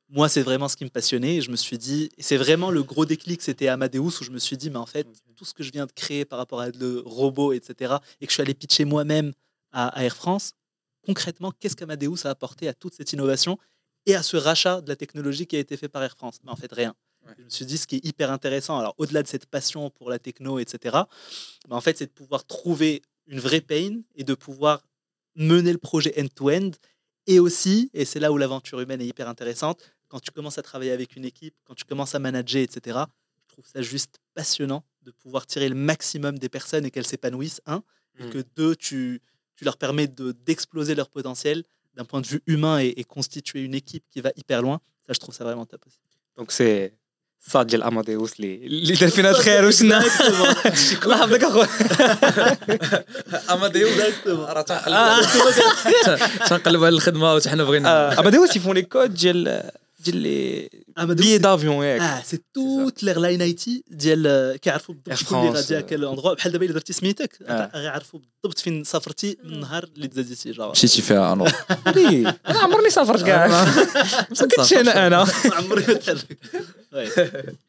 Moi, 0.09 0.29
c'est 0.29 0.43
vraiment 0.43 0.67
ce 0.67 0.77
qui 0.77 0.83
me 0.83 0.89
passionnait. 0.89 1.37
Et 1.37 1.41
je 1.41 1.49
me 1.49 1.55
suis 1.55 1.77
dit, 1.77 2.09
c'est 2.19 2.37
vraiment 2.37 2.71
le 2.71 2.83
gros 2.83 3.05
déclic, 3.05 3.41
c'était 3.41 3.67
Amadeus, 3.67 4.21
où 4.21 4.23
je 4.23 4.31
me 4.31 4.39
suis 4.39 4.57
dit, 4.57 4.69
mais 4.69 4.77
en 4.77 4.85
fait, 4.85 5.07
tout 5.35 5.45
ce 5.45 5.53
que 5.53 5.63
je 5.63 5.71
viens 5.71 5.85
de 5.85 5.91
créer 5.91 6.25
par 6.25 6.39
rapport 6.39 6.61
à 6.61 6.69
le 6.69 7.01
robot, 7.05 7.53
etc., 7.53 7.95
et 8.21 8.25
que 8.25 8.31
je 8.31 8.35
suis 8.35 8.41
allé 8.41 8.53
pitcher 8.53 8.85
moi-même 8.85 9.33
à, 9.71 10.03
Air 10.03 10.15
France, 10.15 10.53
concrètement, 11.05 11.51
qu'est-ce 11.59 11.75
qu'Amadeus 11.75 12.25
a 12.25 12.29
apporté 12.29 12.67
à 12.67 12.73
toute 12.73 12.93
cette 12.93 13.11
innovation 13.13 13.57
et 14.05 14.15
à 14.15 14.23
ce 14.23 14.37
rachat 14.37 14.81
de 14.81 14.89
la 14.89 14.95
technologie 14.95 15.47
qui 15.47 15.55
a 15.55 15.59
été 15.59 15.75
fait 15.75 15.89
par 15.89 16.03
Air 16.03 16.15
France? 16.15 16.37
Mais 16.43 16.51
En 16.51 16.55
fait, 16.55 16.71
rien. 16.71 16.95
Je 17.37 17.43
me 17.43 17.49
suis 17.49 17.65
dit, 17.65 17.77
ce 17.77 17.87
qui 17.87 17.97
est 17.97 18.05
hyper 18.05 18.31
intéressant, 18.31 18.77
alors 18.79 18.95
au-delà 18.97 19.23
de 19.23 19.27
cette 19.27 19.45
passion 19.45 19.89
pour 19.89 20.09
la 20.09 20.19
techno, 20.19 20.59
etc., 20.59 20.97
en 21.69 21.81
fait, 21.81 21.97
c'est 21.97 22.05
de 22.05 22.11
pouvoir 22.11 22.45
trouver 22.45 23.01
une 23.27 23.39
vraie 23.39 23.61
pain 23.61 24.01
et 24.15 24.23
de 24.23 24.33
pouvoir 24.33 24.85
mener 25.35 25.71
le 25.71 25.77
projet 25.77 26.13
end-to-end. 26.19 26.71
Et 27.27 27.39
aussi, 27.39 27.89
et 27.93 28.05
c'est 28.05 28.19
là 28.19 28.31
où 28.31 28.37
l'aventure 28.37 28.79
humaine 28.79 29.01
est 29.01 29.07
hyper 29.07 29.27
intéressante, 29.27 29.81
quand 30.07 30.19
tu 30.19 30.31
commences 30.31 30.57
à 30.57 30.61
travailler 30.61 30.91
avec 30.91 31.15
une 31.15 31.25
équipe, 31.25 31.55
quand 31.65 31.73
tu 31.73 31.83
commences 31.85 32.13
à 32.13 32.19
manager, 32.19 32.61
etc., 32.61 32.99
je 33.47 33.53
trouve 33.53 33.65
ça 33.65 33.81
juste 33.81 34.19
passionnant 34.33 34.83
de 35.01 35.11
pouvoir 35.11 35.47
tirer 35.47 35.69
le 35.69 35.75
maximum 35.75 36.37
des 36.37 36.49
personnes 36.49 36.85
et 36.85 36.91
qu'elles 36.91 37.07
s'épanouissent, 37.07 37.61
un, 37.65 37.83
et 38.19 38.25
mmh. 38.25 38.29
que 38.29 38.43
deux, 38.55 38.75
tu, 38.75 39.21
tu 39.55 39.65
leur 39.65 39.77
permets 39.77 40.07
d'exploser 40.07 40.93
leur 40.93 41.09
potentiel 41.09 41.63
d'un 41.95 42.05
point 42.05 42.21
de 42.21 42.27
vue 42.27 42.41
humain 42.45 42.79
et, 42.79 42.93
et, 42.97 43.03
constituer 43.03 43.61
une 43.61 43.73
équipe 43.73 44.03
qui 44.09 44.21
va 44.21 44.31
hyper 44.35 44.61
loin. 44.61 44.81
Ça, 45.07 45.13
je 45.13 45.19
trouve 45.19 45.33
ça 45.33 45.45
vraiment 45.45 45.65
top 45.65 45.85
aussi. 45.87 45.99
Donc, 46.35 46.51
c'est 46.51 46.93
صاد 47.41 47.67
ديال 47.67 47.83
امادي 47.83 48.15
وصلي. 48.15 48.55
اللي 48.55 48.93
دار 48.95 49.09
فينا 49.09 49.29
الخير 49.29 49.65
وشنا. 49.65 50.03
لحظتك 51.05 51.43
اخويا 51.43 51.67
امضي 53.53 53.83
راه 54.27 54.61
تنقلب 54.61 54.93
آه. 54.93 56.85
على 56.85 56.95
الخدمة 56.95 57.33
وحنا 57.33 57.63
بغينا. 57.63 57.89
آه. 57.89 58.19
امضي 58.19 58.37
هو 58.37 58.45
سيفوني 58.45 58.81
كود 58.81 59.13
ديال 59.13 59.71
ديال 60.04 60.16
لي 60.16 60.68
بيي 60.98 61.38
دافيون 61.38 61.84
ياك 61.84 62.00
اه 62.00 62.22
سي 62.22 62.38
توت 62.54 63.02
لاين 63.02 63.42
اي 63.42 63.52
تي 63.52 63.84
ديال 63.88 64.56
كيعرفوا 64.56 64.94
بالضبط 64.94 65.26
شكون 65.26 65.38
اللي 65.38 65.50
غادي 65.50 65.78
هكا 65.78 65.96
الاندروا 65.96 66.34
بحال 66.34 66.52
دابا 66.52 66.64
الا 66.64 66.74
درتي 66.74 66.92
سميتك 66.92 67.38
غيعرفوا 67.74 68.20
بالضبط 68.20 68.58
فين 68.58 68.84
سافرتي 68.84 69.36
من 69.44 69.52
النهار 69.52 69.84
اللي 69.96 70.08
تزاديتي 70.08 70.50
جا 70.50 70.66
مشيتي 70.66 71.02
فيها 71.02 71.32
انا 71.32 71.52
انا 72.48 72.58
عمرني 72.58 72.90
سافرت 72.90 73.22
كاع 73.22 73.46
ما 73.46 74.46
كنتش 74.56 74.72
انا 74.72 75.06
انا 75.06 75.26
عمري 75.52 75.84
ما 75.88 75.94
تحرك 75.94 76.38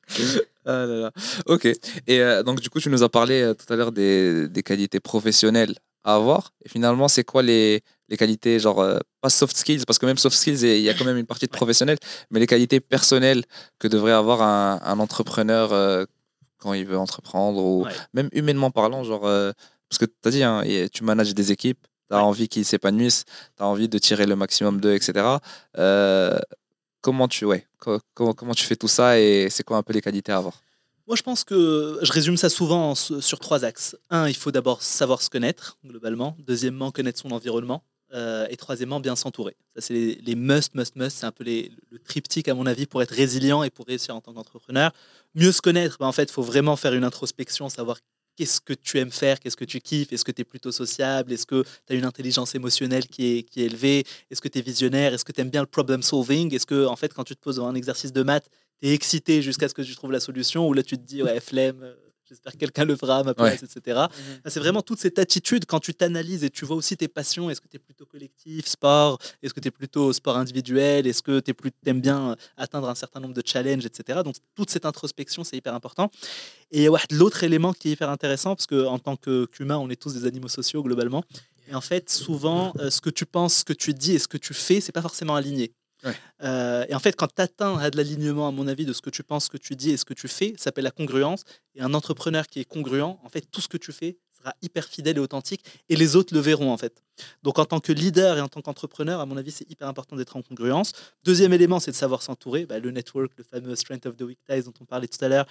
Ah 0.66 0.86
là 0.86 0.98
là. 1.04 1.12
Ok. 1.48 1.66
Et 1.66 2.20
euh, 2.22 2.44
donc, 2.44 2.60
du 2.60 2.70
coup, 2.70 2.80
tu 2.80 2.90
nous 2.90 3.02
as 3.02 3.10
parlé 3.10 3.42
euh, 3.42 3.54
tout 3.60 3.72
à 3.74 3.76
l'heure 3.76 3.92
des, 3.92 4.48
des, 4.48 4.64
qualités 4.70 5.00
professionnelles 5.00 5.76
à 6.04 6.16
avoir. 6.16 6.54
Et 6.64 6.70
finalement, 6.70 7.08
c'est 7.08 7.24
quoi 7.24 7.42
les, 7.42 7.82
les 8.09 8.17
qualités, 8.17 8.59
genre, 8.59 8.81
euh, 8.81 8.99
pas 9.21 9.31
soft 9.31 9.57
skills, 9.57 9.85
parce 9.87 9.99
que 9.99 10.07
même 10.07 10.19
soft 10.19 10.37
skills, 10.37 10.63
il 10.63 10.81
y 10.81 10.89
a 10.89 10.95
quand 10.95 11.05
même 11.05 11.17
une 11.17 11.27
partie 11.27 11.47
de 11.47 11.51
professionnel, 11.51 11.99
mais 12.31 12.41
les 12.41 12.47
qualités 12.47 12.81
personnelles 12.81 13.45
que 13.79 13.89
devrait 13.89 14.13
avoir 14.13 14.43
un, 14.43 14.81
un 14.83 14.99
entrepreneur 14.99 16.07
quand 16.59 16.73
il 16.73 16.87
veut 16.87 16.99
entreprendre, 16.99 17.63
ou 17.63 17.87
même 18.15 18.29
humainement 18.33 18.71
parlant, 18.71 19.05
genre, 19.05 19.23
parce 19.23 19.99
que 19.99 20.05
tu 20.05 20.29
as 20.29 20.31
dit, 20.31 20.43
hein, 20.43 20.63
tu 20.93 21.05
manages 21.05 21.35
des 21.35 21.53
équipes, 21.53 21.85
tu 22.09 22.17
as 22.17 22.25
envie 22.25 22.49
qu'ils 22.49 22.65
s'épanouissent, 22.65 23.25
tu 23.57 23.63
as 23.63 23.67
envie 23.67 23.89
de 23.89 23.99
tirer 23.99 24.27
le 24.27 24.37
maximum 24.37 24.81
d'eux, 24.81 24.95
etc. 24.95 25.39
comment 27.01 27.29
tu, 27.29 27.45
ouais, 27.45 27.67
comment, 28.15 28.35
comment 28.35 28.55
tu 28.55 28.65
fais 28.65 28.77
tout 28.77 28.89
ça 28.89 29.19
et 29.19 29.49
c'est 29.51 29.65
quoi 29.65 29.77
un 29.77 29.83
peu 29.83 29.93
les 29.93 30.01
qualités 30.01 30.33
à 30.33 30.39
avoir? 30.39 30.55
Moi, 31.07 31.15
je 31.15 31.23
pense 31.23 31.45
que 31.45 32.01
je 32.03 32.13
résume 32.13 32.37
ça 32.37 32.49
souvent 32.49 32.97
sur 32.97 33.39
trois 33.39 33.65
axes. 33.65 33.97
Un, 34.11 34.27
il 34.29 34.35
faut 34.35 34.51
d'abord 34.51 34.83
savoir 34.83 35.23
se 35.23 35.31
connaître, 35.31 35.79
globalement. 35.85 36.37
Deuxièmement, 36.41 36.91
connaître 36.91 37.21
son 37.21 37.31
environnement. 37.31 37.85
Euh, 38.17 38.47
et 38.49 38.57
troisièmement, 38.57 38.99
bien 38.99 39.15
s'entourer. 39.15 39.57
Ça, 39.75 39.83
c'est 39.83 40.19
les, 40.23 40.35
must, 40.35 40.75
must, 40.75 40.97
must. 40.97 41.19
C'est 41.19 41.27
un 41.27 41.33
peu 41.33 41.45
le 41.45 41.99
triptyque, 41.99 42.49
à 42.49 42.55
mon 42.55 42.65
avis, 42.65 42.87
pour 42.87 43.03
être 43.03 43.15
résilient 43.15 43.63
et 43.63 43.69
pour 43.69 43.85
réussir 43.87 44.17
en 44.17 44.23
tant 44.23 44.33
qu'entrepreneur. 44.33 44.93
Mieux 45.35 45.53
se 45.53 45.61
connaître, 45.61 45.99
ben, 46.01 46.07
en 46.07 46.13
fait, 46.13 46.25
il 46.25 46.33
faut 46.33 46.43
vraiment 46.43 46.77
faire 46.77 46.95
une 46.95 47.05
introspection, 47.05 47.69
savoir 47.69 47.99
qu'est-ce 48.37 48.61
que 48.61 48.73
tu 48.73 48.99
aimes 48.99 49.11
faire, 49.11 49.39
qu'est-ce 49.39 49.57
que 49.57 49.65
tu 49.65 49.81
kiffes, 49.81 50.13
est-ce 50.13 50.25
que 50.25 50.33
tu 50.33 50.43
es 50.43 50.45
plutôt 50.45 50.73
sociable, 50.73 51.33
est-ce 51.33 51.47
que 51.47 51.63
tu 51.87 51.93
as 51.93 51.97
une 51.97 52.05
intelligence 52.05 52.55
émotionnelle 52.55 53.07
qui 53.07 53.39
est, 53.39 53.43
qui 53.43 53.63
est 53.63 53.67
élevée, 53.67 54.05
est-ce 54.31 54.41
que 54.41 54.49
tu 54.49 54.59
es 54.59 54.63
visionnaire, 54.63 55.13
est-ce 55.15 55.25
que 55.25 55.33
tu 55.33 55.41
aimes 55.41 55.51
bien 55.51 55.63
le 55.63 55.67
problem 55.67 56.03
solving, 56.03 56.55
est-ce 56.55 56.67
que 56.67 56.87
en 56.87 56.97
fait 56.97 57.15
quand 57.15 57.25
tu 57.25 57.35
te 57.35 57.41
poses 57.41 57.59
un 57.59 57.75
exercice 57.75 58.13
de 58.13 58.23
maths, 58.23 58.49
tu 58.79 58.89
es 58.89 58.93
excité 58.93 59.41
jusqu'à 59.41 59.69
ce 59.69 59.75
que 59.75 59.83
tu 59.83 59.97
trouves 59.97 60.13
la 60.13 60.21
solution 60.21 60.69
ou 60.69 60.75
là 60.75 60.83
tu 60.83 60.99
te 60.99 61.03
dis 61.03 61.23
ouais 61.23 61.41
flemme, 61.41 61.83
euh, 61.83 61.95
J'espère 62.29 62.53
que 62.53 62.59
quelqu'un 62.59 62.85
le 62.85 62.97
fera 62.97 63.19
à 63.19 63.23
ma 63.23 63.35
place, 63.35 63.63
etc. 63.63 64.07
Mhm. 64.09 64.41
C'est 64.47 64.61
vraiment 64.61 64.83
toute 64.83 64.99
cette 64.99 65.19
attitude 65.19 65.65
quand 65.67 65.81
tu 65.81 65.95
t'analyses 65.95 66.43
et 66.45 66.51
tu 66.51 66.65
vois 66.65 66.77
aussi 66.77 66.97
tes 66.97 67.09
passions. 67.09 67.51
Est-ce 67.51 67.61
que 67.61 67.69
tu 67.69 67.77
es 67.77 67.79
plutôt 67.79 68.07
collectif, 68.07 68.67
sport 68.67 69.19
Est-ce 69.43 69.55
que 69.55 69.61
tu 69.61 69.69
es 69.69 69.71
plutôt 69.71 70.13
sport 70.13 70.37
individuel 70.37 71.07
Est-ce 71.07 71.23
que 71.23 71.41
tu 71.41 71.55
aimes 71.87 72.01
bien 72.01 72.37
atteindre 72.57 72.89
un 72.89 72.95
certain 72.95 73.21
nombre 73.21 73.35
de 73.35 73.43
challenges, 73.45 73.87
etc. 73.87 74.21
Donc, 74.25 74.37
toute 74.55 74.71
cette 74.71 74.87
introspection, 74.87 75.45
c'est 75.45 75.57
hyper 75.57 75.75
important. 75.75 76.11
Et 76.73 76.89
l'autre 77.11 77.45
élément 77.45 77.73
qui 77.73 77.89
est 77.89 77.93
hyper 77.93 78.11
intéressant, 78.11 78.57
parce 78.57 78.67
qu'en 78.67 78.99
tant 78.99 79.17
qu'humain, 79.17 79.79
on 79.79 79.89
est 79.89 80.01
tous 80.01 80.15
des 80.15 80.27
animaux 80.27 80.49
sociaux 80.49 80.83
globalement. 80.83 81.25
Et 81.69 81.75
en 81.75 81.81
fait, 81.81 82.11
souvent, 82.11 82.73
euh, 82.79 82.91
ce 82.91 83.01
que 83.01 83.11
tu 83.11 83.27
penses, 83.27 83.57
ce 83.57 83.65
que 83.65 83.73
tu 83.73 83.93
dis 83.93 84.13
et 84.13 84.19
ce 84.19 84.29
que 84.29 84.39
tu 84.39 84.55
fais, 84.55 84.81
c'est 84.81 84.93
pas 84.93 85.03
forcément 85.03 85.35
aligné. 85.35 85.73
Euh, 86.43 86.85
et 86.89 86.95
en 86.95 86.99
fait, 86.99 87.17
quand 87.17 87.29
tu 87.35 87.43
atteins 87.43 87.91
de 87.91 87.97
l'alignement, 87.97 88.49
à 88.49 88.51
mon 88.51 88.67
avis, 88.67 88.85
de 88.85 88.93
ce 88.93 89.01
que 89.01 89.11
tu 89.11 89.23
penses, 89.23 89.45
ce 89.45 89.51
que 89.51 89.57
tu 89.57 89.77
dis 89.77 89.91
et 89.91 89.97
ce 89.97 90.05
que 90.05 90.15
tu 90.15 90.29
fais, 90.29 90.55
ça 90.57 90.65
s'appelle 90.65 90.85
la 90.85 90.91
congruence. 90.91 91.45
Et 91.75 91.83
un 91.83 91.95
entrepreneur 91.95 92.47
qui 92.47 92.61
est 92.61 92.65
congruent, 92.65 93.03
en 93.23 93.29
fait, 93.31 93.43
tout 93.51 93.61
ce 93.61 93.69
que 93.69 93.77
tu 93.77 93.93
fais 93.93 94.19
sera 94.37 94.55
hyper 94.63 94.85
fidèle 94.85 95.17
et 95.17 95.21
authentique. 95.21 95.65
Et 95.89 95.97
les 95.97 96.17
autres 96.17 96.35
le 96.35 96.41
verront, 96.41 96.73
en 96.73 96.77
fait. 96.77 97.03
Donc, 97.43 97.59
en 97.59 97.65
tant 97.65 97.81
que 97.81 97.93
leader 97.93 98.39
et 98.39 98.41
en 98.41 98.49
tant 98.49 98.61
qu'entrepreneur, 98.61 99.21
à 99.21 99.27
mon 99.27 99.37
avis, 99.37 99.51
c'est 99.51 99.71
hyper 99.71 99.89
important 99.89 100.17
d'être 100.17 100.37
en 100.37 100.43
congruence. 100.43 100.93
Deuxième 101.25 101.53
élément, 101.53 101.81
c'est 101.81 101.91
de 101.91 101.97
savoir 101.97 102.23
s'entourer. 102.23 102.67
Bah, 102.67 102.79
le 102.79 102.91
network, 102.91 103.33
le 103.37 103.45
fameux 103.45 103.75
Strength 103.77 104.07
of 104.07 104.17
the 104.17 104.23
Weak 104.23 104.39
Ties 104.49 104.63
dont 104.63 104.73
on 104.81 104.85
parlait 104.85 105.09
tout 105.09 105.23
à 105.25 105.29
l'heure, 105.29 105.47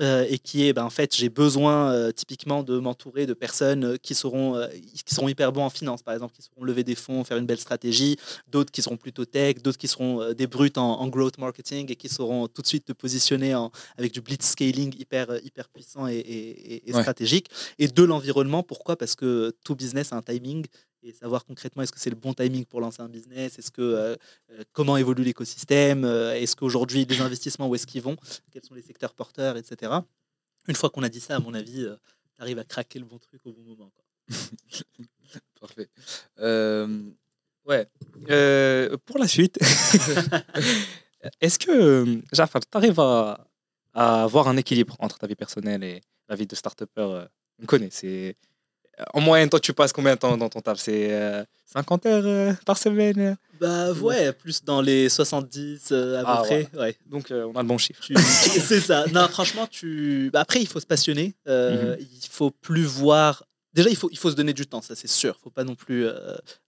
euh, 0.00 0.26
et 0.28 0.38
qui 0.38 0.66
est, 0.66 0.72
bah, 0.72 0.84
en 0.84 0.90
fait, 0.90 1.14
j'ai 1.14 1.28
besoin 1.28 1.92
euh, 1.92 2.12
typiquement 2.12 2.62
de 2.62 2.78
m'entourer 2.78 3.26
de 3.26 3.34
personnes 3.34 3.84
euh, 3.84 3.96
qui 3.96 4.14
seront, 4.14 4.60
qui 5.04 5.14
seront 5.14 5.28
hyper 5.28 5.52
bons 5.52 5.64
en 5.64 5.70
finance, 5.70 6.02
par 6.02 6.14
exemple, 6.14 6.34
qui 6.34 6.42
sauront 6.42 6.64
lever 6.64 6.84
des 6.84 6.94
fonds, 6.94 7.24
faire 7.24 7.36
une 7.36 7.46
belle 7.46 7.58
stratégie, 7.58 8.16
d'autres 8.48 8.70
qui 8.70 8.82
seront 8.82 8.96
plutôt 8.96 9.24
tech, 9.24 9.56
d'autres 9.62 9.78
qui 9.78 9.88
seront 9.88 10.32
des 10.32 10.46
brutes 10.46 10.78
en, 10.78 11.06
growth 11.08 11.38
marketing 11.38 11.90
et 11.90 11.96
qui 11.96 12.08
sauront 12.08 12.48
tout 12.48 12.62
de 12.62 12.66
suite 12.66 12.84
te 12.84 12.92
positionner 12.92 13.54
en, 13.54 13.70
avec 13.96 14.12
du 14.12 14.20
blitz 14.20 14.44
scaling 14.44 14.94
hyper, 14.98 15.26
hyper 15.44 15.68
puissant 15.68 16.06
et, 16.06 16.82
stratégique. 16.90 17.48
Et 17.78 17.88
de 17.88 18.02
l'environnement, 18.02 18.62
pourquoi? 18.62 18.96
Parce 18.96 19.14
que 19.14 19.54
tout 19.64 19.74
business 19.74 20.12
a 20.12 20.16
un 20.16 20.22
timing 20.22 20.66
et 21.08 21.12
savoir 21.12 21.44
concrètement 21.44 21.82
est-ce 21.82 21.92
que 21.92 22.00
c'est 22.00 22.10
le 22.10 22.16
bon 22.16 22.34
timing 22.34 22.64
pour 22.64 22.80
lancer 22.80 23.02
un 23.02 23.08
business, 23.08 23.58
est-ce 23.58 23.70
que 23.70 23.82
euh, 23.82 24.16
euh, 24.50 24.62
comment 24.72 24.96
évolue 24.96 25.22
l'écosystème, 25.24 26.04
euh, 26.04 26.34
est-ce 26.34 26.54
qu'aujourd'hui 26.54 27.04
les 27.04 27.20
investissements 27.20 27.68
où 27.68 27.74
est-ce 27.74 27.86
qu'ils 27.86 28.02
vont, 28.02 28.16
quels 28.50 28.64
sont 28.64 28.74
les 28.74 28.82
secteurs 28.82 29.14
porteurs, 29.14 29.56
etc. 29.56 29.92
Une 30.66 30.74
fois 30.74 30.90
qu'on 30.90 31.02
a 31.02 31.08
dit 31.08 31.20
ça, 31.20 31.36
à 31.36 31.38
mon 31.40 31.54
avis, 31.54 31.86
tu 32.36 32.42
arrives 32.42 32.58
à 32.58 32.64
craquer 32.64 32.98
le 32.98 33.06
bon 33.06 33.18
truc 33.18 33.40
au 33.46 33.52
bon 33.52 33.62
moment. 33.62 33.90
Parfait. 35.60 35.88
ouais. 37.66 37.88
pour 39.06 39.18
la 39.18 39.26
suite, 39.26 39.58
est-ce 41.40 41.58
que 41.58 42.20
Jafar, 42.32 42.60
tu 42.60 42.76
arrives 42.76 43.00
à, 43.00 43.46
à, 43.94 44.22
avoir 44.24 44.48
un 44.48 44.56
équilibre 44.58 44.96
entre 44.98 45.18
ta 45.18 45.26
vie 45.26 45.36
personnelle 45.36 45.82
et 45.82 46.02
la 46.28 46.36
vie 46.36 46.46
de 46.46 46.54
start-upper 46.54 47.24
On 47.62 47.66
connaît, 47.66 47.88
c'est 47.90 48.36
en 49.14 49.20
moyenne, 49.20 49.48
toi, 49.48 49.60
tu 49.60 49.72
passes 49.72 49.92
combien 49.92 50.14
de 50.14 50.18
temps 50.18 50.36
dans 50.36 50.48
ton 50.48 50.60
taf? 50.60 50.78
C'est 50.78 51.46
50 51.66 52.06
euh, 52.06 52.10
heures 52.10 52.26
euh, 52.26 52.52
par 52.64 52.78
semaine? 52.78 53.36
Bah 53.60 53.92
ouais, 53.92 54.32
plus 54.32 54.64
dans 54.64 54.80
les 54.80 55.08
70 55.08 55.88
euh, 55.90 56.20
à 56.20 56.22
peu 56.22 56.30
ah, 56.30 56.42
près. 56.44 56.68
Ouais. 56.74 56.96
Donc 57.06 57.26
on 57.30 57.54
a 57.54 57.62
le 57.62 57.68
bon 57.68 57.78
chiffre. 57.78 58.02
c'est 58.18 58.80
ça. 58.80 59.06
Non, 59.12 59.28
franchement, 59.28 59.66
tu. 59.66 60.30
Bah, 60.32 60.40
après, 60.40 60.60
il 60.60 60.66
faut 60.66 60.80
se 60.80 60.86
passionner. 60.86 61.34
Mhm. 61.46 61.96
Il 62.00 62.28
faut 62.30 62.50
plus 62.50 62.84
voir. 62.84 63.44
Déjà, 63.74 63.90
il 63.90 63.96
faut, 63.96 64.08
il 64.10 64.18
faut 64.18 64.30
se 64.30 64.36
donner 64.36 64.54
du 64.54 64.66
temps, 64.66 64.80
ça 64.80 64.96
c'est 64.96 65.08
sûr. 65.08 65.34
Il 65.34 65.38
ne 65.38 65.42
faut 65.42 65.50
pas 65.50 65.64
non 65.64 65.74
plus 65.74 66.06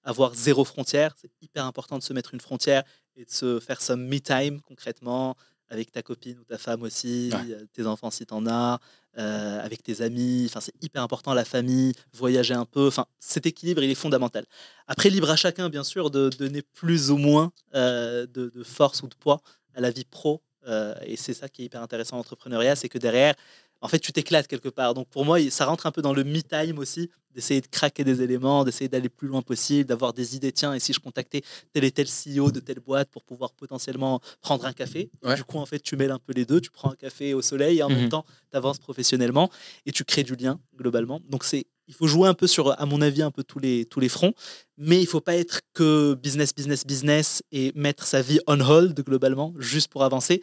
avoir 0.05 0.35
zéro 0.35 0.64
frontière. 0.64 1.14
C'est 1.21 1.31
hyper 1.40 1.64
important 1.64 1.99
de 1.99 2.03
se 2.03 2.12
mettre 2.12 2.35
une 2.35 2.40
frontière 2.40 2.85
et 3.16 3.25
de 3.25 3.31
se 3.31 3.59
faire 3.59 3.81
some 3.81 4.07
me 4.07 4.21
time 4.21 4.61
concrètement 4.61 5.37
avec 5.71 5.93
ta 5.93 6.03
copine 6.03 6.38
ou 6.38 6.45
ta 6.45 6.59
femme 6.59 6.83
aussi, 6.83 7.33
tes 7.73 7.87
enfants 7.87 8.11
si 8.11 8.27
tu 8.27 8.35
en 8.35 8.47
as, 8.47 8.81
euh, 9.18 9.64
avec 9.64 9.83
tes 9.83 10.03
amis. 10.03 10.44
Enfin, 10.49 10.61
c'est 10.61 10.75
hyper 10.83 11.03
important, 11.03 11.35
la 11.35 11.44
famille, 11.44 11.92
voyager 12.12 12.55
un 12.55 12.64
peu. 12.64 12.87
Enfin, 12.87 13.07
cet 13.18 13.44
équilibre, 13.44 13.83
il 13.83 13.90
est 13.90 13.96
fondamental. 13.96 14.44
Après, 14.87 15.11
libre 15.11 15.31
à 15.31 15.37
chacun, 15.37 15.68
bien 15.68 15.85
sûr, 15.85 16.11
de 16.11 16.29
donner 16.29 16.62
plus 16.62 17.11
ou 17.11 17.16
moins 17.16 17.53
euh, 17.75 18.27
de, 18.27 18.53
force 18.62 19.03
ou 19.03 19.09
de 19.09 19.14
poids 19.14 19.40
à 19.75 19.81
la 19.81 19.90
vie 19.90 20.05
pro. 20.05 20.42
Euh, 20.66 20.94
et 21.03 21.16
c'est 21.16 21.35
ça 21.35 21.49
qui 21.49 21.62
est 21.62 21.64
hyper 21.64 21.83
intéressant 21.83 22.16
en 22.16 22.20
entrepreneuriat, 22.20 22.77
c'est 22.77 22.88
que 22.88 22.99
derrière, 22.99 23.35
en 23.81 23.88
fait, 23.88 23.99
tu 23.99 24.12
t'éclates 24.12 24.47
quelque 24.47 24.69
part. 24.69 24.95
Donc 24.95 25.09
pour 25.09 25.25
moi, 25.25 25.38
ça 25.51 25.66
rentre 25.66 25.87
un 25.87 25.93
peu 25.93 26.03
dans 26.03 26.12
le 26.12 26.25
me-time 26.25 26.79
aussi, 26.79 27.11
d'essayer 27.35 27.61
de 27.61 27.66
craquer 27.66 28.05
des 28.05 28.23
éléments, 28.23 28.64
d'essayer 28.64 28.88
d'aller 28.88 29.09
plus 29.09 29.29
loin 29.29 29.43
possible, 29.43 29.88
d'avoir 29.88 30.12
des 30.12 30.37
idées. 30.37 30.53
Tiens, 30.53 30.75
et 30.75 30.81
si 30.81 30.93
je 30.93 31.01
contactais 31.01 31.43
tel 31.73 31.85
et 31.85 31.90
tel 31.90 32.07
CEO 32.07 32.51
de 32.51 32.61
telle 32.61 32.81
boîte 32.81 33.09
pour 33.11 33.23
pouvoir 33.23 33.53
potentiellement 33.53 34.21
prendre 34.40 34.66
un 34.66 34.73
café? 34.73 35.11
Du 35.37 35.45
coup, 35.45 35.59
en 35.59 35.66
fait, 35.66 35.81
tu 35.81 35.97
mêles 35.97 36.11
un 36.11 36.19
peu 36.19 36.33
les 36.33 36.45
deux. 36.45 36.61
Tu 36.61 36.71
prends 36.71 36.90
un 36.90 36.97
café 36.97 37.35
au 37.35 37.43
soleil 37.43 37.79
et 37.79 37.83
en 37.83 37.88
même 37.88 38.05
mhm. 38.05 38.09
temps, 38.09 38.25
tu 38.51 38.57
avances 38.57 38.79
professionnellement 38.79 39.51
et 39.87 39.93
tu 39.93 40.05
crées 40.05 40.25
du 40.25 40.35
lien 40.35 40.61
globalement. 40.77 41.21
Donc 41.29 41.45
c'est 41.45 41.66
il 41.88 41.95
faut 41.95 42.07
jouer 42.07 42.29
un 42.29 42.35
peu 42.35 42.47
sur, 42.47 42.81
à 42.81 42.87
mon 42.87 43.01
avis, 43.01 43.21
un 43.21 43.33
peu 43.33 43.43
tous 43.43 43.59
les, 43.59 43.85
tous 43.85 43.99
les 43.99 44.09
fronts, 44.09 44.33
mais 44.79 45.01
il 45.01 45.09
faut 45.09 45.21
pas 45.21 45.35
être 45.35 45.61
que 45.75 46.14
business, 46.14 46.55
business, 46.55 46.87
business 46.87 47.43
et 47.51 47.73
mettre 47.75 48.07
sa 48.07 48.23
vie 48.23 48.38
on 48.47 48.61
hold 48.61 49.01
globalement, 49.03 49.53
juste 49.59 49.88
pour 49.88 50.05
avancer, 50.05 50.40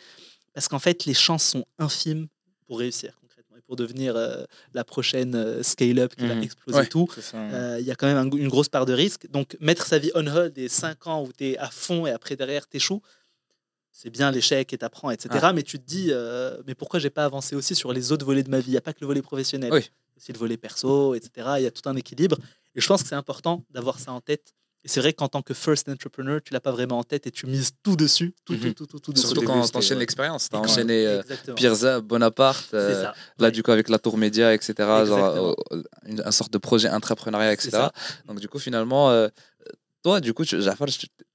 parce 0.54 0.68
qu'en 0.68 0.80
fait, 0.80 1.06
les 1.06 1.14
chances 1.14 1.46
sont 1.46 1.64
infimes 1.80 2.28
pour 2.66 2.80
réussir 2.80 3.18
pour 3.68 3.76
devenir 3.76 4.16
euh, 4.16 4.44
la 4.74 4.84
prochaine 4.84 5.36
euh, 5.36 5.62
scale-up 5.62 6.16
qui 6.16 6.26
va 6.26 6.36
mmh. 6.36 6.44
exploser 6.44 6.88
tout. 6.88 7.08
Euh, 7.36 7.78
il 7.80 7.86
y 7.86 7.92
a 7.92 7.96
quand 7.96 8.08
même 8.08 8.32
une 8.34 8.48
grosse 8.48 8.70
part 8.70 8.86
de 8.86 8.94
risque. 8.94 9.30
Donc, 9.30 9.58
mettre 9.60 9.86
sa 9.86 10.00
vie 10.00 10.10
on 10.16 10.26
hold 10.26 10.58
et 10.58 10.70
5 10.70 11.06
ans 11.08 11.24
où 11.24 11.32
tu 11.34 11.50
es 11.50 11.58
à 11.58 11.70
fond 11.70 12.08
et 12.08 12.12
après 12.12 12.36
derrière, 12.38 12.68
tu 12.68 12.78
échoues, 12.78 13.02
c'est 13.92 14.10
bien 14.10 14.32
l'échec 14.32 14.72
et 14.72 14.78
t'apprends, 14.78 15.12
etc. 15.12 15.48
Mais 15.54 15.64
tu 15.64 15.80
te 15.80 15.86
dis, 15.86 16.12
mais 16.66 16.76
pourquoi 16.76 17.00
j'ai 17.00 17.10
pas 17.10 17.26
avancé 17.26 17.56
aussi 17.56 17.76
sur 17.76 17.92
les 17.92 18.12
autres 18.12 18.26
volets 18.26 18.44
de 18.44 18.50
ma 18.50 18.60
vie? 18.60 18.68
Il 18.70 18.72
n'y 18.72 18.78
a 18.78 18.82
pas 18.82 18.94
que 18.94 19.02
le 19.02 19.08
volet 19.08 19.22
professionnel, 19.22 19.74
oui. 19.74 19.90
aussi 20.16 20.32
le 20.32 20.38
volet 20.38 20.56
perso, 20.56 21.16
etc. 21.16 21.48
Il 21.58 21.64
y 21.64 21.66
a 21.66 21.72
tout 21.72 21.88
un 21.90 21.96
équilibre. 21.96 22.38
Et 22.76 22.82
je 22.82 22.88
pense 22.88 23.02
que 23.02 23.10
c'est 23.10 23.16
important 23.16 23.66
d'avoir 23.72 24.00
ça 24.00 24.12
en 24.12 24.22
tête 24.22 24.54
et 24.88 24.90
c'est 24.90 25.02
vrai 25.02 25.12
qu'en 25.12 25.28
tant 25.28 25.42
que 25.42 25.54
first 25.54 25.90
entrepreneur, 25.90 26.40
tu 26.42 26.54
l'as 26.54 26.62
pas 26.62 26.72
vraiment 26.72 27.00
en 27.00 27.04
tête 27.04 27.28
et 27.28 27.32
tu 27.32 27.46
mises 27.46 27.72
tout 27.84 27.98
dessus. 27.98 28.34
Tout, 28.46 28.54
mhm. 28.54 28.74
tout, 28.74 28.86
tout, 28.86 29.00
tout, 29.02 29.14
Surtout 29.18 29.42
quand 29.42 29.62
tu 29.70 29.76
enchaînes 29.76 30.00
l'expérience. 30.00 30.48
Tu 30.48 30.56
as 30.56 30.60
enchaîné 30.60 31.06
euh, 31.06 31.22
Pirza, 31.58 32.00
Bonaparte, 32.00 32.74
euh, 32.74 33.12
là 33.38 33.52
du 33.52 33.64
coup 33.64 33.72
avec 33.72 33.90
la 33.90 34.00
tour 34.00 34.18
média, 34.18 34.54
etc. 34.54 34.74
Genre, 34.78 35.58
euh, 35.74 35.84
une, 36.06 36.32
sorte 36.32 36.54
de 36.54 36.58
projet 36.58 36.90
entrepreneuriat, 36.90 37.52
etc. 37.52 37.88
Donc 38.28 38.40
du 38.40 38.48
coup, 38.48 38.60
finalement, 38.60 39.28
toi, 40.04 40.22
du 40.22 40.34
coup, 40.34 40.46
tu 40.46 40.58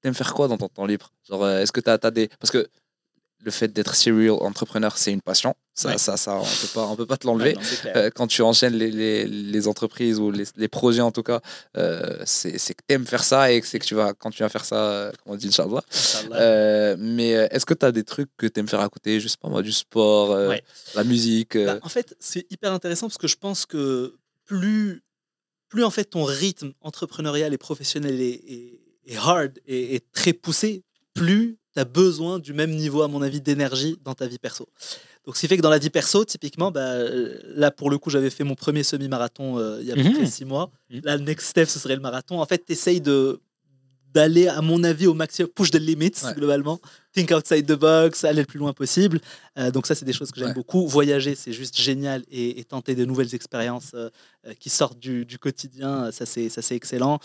aimes 0.02 0.14
faire 0.14 0.32
quoi 0.32 0.48
dans 0.48 0.56
ton 0.56 0.68
temps 0.68 0.86
libre? 0.86 1.12
Genre, 1.28 1.46
est-ce 1.50 1.72
que 1.72 1.80
tu 1.82 1.90
as, 1.90 1.98
as, 2.02 2.10
des. 2.10 2.28
Parce 2.40 2.50
que 2.50 2.66
le 3.44 3.50
fait 3.50 3.68
d'être 3.68 3.94
serial 3.94 4.36
entrepreneur, 4.40 4.96
c'est 4.96 5.12
une 5.12 5.20
passion. 5.20 5.54
Ça, 5.74 5.96
ça, 5.96 6.18
ça, 6.18 6.36
on 6.36 6.42
peut 6.42 6.68
pas, 6.74 6.86
on 6.86 6.96
peut 6.96 7.06
pas 7.06 7.16
te 7.16 7.26
l'enlever. 7.26 7.56
Euh, 7.96 8.10
quand 8.14 8.26
tu 8.26 8.42
enchaînes 8.42 8.74
les, 8.74 8.90
les, 8.90 9.24
les 9.26 9.68
entreprises 9.68 10.18
ou 10.18 10.30
les, 10.30 10.44
les, 10.56 10.68
projets, 10.68 11.00
en 11.00 11.12
tout 11.12 11.22
cas, 11.22 11.40
euh, 11.78 12.22
c'est 12.26 12.52
que 12.52 12.82
tu 12.86 12.94
aimes 12.94 13.06
faire 13.06 13.24
ça 13.24 13.50
et 13.50 13.62
c'est 13.62 13.78
que 13.78 13.84
tu 13.84 13.94
vas, 13.94 14.12
quand 14.12 14.30
tu 14.30 14.42
vas 14.42 14.50
faire 14.50 14.64
ça, 14.64 14.76
euh, 14.76 15.12
comme 15.12 15.32
on 15.32 15.36
dit, 15.36 15.48
Inch'Allah. 15.48 15.82
Euh, 16.32 16.96
mais 16.98 17.30
est-ce 17.30 17.64
que 17.64 17.74
tu 17.74 17.86
as 17.86 17.92
des 17.92 18.04
trucs 18.04 18.30
que 18.36 18.46
tu 18.46 18.60
aimes 18.60 18.68
faire 18.68 18.80
à 18.80 18.88
côté, 18.88 19.18
juste 19.18 19.38
pas 19.38 19.48
moi, 19.48 19.62
du 19.62 19.72
sport, 19.72 20.36
la 20.94 21.04
musique 21.04 21.56
bah, 21.56 21.78
En 21.82 21.88
fait, 21.88 22.14
c'est 22.20 22.46
hyper 22.50 22.72
intéressant 22.72 23.08
parce 23.08 23.18
que 23.18 23.28
je 23.28 23.36
pense 23.36 23.64
que 23.64 24.16
plus, 24.44 25.02
plus 25.68 25.84
en 25.84 25.90
fait 25.90 26.04
ton 26.04 26.24
rythme 26.24 26.72
entrepreneurial 26.82 27.54
et 27.54 27.58
professionnel 27.58 28.20
est, 28.20 28.78
est, 29.06 29.16
hard 29.16 29.58
et 29.66 29.94
est 29.94 30.12
très 30.12 30.34
poussé, 30.34 30.84
plus 31.14 31.58
tu 31.72 31.80
as 31.80 31.84
besoin 31.84 32.38
du 32.38 32.52
même 32.52 32.70
niveau, 32.70 33.02
à 33.02 33.08
mon 33.08 33.22
avis, 33.22 33.40
d'énergie 33.40 33.98
dans 34.04 34.14
ta 34.14 34.26
vie 34.26 34.38
perso. 34.38 34.68
Donc, 35.24 35.36
ce 35.36 35.40
qui 35.40 35.48
fait 35.48 35.56
que 35.56 35.62
dans 35.62 35.70
la 35.70 35.78
vie 35.78 35.90
perso, 35.90 36.24
typiquement, 36.24 36.70
bah, 36.70 36.80
euh, 36.80 37.38
là, 37.54 37.70
pour 37.70 37.90
le 37.90 37.98
coup, 37.98 38.10
j'avais 38.10 38.30
fait 38.30 38.44
mon 38.44 38.54
premier 38.54 38.82
semi-marathon 38.82 39.58
euh, 39.58 39.78
il 39.80 39.86
y 39.86 39.90
a 39.90 39.94
à 39.94 39.96
peu 39.96 40.10
près 40.10 40.22
mmh. 40.22 40.26
six 40.26 40.44
mois. 40.44 40.70
Mmh. 40.90 40.98
Là, 41.04 41.16
le 41.16 41.22
next 41.22 41.48
step, 41.48 41.68
ce 41.68 41.78
serait 41.78 41.94
le 41.94 42.02
marathon. 42.02 42.40
En 42.40 42.46
fait, 42.46 42.64
tu 42.64 42.72
essayes 42.72 43.00
de 43.00 43.40
d'aller, 44.12 44.48
à 44.48 44.60
mon 44.60 44.84
avis, 44.84 45.06
au 45.06 45.14
maximum, 45.14 45.50
push 45.50 45.70
the 45.70 45.76
limits, 45.76 46.22
globalement. 46.36 46.80
Think 47.14 47.30
outside 47.30 47.66
the 47.66 47.78
box, 47.78 48.24
aller 48.24 48.40
le 48.40 48.46
plus 48.46 48.58
loin 48.58 48.72
possible. 48.72 49.20
Euh, 49.58 49.70
donc, 49.70 49.86
ça, 49.86 49.94
c'est 49.94 50.04
des 50.04 50.12
choses 50.12 50.30
que 50.30 50.40
j'aime 50.40 50.54
beaucoup. 50.54 50.86
Voyager, 50.86 51.34
c'est 51.34 51.52
juste 51.52 51.78
génial 51.78 52.24
et, 52.30 52.64
tenter 52.64 52.94
de 52.94 53.04
nouvelles 53.04 53.34
expériences 53.34 53.92
euh, 53.94 54.08
euh, 54.46 54.54
qui 54.58 54.70
sortent 54.70 54.98
du, 54.98 55.26
quotidien, 55.38 56.10
ça, 56.10 56.24
c'est, 56.26 56.48
ça, 56.48 56.62
c'est 56.62 56.76
excellent. 56.76 57.18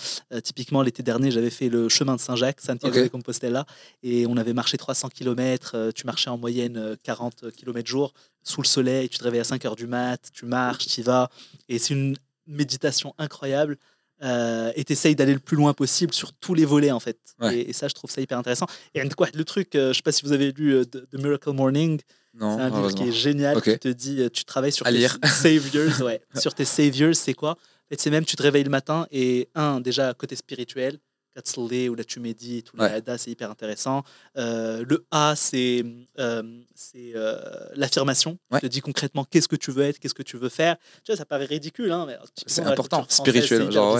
typiquement, 0.43 0.82
l'été 0.82 1.04
dernier, 1.04 1.32
j'avais 1.32 1.50
fait 1.50 1.69
le 1.69 1.89
chemin 1.89 2.15
de 2.15 2.21
Saint-Jacques, 2.21 2.62
Santiago 2.62 3.04
de 3.04 3.08
Compostela, 3.08 3.65
et 4.04 4.26
on 4.28 4.38
avait 4.38 4.54
marché 4.54 4.78
300 4.78 5.10
km. 5.10 5.91
tu 5.93 6.06
marchais 6.06 6.30
en 6.30 6.38
moyenne 6.38 6.95
40 7.04 7.52
km 7.56 7.88
jour 7.88 8.13
sous 8.43 8.62
le 8.62 8.67
soleil, 8.67 9.10
tu 9.10 9.17
te 9.17 9.23
réveilles 9.23 9.41
à 9.41 9.45
5 9.45 9.63
heures 9.65 9.76
du 9.76 9.88
mat, 9.88 10.19
tu 10.34 10.45
marches, 10.45 10.88
tu 10.88 11.02
y 11.02 11.04
vas, 11.04 11.30
et 11.69 11.80
c'est 11.80 11.93
une 11.93 12.15
méditation 12.47 13.13
incroyable. 13.17 13.78
Euh, 14.24 14.72
et 14.76 14.84
t'essayes 14.84 15.16
d'aller 15.16 15.34
le 15.34 15.40
plus 15.40 15.56
loin 15.56 15.74
possible 15.74 16.12
sur 16.14 16.34
tous 16.34 16.56
les 16.56 16.66
volets 16.66 16.92
en 16.92 17.00
fait. 17.00 17.20
Et, 17.52 17.72
ça, 17.74 17.88
je 17.88 17.94
trouve 17.94 18.10
ça 18.10 18.22
hyper 18.22 18.38
intéressant. 18.38 18.66
Et 18.96 19.08
quoi, 19.10 19.28
le 19.34 19.44
truc, 19.44 19.76
euh, 19.76 19.90
je 19.90 19.98
sais 19.98 20.02
pas 20.02 20.12
si 20.12 20.26
vous 20.26 20.32
avez 20.32 20.52
lu 20.52 20.74
euh, 20.74 20.86
The, 20.86 21.14
Miracle 21.14 21.52
Morning. 21.52 22.00
C'est 22.40 22.46
un 22.46 22.70
livre 22.70 22.92
qui 22.92 23.04
est 23.04 23.12
génial 23.12 23.62
qui 23.62 23.78
te 23.80 23.88
dit, 23.88 24.30
tu 24.32 24.46
travailles 24.46 24.72
sur 24.72 24.86
tes 24.86 25.08
saviors. 25.24 26.02
Ouais. 26.02 26.22
sur 26.36 26.54
tes 26.54 26.66
saviors, 26.66 27.16
c'est 27.16 27.34
quoi? 27.34 27.52
En 27.52 27.90
fait, 27.90 28.00
c'est 28.00 28.12
même 28.12 28.26
tu 28.26 28.36
te 28.36 28.44
réveilles 28.44 28.64
le 28.64 28.70
matin 28.70 29.08
et 29.12 29.50
un 29.56 29.80
déjà 29.80 30.14
côté 30.14 30.36
spirituel, 30.36 31.00
ou 31.89 31.95
là 31.95 32.04
tu 32.04 32.19
médites, 32.19 32.67
tout 32.67 32.78
ouais. 32.78 33.04
c'est 33.17 33.32
hyper 33.32 33.50
intéressant. 33.50 34.04
Euh, 34.38 34.84
le 34.88 35.06
A, 35.12 35.36
c'est 35.36 35.84
euh, 36.19 36.43
euh, 36.95 37.69
l'affirmation. 37.76 38.38
Tu 38.54 38.60
te 38.62 38.67
dis 38.67 38.82
concrètement 38.82 39.26
qu'est-ce 39.26 39.47
que 39.47 39.56
tu 39.56 39.71
veux 39.71 39.84
être, 39.84 40.00
qu'est-ce 40.00 40.13
que 40.13 40.23
tu 40.23 40.38
veux 40.38 40.50
faire? 40.50 40.78
Tu 41.04 41.12
vois, 41.12 41.17
ça 41.17 41.26
paraît 41.26 41.45
ridicule, 41.45 41.91
hein, 41.91 42.06
mais 42.08 42.17
c'est 42.45 42.63
important, 42.63 43.06
spirituel. 43.10 43.71
Genre, 43.71 44.00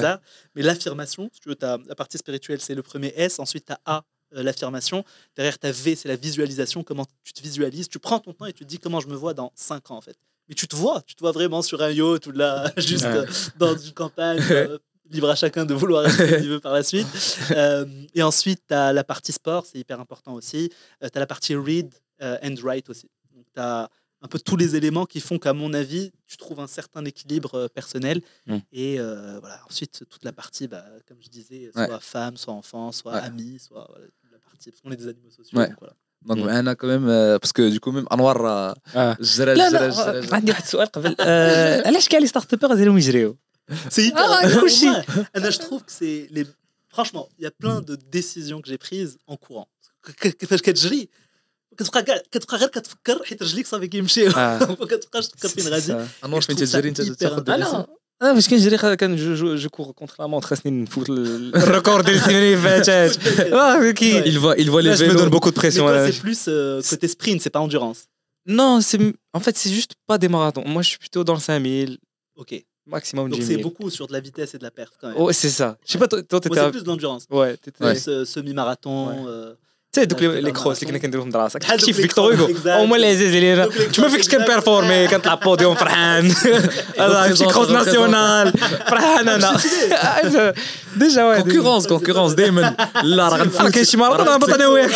Mais 0.56 0.62
l'affirmation, 0.62 1.30
si 1.34 1.39
tu 1.39 1.50
veux, 1.50 1.58
as, 1.62 1.78
la 1.88 1.95
partie 1.95 2.17
spirituelle, 2.17 2.62
c'est 2.62 2.76
le 2.76 2.84
premier 2.84 3.13
S. 3.15 3.39
Ensuite, 3.39 3.65
tu 3.65 3.73
as 3.73 3.80
A, 3.86 4.04
l'affirmation. 4.32 5.04
Derrière 5.36 5.58
ta 5.60 5.71
V, 5.71 5.95
c'est 5.95 6.08
la 6.08 6.15
visualisation, 6.15 6.84
comment 6.84 7.06
tu 7.23 7.34
te 7.34 7.41
visualises. 7.41 7.88
Tu 7.88 8.00
prends 8.00 8.19
ton 8.19 8.34
temps 8.34 8.45
et 8.45 8.54
tu 8.54 8.63
te 8.65 8.69
dis 8.69 8.80
comment 8.80 9.00
je 9.00 9.08
me 9.08 9.15
vois 9.15 9.34
dans 9.34 9.52
5 9.56 9.91
ans, 9.91 9.97
en 9.97 10.02
fait. 10.02 10.17
Mais 10.50 10.56
tu 10.56 10.67
te 10.67 10.76
vois, 10.76 11.02
tu 11.06 11.15
te 11.15 11.19
vois 11.19 11.34
vraiment 11.34 11.62
sur 11.62 11.82
un 11.82 11.91
yacht 11.91 12.26
ou 12.28 12.32
là, 12.32 12.71
juste 12.78 13.08
dans 13.58 13.78
une 13.78 13.91
campagne, 13.91 14.41
libre 15.11 15.31
à 15.31 15.35
chacun 15.35 15.65
de 15.65 15.75
vouloir 15.75 16.07
être 16.07 16.17
ce 16.17 16.37
qu'il 16.41 16.49
veut 16.49 16.61
par 16.61 16.73
la 16.73 16.83
suite. 16.83 17.07
Euh, 17.51 17.85
et 18.15 18.23
ensuite, 18.23 18.62
tu 18.67 18.75
as 18.75 18.93
la 18.93 19.05
partie 19.05 19.33
sport, 19.33 19.67
c'est 19.67 19.79
hyper 19.79 20.01
important 20.01 20.33
aussi. 20.35 20.71
Euh, 21.03 21.09
tu 21.12 21.19
as 21.19 21.21
la 21.21 21.27
partie 21.27 21.55
read 21.55 21.91
euh, 22.23 22.38
and 22.47 22.55
write 22.62 22.88
aussi. 22.88 23.09
Donc, 23.35 23.45
tu 23.55 23.61
as 23.61 23.88
un 24.25 24.29
peu 24.29 24.38
tous 24.38 24.57
les 24.57 24.77
éléments 24.77 25.07
qui 25.13 25.21
font 25.21 25.38
qu'à 25.38 25.53
mon 25.53 25.75
avis, 25.75 26.13
tu 26.27 26.37
trouves 26.37 26.61
un 26.61 26.67
certain 26.67 27.05
équilibre 27.05 27.55
euh, 27.57 27.69
personnel. 27.69 28.23
Mm. 28.46 28.57
Et 28.73 29.00
euh, 29.00 29.38
voilà, 29.40 29.61
ensuite, 29.69 30.05
toute 30.09 30.25
la 30.25 30.33
partie, 30.33 30.67
bah, 30.69 30.85
comme 31.07 31.19
je 31.21 31.29
disais, 31.29 31.71
soit 31.75 32.00
femme, 32.00 32.37
soit 32.37 32.55
enfant, 32.55 32.92
soit 32.92 33.17
ami, 33.17 33.59
soit 33.59 33.88
la 34.31 34.38
partie, 34.38 34.71
parce 34.71 34.81
qu'on 34.81 34.92
est 34.92 34.96
des 34.96 35.09
animaux 35.09 35.31
sociaux. 35.31 35.59
Donc, 35.59 35.77
voilà. 35.81 35.94
دونك 36.27 36.44
معنا 36.44 36.73
كمان 36.73 37.07
باسكو 37.38 37.69
ديكو 37.69 37.90
ميم 37.90 38.07
انوار 38.13 38.75
جرى 39.21 39.55
لا 39.55 39.71
لا 39.71 40.35
عندي 40.35 40.50
واحد 40.50 40.63
السؤال 40.63 40.87
قبل 40.87 41.17
علاش 41.87 42.09
كاع 42.09 42.19
لي 42.19 42.27
ستارت 42.27 42.55
ابر 42.55 42.69
غاديهم 42.69 42.98
يجريو 42.98 43.37
سي 43.88 44.11
كلشي 44.61 44.88
انا 45.37 45.50
جو 45.50 45.59
تروف 45.59 45.83
سي 45.88 46.27
لي 46.31 46.46
فرانشمون 46.88 47.25
il 47.38 47.44
y 47.44 47.46
a 47.46 47.50
plein 47.50 47.81
de 47.81 47.96
décisions 47.96 48.61
que 48.63 48.69
j'ai 48.69 48.79
prises 48.79 49.17
en 49.27 49.37
courant 49.37 49.69
كيفاش 50.23 50.63
كتجري 50.63 51.09
كتبقى 51.77 52.03
كاع 52.03 52.23
كتبقى 52.31 52.57
غير 52.57 52.69
كتفكر 52.69 53.25
حيت 53.25 53.42
رجليك 53.42 53.67
صافي 53.67 53.88
كيمشيو 53.88 54.33
ما 54.37 54.87
كتبقاش 54.90 55.29
تفكر 55.29 55.48
فين 55.48 55.69
غادي 55.69 56.07
انوار 56.25 56.42
فين 56.42 56.57
تجري 56.57 56.88
انت 56.88 57.00
تاخذ 57.03 57.50
اه 58.23 58.33
باش 58.33 58.48
كنجري 58.48 58.96
كان 58.96 59.17
جو 59.17 59.35
جو 59.35 59.57
جو 59.57 59.69
كور 59.69 59.90
كونتر 59.90 60.15
لا 60.19 60.27
مونتر 60.27 60.46
خاصني 60.46 60.83
نفوت 60.83 61.11
الريكورد 61.11 62.05
ديال 62.05 62.17
السيمانه 62.17 62.46
اللي 62.46 62.57
فاتت 62.57 63.98
كي 63.98 64.23
il 64.23 64.38
voit 64.38 64.57
il 64.57 64.71
voit 64.71 64.83
les 64.83 64.94
vélos 64.94 65.13
me 65.13 65.19
donne 65.19 65.31
beaucoup 65.31 65.50
de 65.50 65.61
pression 65.61 65.87
c'est 66.07 66.21
plus 66.21 66.44
euh, 66.48 66.83
côté 66.90 67.09
sprint 67.09 67.42
c'est 67.42 67.55
pas 67.57 67.61
endurance 67.61 68.00
non 68.59 68.81
c'est 68.81 69.00
en 69.37 69.40
fait 69.40 69.57
c'est 69.61 69.73
juste 69.79 69.92
pas 70.07 70.19
des 70.19 70.29
marathons 70.29 70.65
moi 70.75 70.83
je 70.83 70.88
suis 70.92 70.98
plutôt 71.05 71.25
dans 71.25 71.35
le 71.35 71.40
5000 71.40 71.98
ok 72.37 72.53
maximum 72.88 73.29
donc 73.29 73.42
c'est 73.42 73.58
beaucoup 73.58 73.90
sur 73.90 74.08
de 74.08 74.13
la 74.13 74.19
vitesse 74.19 74.56
et 74.56 74.58
de 74.58 74.63
la 74.63 74.71
perte 74.71 74.94
quand 75.00 75.10
même. 75.10 75.21
Ouais 75.21 75.33
c'est 75.33 75.50
ça. 75.50 75.77
Je 75.85 75.92
sais 75.92 75.98
pas 76.00 76.08
toi 76.08 76.21
t'étais 76.21 76.56
c'est 76.56 76.71
plus 76.71 76.83
de 76.83 76.88
l'endurance. 76.88 77.25
Ouais 77.29 77.58
t'étais 77.58 77.71
plus 77.71 78.08
euh, 78.08 78.25
semi-marathon 78.25 79.27
euh, 79.27 79.54
Tu 79.96 80.00
sais, 80.00 80.07
donc 80.07 80.21
les 80.21 80.53
crosses 80.53 80.79
اللي 80.79 80.87
كنا 80.87 80.98
كنديروهم 80.98 81.31
دراسه 81.31 81.59
كنت 81.59 81.90
فيكتور 81.90 82.35
هوغو 82.35 82.55
هما 82.67 82.96
اللي 82.96 83.07
عزيز 83.07 83.37
علينا 83.37 83.69
ما 83.98 84.09
فيكش 84.09 84.29
كنبيرفورمي 84.29 85.09
كنطلع 85.09 85.35
بوديوم 85.35 85.75
فرحان 85.75 86.31
هذا 86.98 87.35
شي 87.35 87.44
كروس 87.44 87.71
ناسيونال 87.71 88.53
فرحان 88.88 89.29
انا 89.29 89.61
ديجا 90.96 91.25
واحد 91.25 91.42
كونكورونس 91.42 91.87
كونكورونس 91.87 92.33
دائما 92.33 92.77
لا 93.03 93.29
راه 93.29 93.37
غنفوت 93.37 93.71
كاين 93.71 93.85
شي 93.85 93.96
مره 93.96 94.23
غنهبط 94.23 94.50
انا 94.50 94.67
وياك 94.67 94.90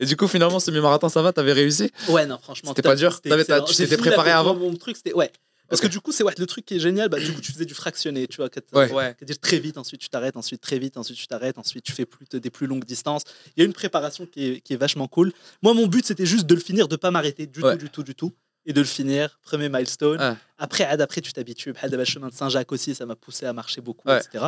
Et 0.00 0.06
du 0.10 0.16
coup, 0.16 0.28
finalement, 0.28 0.60
semi-marathon, 0.60 1.08
ça 1.08 1.22
va 1.22 1.32
T'avais 1.32 1.52
réussi 1.52 1.90
Ouais, 2.08 2.24
non, 2.26 2.38
franchement. 2.42 2.70
C'était 2.70 2.88
pas 2.90 2.96
dur 3.02 3.20
Tu 3.20 3.74
t'étais 3.76 3.96
préparé 3.96 4.30
avant 4.30 4.54
Mon 4.54 4.74
truc, 4.74 4.96
c'était. 4.96 5.14
Ouais, 5.20 5.30
parce 5.69 5.81
que 5.81 5.87
du 5.87 5.99
coup, 5.99 6.11
c'est 6.11 6.23
ouais, 6.23 6.33
le 6.37 6.45
truc 6.45 6.65
qui 6.65 6.75
est 6.75 6.79
génial. 6.79 7.09
Bah, 7.09 7.19
du 7.19 7.33
coup, 7.33 7.41
tu 7.41 7.51
faisais 7.51 7.65
du 7.65 7.73
fractionné, 7.73 8.27
tu 8.27 8.37
vois. 8.37 8.49
Ouais. 8.73 9.15
dire 9.21 9.39
très 9.39 9.59
vite, 9.59 9.77
ensuite 9.77 10.01
tu 10.01 10.09
t'arrêtes, 10.09 10.37
ensuite 10.37 10.61
très 10.61 10.79
vite, 10.79 10.97
ensuite 10.97 11.17
tu 11.17 11.27
t'arrêtes, 11.27 11.57
ensuite 11.57 11.83
tu 11.83 11.91
fais 11.91 12.05
plus, 12.05 12.25
des 12.31 12.49
plus 12.49 12.67
longues 12.67 12.85
distances. 12.85 13.23
Il 13.55 13.61
y 13.61 13.63
a 13.63 13.65
une 13.65 13.73
préparation 13.73 14.25
qui 14.25 14.45
est, 14.45 14.61
qui 14.61 14.73
est 14.73 14.77
vachement 14.77 15.07
cool. 15.07 15.31
Moi, 15.61 15.73
mon 15.73 15.87
but, 15.87 16.05
c'était 16.05 16.25
juste 16.25 16.45
de 16.45 16.55
le 16.55 16.61
finir, 16.61 16.87
de 16.87 16.95
pas 16.95 17.11
m'arrêter 17.11 17.47
du 17.47 17.61
tout, 17.61 17.75
du 17.75 17.89
tout, 17.89 18.03
du 18.03 18.15
tout. 18.15 18.31
Et 18.65 18.71
de 18.71 18.79
le 18.79 18.87
finir, 18.87 19.39
premier 19.41 19.67
milestone. 19.67 20.37
Après, 20.57 20.85
après, 20.85 21.21
tu 21.21 21.33
t'habitues. 21.33 21.73
Le 21.83 22.05
chemin 22.05 22.29
de 22.29 22.33
Saint-Jacques 22.33 22.71
aussi, 22.71 22.95
ça 22.95 23.05
m'a 23.05 23.15
poussé 23.15 23.45
à 23.45 23.51
marcher 23.51 23.81
beaucoup, 23.81 24.09
etc. 24.09 24.45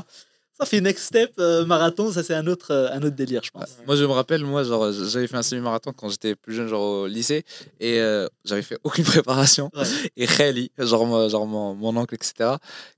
Ça 0.57 0.65
fait 0.65 0.79
next 0.79 1.07
step 1.07 1.33
euh, 1.37 1.65
marathon, 1.65 2.13
ça 2.13 2.23
c'est 2.23 2.33
un 2.33 2.47
autre, 2.47 2.71
euh, 2.71 2.87
un 2.93 2.99
autre 2.99 3.15
délire, 3.17 3.41
je 3.43 3.51
pense. 3.51 3.75
Moi, 3.85 3.97
je 3.97 4.05
me 4.05 4.11
rappelle, 4.11 4.45
moi, 4.45 4.63
genre, 4.63 4.89
j'avais 4.93 5.27
fait 5.27 5.35
un 5.35 5.43
semi-marathon 5.43 5.91
quand 5.91 6.07
j'étais 6.07 6.33
plus 6.33 6.55
jeune, 6.55 6.69
genre 6.69 6.81
au 6.81 7.07
lycée, 7.07 7.43
et 7.81 7.99
euh, 7.99 8.29
j'avais 8.45 8.61
fait 8.61 8.77
aucune 8.85 9.03
préparation. 9.03 9.69
Et 10.15 10.27
Khali, 10.27 10.71
genre, 10.77 11.29
genre 11.29 11.45
mon, 11.45 11.75
mon, 11.75 11.97
oncle, 11.97 12.15
etc., 12.15 12.51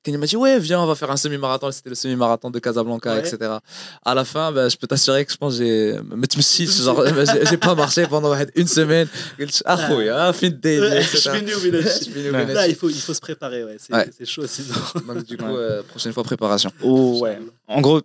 il 0.05 0.18
m'a 0.20 0.28
dit, 0.28 0.38
ouais, 0.38 0.60
viens, 0.60 0.80
on 0.82 0.86
va 0.86 0.93
faire 0.93 1.10
un 1.10 1.18
semi-marathon, 1.18 1.72
c'était 1.72 1.89
le 1.89 1.95
semi-marathon 1.95 2.51
de 2.51 2.60
Casablanca, 2.60 3.18
etc. 3.18 3.58
À 4.05 4.14
la 4.14 4.24
fin, 4.24 4.51
ben, 4.51 4.70
je 4.70 4.78
peux 4.78 4.86
t'assurer 4.86 5.26
que 5.26 5.32
je 5.32 5.38
pense 5.38 5.58
j'ai, 5.58 5.95
mais 6.16 6.28
tu 6.28 6.38
me 6.38 6.43
genre, 6.84 7.03
j'ai 7.49 7.58
pas 7.58 7.74
marché 7.74 8.05
pendant 8.05 8.36
une 8.55 8.68
semaine. 8.68 9.08
Ah, 9.66 9.89
oui, 9.93 10.10
ah, 10.10 10.32
fin 10.32 10.49
de 10.49 10.60
Je 10.64 12.53
Là, 12.53 12.68
il 12.68 12.76
faut, 12.76 12.89
il 12.89 13.01
faut 13.01 13.16
se 13.16 13.20
préparer, 13.20 13.64
ouais. 13.64 13.78
C'est 13.80 14.26
chaud 14.26 14.45
sinon. 14.45 14.76
Donc, 15.08 15.26
du 15.26 15.38
coup, 15.38 15.58
prochaine 15.89 16.14
fois, 16.14 16.24
préparation. 16.24 16.72
Oh, 16.84 17.20
ouais 17.22 17.39
en 17.68 17.80
gros, 17.80 18.01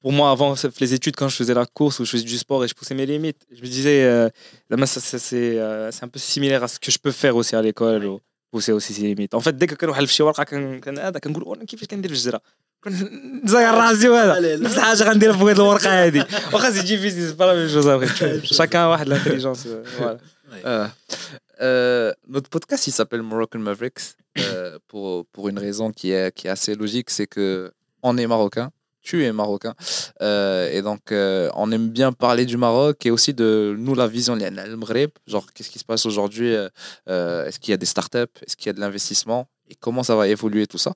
pour 0.00 0.12
moi, 0.12 0.30
avant 0.30 0.54
les 0.80 0.94
études, 0.94 1.16
quand 1.16 1.28
je 1.28 1.36
faisais 1.36 1.54
la 1.54 1.66
course 1.66 1.98
ou 2.00 2.04
je 2.04 2.10
faisais 2.10 2.24
du 2.24 2.38
sport 2.38 2.64
et 2.64 2.68
je 2.68 2.74
poussais 2.74 2.94
mes 2.94 3.06
limites, 3.06 3.42
je 3.50 3.60
me 3.62 3.66
disais, 3.66 4.04
euh, 4.04 4.28
euh, 4.72 5.90
c'est 5.92 6.04
un 6.04 6.08
peu 6.08 6.18
similaire 6.18 6.62
à 6.62 6.68
ce 6.68 6.78
que 6.78 6.90
je 6.90 6.98
peux 6.98 7.10
faire 7.12 7.36
aussi 7.36 7.56
à 7.56 7.62
l'école. 7.62 8.04
ou 8.06 8.20
pousser 8.54 8.72
aussi 8.72 8.92
ses 8.94 9.02
limites. 9.02 9.34
En 9.34 9.40
fait, 9.40 9.56
dès 9.56 9.66
que 9.66 9.74
كنوحل 9.74 10.06
في 10.06 10.12
شي 10.12 10.22
ورقه 10.22 10.44
كان 10.44 10.98
هذا 10.98 11.18
كنقول 11.18 11.42
وانا 11.42 11.64
كيفاش 11.64 11.86
كندير 11.86 12.10
في 12.10 12.16
الجزره 12.16 12.40
نزير 13.44 13.74
راسي 13.74 14.08
وهذا 14.08 14.56
نفس 14.56 14.78
حاجه 14.78 15.02
غندير 15.02 15.32
في 15.32 15.44
هذه 15.44 15.52
الورقه 15.52 16.06
هذه 16.06 16.26
واخا 16.52 16.70
سي 16.70 16.82
ديفيسيل 16.82 17.32
با 17.32 17.44
لا 17.44 17.54
ميم 17.54 17.68
شوز 17.68 17.86
ابري 17.86 18.08
شاكان 18.44 18.84
واحد 18.84 19.08
لانتيليجونس 19.08 19.68
فوالا 19.68 20.18
Euh, 21.60 22.12
notre 22.34 22.50
podcast, 22.50 22.86
il 22.88 22.92
s'appelle 22.92 23.22
Moroccan 23.22 23.60
Mavericks 23.60 24.04
euh, 24.38 24.78
pour, 24.88 25.24
pour 25.26 25.48
une 25.48 25.58
raison 25.58 25.92
qui 25.92 26.10
est, 26.10 26.34
qui 26.36 26.48
est 26.48 26.50
assez 26.50 26.74
logique, 26.74 27.10
c'est 27.10 27.28
que 27.28 27.72
on 28.03 28.17
est 28.17 28.27
marocain, 28.27 28.71
tu 29.01 29.23
es 29.23 29.31
marocain. 29.31 29.73
Euh, 30.21 30.69
et 30.71 30.81
donc, 30.81 31.11
euh, 31.11 31.49
on 31.55 31.71
aime 31.71 31.89
bien 31.89 32.11
parler 32.11 32.45
du 32.45 32.57
Maroc 32.57 33.05
et 33.05 33.11
aussi 33.11 33.33
de 33.33 33.75
nous, 33.77 33.95
la 33.95 34.07
vision, 34.07 34.37
genre 35.27 35.45
qu'est-ce 35.53 35.69
qui 35.69 35.79
se 35.79 35.85
passe 35.85 36.05
aujourd'hui 36.05 36.53
euh, 36.53 37.45
Est-ce 37.45 37.59
qu'il 37.59 37.71
y 37.71 37.73
a 37.73 37.77
des 37.77 37.85
startups 37.85 38.35
Est-ce 38.45 38.55
qu'il 38.55 38.67
y 38.67 38.69
a 38.69 38.73
de 38.73 38.79
l'investissement 38.79 39.47
Et 39.69 39.75
comment 39.75 40.03
ça 40.03 40.15
va 40.15 40.27
évoluer 40.27 40.67
tout 40.67 40.77
ça 40.77 40.93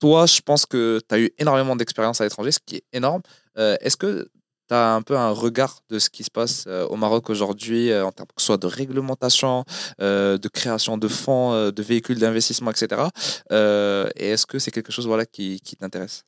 Toi, 0.00 0.26
je 0.26 0.40
pense 0.40 0.66
que 0.66 1.00
tu 1.08 1.14
as 1.14 1.18
eu 1.18 1.30
énormément 1.38 1.76
d'expérience 1.76 2.20
à 2.20 2.24
l'étranger, 2.24 2.52
ce 2.52 2.60
qui 2.64 2.76
est 2.76 2.84
énorme. 2.92 3.22
Est-ce 3.56 3.96
que 3.96 4.28
tu 4.68 4.74
as 4.74 4.94
un 4.94 5.02
peu 5.02 5.16
un 5.16 5.30
regard 5.30 5.80
de 5.88 5.98
ce 5.98 6.10
qui 6.10 6.24
se 6.24 6.30
passe 6.30 6.66
au 6.66 6.96
Maroc 6.96 7.30
aujourd'hui, 7.30 7.94
en 7.94 8.12
termes 8.12 8.28
que 8.34 8.42
soit 8.42 8.56
de 8.58 8.66
réglementation, 8.66 9.64
de 9.98 10.48
création 10.48 10.98
de 10.98 11.08
fonds, 11.08 11.70
de 11.70 11.82
véhicules 11.82 12.18
d'investissement, 12.18 12.70
etc. 12.70 13.02
et 13.50 14.28
est-ce 14.30 14.46
que 14.46 14.58
c'est 14.58 14.70
quelque 14.70 14.92
chose 14.92 15.06
voilà, 15.06 15.26
qui, 15.26 15.60
t'intéresse? 15.78 16.24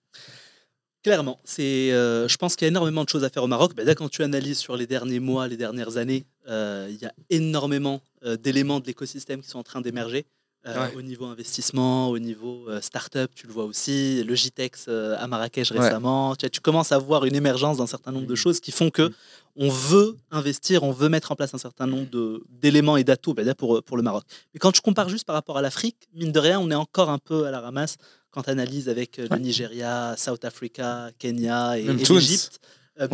Clairement, 1.02 1.40
c'est, 1.44 1.90
je 1.90 2.36
pense 2.36 2.56
qu'il 2.56 2.66
y 2.66 2.68
a 2.68 2.72
énormément 2.72 3.04
de 3.04 3.08
choses 3.08 3.24
à 3.24 3.30
faire 3.30 3.42
au 3.42 3.48
Maroc. 3.48 3.74
Ben, 3.74 3.88
quand 3.94 4.08
tu 4.08 4.22
analyses 4.22 4.58
sur 4.58 4.76
les 4.76 4.86
derniers 4.86 5.20
mois, 5.20 5.48
les 5.48 5.56
dernières 5.56 5.96
années, 5.96 6.24
il 6.46 6.98
y 7.00 7.06
a 7.06 7.12
énormément 7.28 8.00
d'éléments 8.42 8.80
de 8.80 8.86
l'écosystème 8.86 9.40
qui 9.42 9.48
sont 9.48 9.58
en 9.58 9.64
train 9.64 9.80
d'émerger. 9.80 10.26
Euh, 10.66 10.88
au 10.94 11.00
niveau 11.00 11.24
investissement, 11.24 12.10
au 12.10 12.18
niveau 12.18 12.66
euh, 12.68 12.82
start-up, 12.82 13.30
tu 13.34 13.46
le 13.46 13.52
vois 13.52 13.64
aussi. 13.64 14.22
JTEX 14.28 14.86
euh, 14.88 15.16
à 15.18 15.26
Marrakech 15.26 15.70
récemment. 15.70 16.36
Tu, 16.36 16.50
tu, 16.50 16.60
commences 16.60 16.92
à 16.92 16.98
voir 16.98 17.24
une 17.24 17.34
émergence 17.34 17.78
d'un 17.78 17.86
certain 17.86 18.12
nombre 18.12 18.26
de 18.26 18.34
mmh. 18.34 18.36
choses 18.36 18.60
qui 18.60 18.70
font 18.70 18.90
que 18.90 19.08
mmh. 19.08 19.12
on 19.56 19.70
veut 19.70 20.16
investir, 20.30 20.82
on 20.82 20.92
veut 20.92 21.08
mettre 21.08 21.32
en 21.32 21.34
place 21.34 21.54
un 21.54 21.58
certain 21.58 21.86
nombre 21.86 22.42
d'éléments 22.60 22.98
et 22.98 23.04
d'atouts 23.04 23.32
ben, 23.32 23.54
pour, 23.54 23.82
pour 23.82 23.96
le 23.96 24.02
Maroc. 24.02 24.24
Mais 24.52 24.58
quand 24.58 24.70
tu 24.70 24.82
compares 24.82 25.08
juste 25.08 25.24
par 25.24 25.34
rapport 25.34 25.56
à 25.56 25.62
l'Afrique, 25.62 25.96
mine 26.14 26.30
de 26.30 26.38
rien, 26.38 26.60
on 26.60 26.70
est 26.70 26.74
encore 26.74 27.08
un 27.08 27.18
peu 27.18 27.46
à 27.46 27.50
la 27.50 27.60
ramasse 27.60 27.96
quand 28.30 28.42
tu 28.42 28.50
analyses 28.50 28.90
avec 28.90 29.16
le 29.16 29.34
Nigeria, 29.38 30.14
South 30.18 30.44
Africa, 30.44 31.08
Kenya 31.18 31.78
et, 31.78 31.84
et 31.84 31.92
l'Égypte. 31.92 32.60
Euh, 33.00 33.08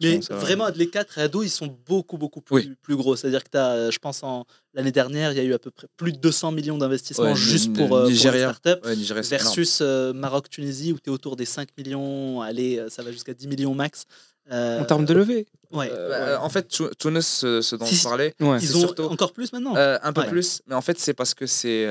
mais 0.00 0.20
vraiment, 0.30 0.68
les 0.74 0.88
quatre 0.88 1.18
ados, 1.18 1.46
ils 1.46 1.50
sont 1.50 1.78
beaucoup, 1.86 2.18
beaucoup 2.18 2.40
plus, 2.40 2.74
plus 2.76 2.96
gros. 2.96 3.14
C'est-à-dire 3.14 3.44
que 3.44 3.50
tu 3.50 3.58
as, 3.58 3.70
euh, 3.70 3.90
je 3.90 3.98
pense, 3.98 4.22
l'année 4.74 4.90
dernière, 4.90 5.32
il 5.32 5.38
y 5.38 5.40
a 5.40 5.44
eu 5.44 5.54
à 5.54 5.58
peu 5.58 5.70
près 5.70 5.86
plus 5.96 6.12
de 6.12 6.18
200 6.18 6.52
millions 6.52 6.78
d'investissements 6.78 7.34
juste 7.34 7.72
pour, 7.72 7.96
euh, 7.96 8.08
Nigeria. 8.08 8.52
pour 8.52 8.88
les 8.88 8.96
startups. 8.96 9.28
versus 9.30 9.80
Maroc-Tunisie, 9.80 10.92
où 10.92 10.98
tu 10.98 11.10
es 11.10 11.12
autour 11.12 11.36
des 11.36 11.44
5 11.44 11.68
millions. 11.76 12.40
Allez, 12.40 12.84
ça 12.88 13.02
va 13.02 13.12
jusqu'à 13.12 13.34
10 13.34 13.48
millions 13.48 13.74
max. 13.74 14.04
en 14.50 14.84
termes 14.84 15.04
de 15.04 15.14
levée 15.14 15.46
ouais, 15.72 15.90
En 16.40 16.48
fait, 16.48 16.68
Tunis, 16.98 17.26
ce 17.26 17.76
dont 17.76 17.86
je 17.86 18.02
parlais, 18.02 18.34
ils 18.40 18.76
ont 18.76 18.80
surtout, 18.80 19.04
encore 19.04 19.32
plus 19.32 19.52
maintenant 19.52 19.74
Un 19.76 20.12
peu 20.12 20.24
plus, 20.26 20.62
mais 20.66 20.74
en 20.74 20.82
fait, 20.82 20.98
c'est 20.98 21.14
parce 21.14 21.34
que 21.34 21.46
c'est 21.46 21.86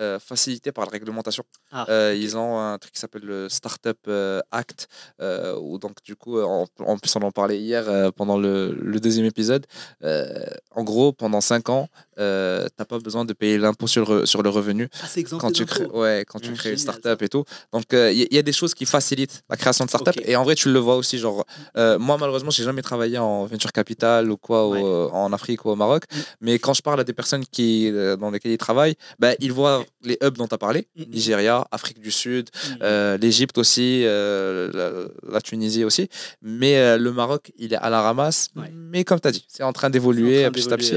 euh, 0.00 0.18
facilité 0.18 0.72
par 0.72 0.86
la 0.86 0.92
réglementation. 0.92 1.42
Ah, 1.72 1.84
euh, 1.90 2.16
ils 2.18 2.34
ont 2.34 2.58
un 2.58 2.78
truc 2.78 2.94
qui 2.94 3.00
s'appelle 3.00 3.22
le 3.22 3.50
Startup 3.50 3.98
euh, 4.08 4.40
Act, 4.50 4.88
où 5.60 5.78
donc 5.78 6.02
du 6.02 6.16
coup, 6.16 6.40
en, 6.40 6.66
plus 6.96 7.14
on 7.16 7.22
en 7.22 7.30
parlait 7.30 7.58
hier 7.58 8.10
pendant 8.14 8.38
le, 8.38 8.98
deuxième 8.98 9.26
épisode. 9.26 9.66
en 10.02 10.84
gros, 10.84 11.12
pendant 11.12 11.42
5 11.42 11.68
ans, 11.68 11.88
tu 12.16 12.22
n'as 12.22 12.84
pas 12.88 12.98
besoin 12.98 13.24
de 13.26 13.34
payer 13.34 13.58
l'impôt 13.58 13.86
sur, 13.86 14.10
le, 14.10 14.26
sur 14.26 14.42
le 14.42 14.48
revenu 14.48 14.88
ah, 15.02 15.06
quand, 15.38 15.52
tu 15.52 15.66
crées, 15.66 15.86
ouais, 15.86 16.24
quand 16.26 16.38
tu 16.38 16.52
crées 16.52 16.70
une 16.72 16.78
startup 16.78 17.20
et 17.20 17.28
tout. 17.28 17.44
Donc 17.72 17.84
il 17.92 18.28
y, 18.30 18.38
a 18.38 18.42
des 18.42 18.52
choses 18.52 18.72
qui 18.72 18.86
facilitent 18.86 19.42
la 19.50 19.56
création 19.56 19.84
de 19.84 19.90
startup. 19.90 20.14
Et 20.24 20.36
en 20.36 20.44
vrai, 20.44 20.54
tu 20.54 20.72
le 20.72 20.78
vois 20.78 20.96
aussi. 20.96 21.18
Genre, 21.18 21.44
moi, 21.74 22.16
malheureusement, 22.18 22.50
j'ai 22.50 22.64
jamais 22.64 22.82
travaillé 22.82 22.99
en 23.18 23.46
venture 23.46 23.72
capital 23.72 24.30
ou 24.30 24.36
quoi 24.36 24.66
en 25.12 25.32
Afrique 25.32 25.64
ou 25.64 25.70
au 25.70 25.76
Maroc. 25.76 26.04
Mm. 26.10 26.18
Mais 26.42 26.58
quand 26.58 26.74
je 26.74 26.82
parle 26.82 27.00
à 27.00 27.04
des 27.04 27.12
personnes 27.12 27.44
qui, 27.50 27.90
dans 28.18 28.30
lesquelles 28.30 28.52
ils 28.52 28.58
travaillent, 28.58 28.96
bah, 29.18 29.32
ils 29.40 29.52
voient 29.52 29.84
les 30.02 30.18
hubs 30.22 30.36
dont 30.36 30.46
tu 30.46 30.54
as 30.54 30.58
parlé, 30.58 30.86
mm, 30.96 31.02
mm. 31.02 31.04
Nigeria, 31.10 31.66
Afrique 31.70 32.00
du 32.00 32.10
Sud, 32.10 32.50
euh, 32.82 33.18
l'Égypte 33.18 33.58
aussi, 33.58 34.02
euh, 34.04 35.08
la, 35.28 35.40
Tunisie 35.40 35.84
aussi. 35.84 36.08
Mais 36.42 36.76
euh, 36.76 36.98
le 36.98 37.12
Maroc, 37.12 37.52
il 37.58 37.72
est 37.72 37.76
à 37.76 37.90
la 37.90 38.02
ramasse. 38.02 38.48
Mais 38.72 39.04
comme 39.04 39.20
tu 39.20 39.28
as 39.28 39.32
dit, 39.32 39.44
c'est 39.48 39.62
en 39.62 39.72
train 39.72 39.90
d'évoluer 39.90 40.48
petit 40.50 40.72
à 40.72 40.76
petit. 40.76 40.94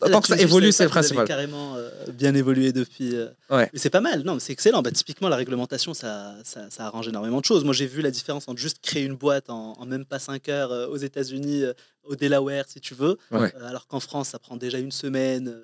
Tant 0.00 0.20
que 0.20 0.28
ça 0.28 0.38
évolue, 0.38 0.72
c'est 0.72 0.84
le 0.84 0.90
principal. 0.90 1.26
carrément 1.26 1.76
bien 2.12 2.34
évolué 2.34 2.72
depuis. 2.72 3.14
Mais 3.50 3.68
c'est 3.74 3.90
pas 3.90 4.00
mal, 4.00 4.22
non, 4.22 4.38
c'est 4.38 4.52
excellent. 4.52 4.82
Bah, 4.82 4.90
typiquement, 4.90 5.28
la 5.28 5.36
réglementation, 5.36 5.94
ça, 5.94 6.34
ça, 6.44 6.68
arrange 6.78 7.08
énormément 7.08 7.40
de 7.40 7.44
choses. 7.44 7.64
Moi, 7.64 7.74
j'ai 7.74 7.86
vu 7.86 8.02
la 8.02 8.10
différence 8.10 8.48
entre 8.48 8.60
juste 8.60 8.78
créer 8.82 9.04
une 9.04 9.16
boîte 9.16 9.50
en, 9.50 9.74
en 9.78 9.86
même 9.86 10.04
pas 10.04 10.18
5 10.18 10.48
heures 10.48 10.90
aux 10.90 10.96
États-Unis, 10.96 11.64
au 12.04 12.16
Delaware, 12.16 12.64
si 12.68 12.80
tu 12.80 12.94
veux, 12.94 13.18
alors 13.30 13.86
qu'en 13.86 14.00
France, 14.00 14.30
ça 14.30 14.38
prend 14.38 14.56
déjà 14.56 14.78
une 14.78 14.92
semaine 14.92 15.54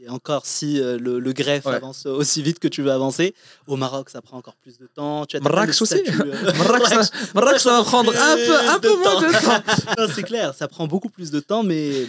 et 0.00 0.08
encore, 0.08 0.46
si 0.46 0.80
euh, 0.80 0.98
le, 0.98 1.32
greffe 1.32 1.66
avance 1.66 2.06
aussi 2.06 2.42
vite 2.42 2.58
que 2.58 2.68
tu 2.68 2.82
veux 2.82 2.90
avancer, 2.90 3.34
au 3.66 3.76
Maroc, 3.76 4.10
ça 4.10 4.20
prend 4.20 4.36
encore 4.36 4.56
plus 4.56 4.78
de 4.78 4.86
temps. 4.86 5.26
Tu 5.26 5.36
as 5.36 5.40
Marrakech 5.40 5.80
aussi 5.80 5.94
euh, 5.94 6.52
Marrakech, 7.34 7.60
ça, 7.60 7.78
va 7.78 7.84
prendre 7.84 8.12
un 8.12 8.36
peu, 8.36 8.68
un 8.68 8.78
peu 8.78 8.96
moins 8.96 9.20
de 9.20 9.32
temps. 9.44 10.12
c'est 10.14 10.22
clair, 10.22 10.54
ça 10.54 10.66
prend 10.66 10.86
beaucoup 10.86 11.08
plus 11.08 11.30
de 11.30 11.40
temps, 11.40 11.62
mais 11.62 12.06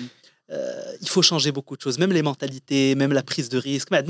euh, 0.50 1.04
il 1.04 1.08
faut 1.08 1.20
changer 1.20 1.52
beaucoup 1.52 1.76
de 1.76 1.82
choses, 1.82 1.98
même 1.98 2.12
les 2.12 2.22
mentalités, 2.22 2.94
même 2.94 3.12
la 3.12 3.22
prise 3.22 3.48
de 3.50 3.58
risque. 3.58 3.90
Mais 3.90 4.02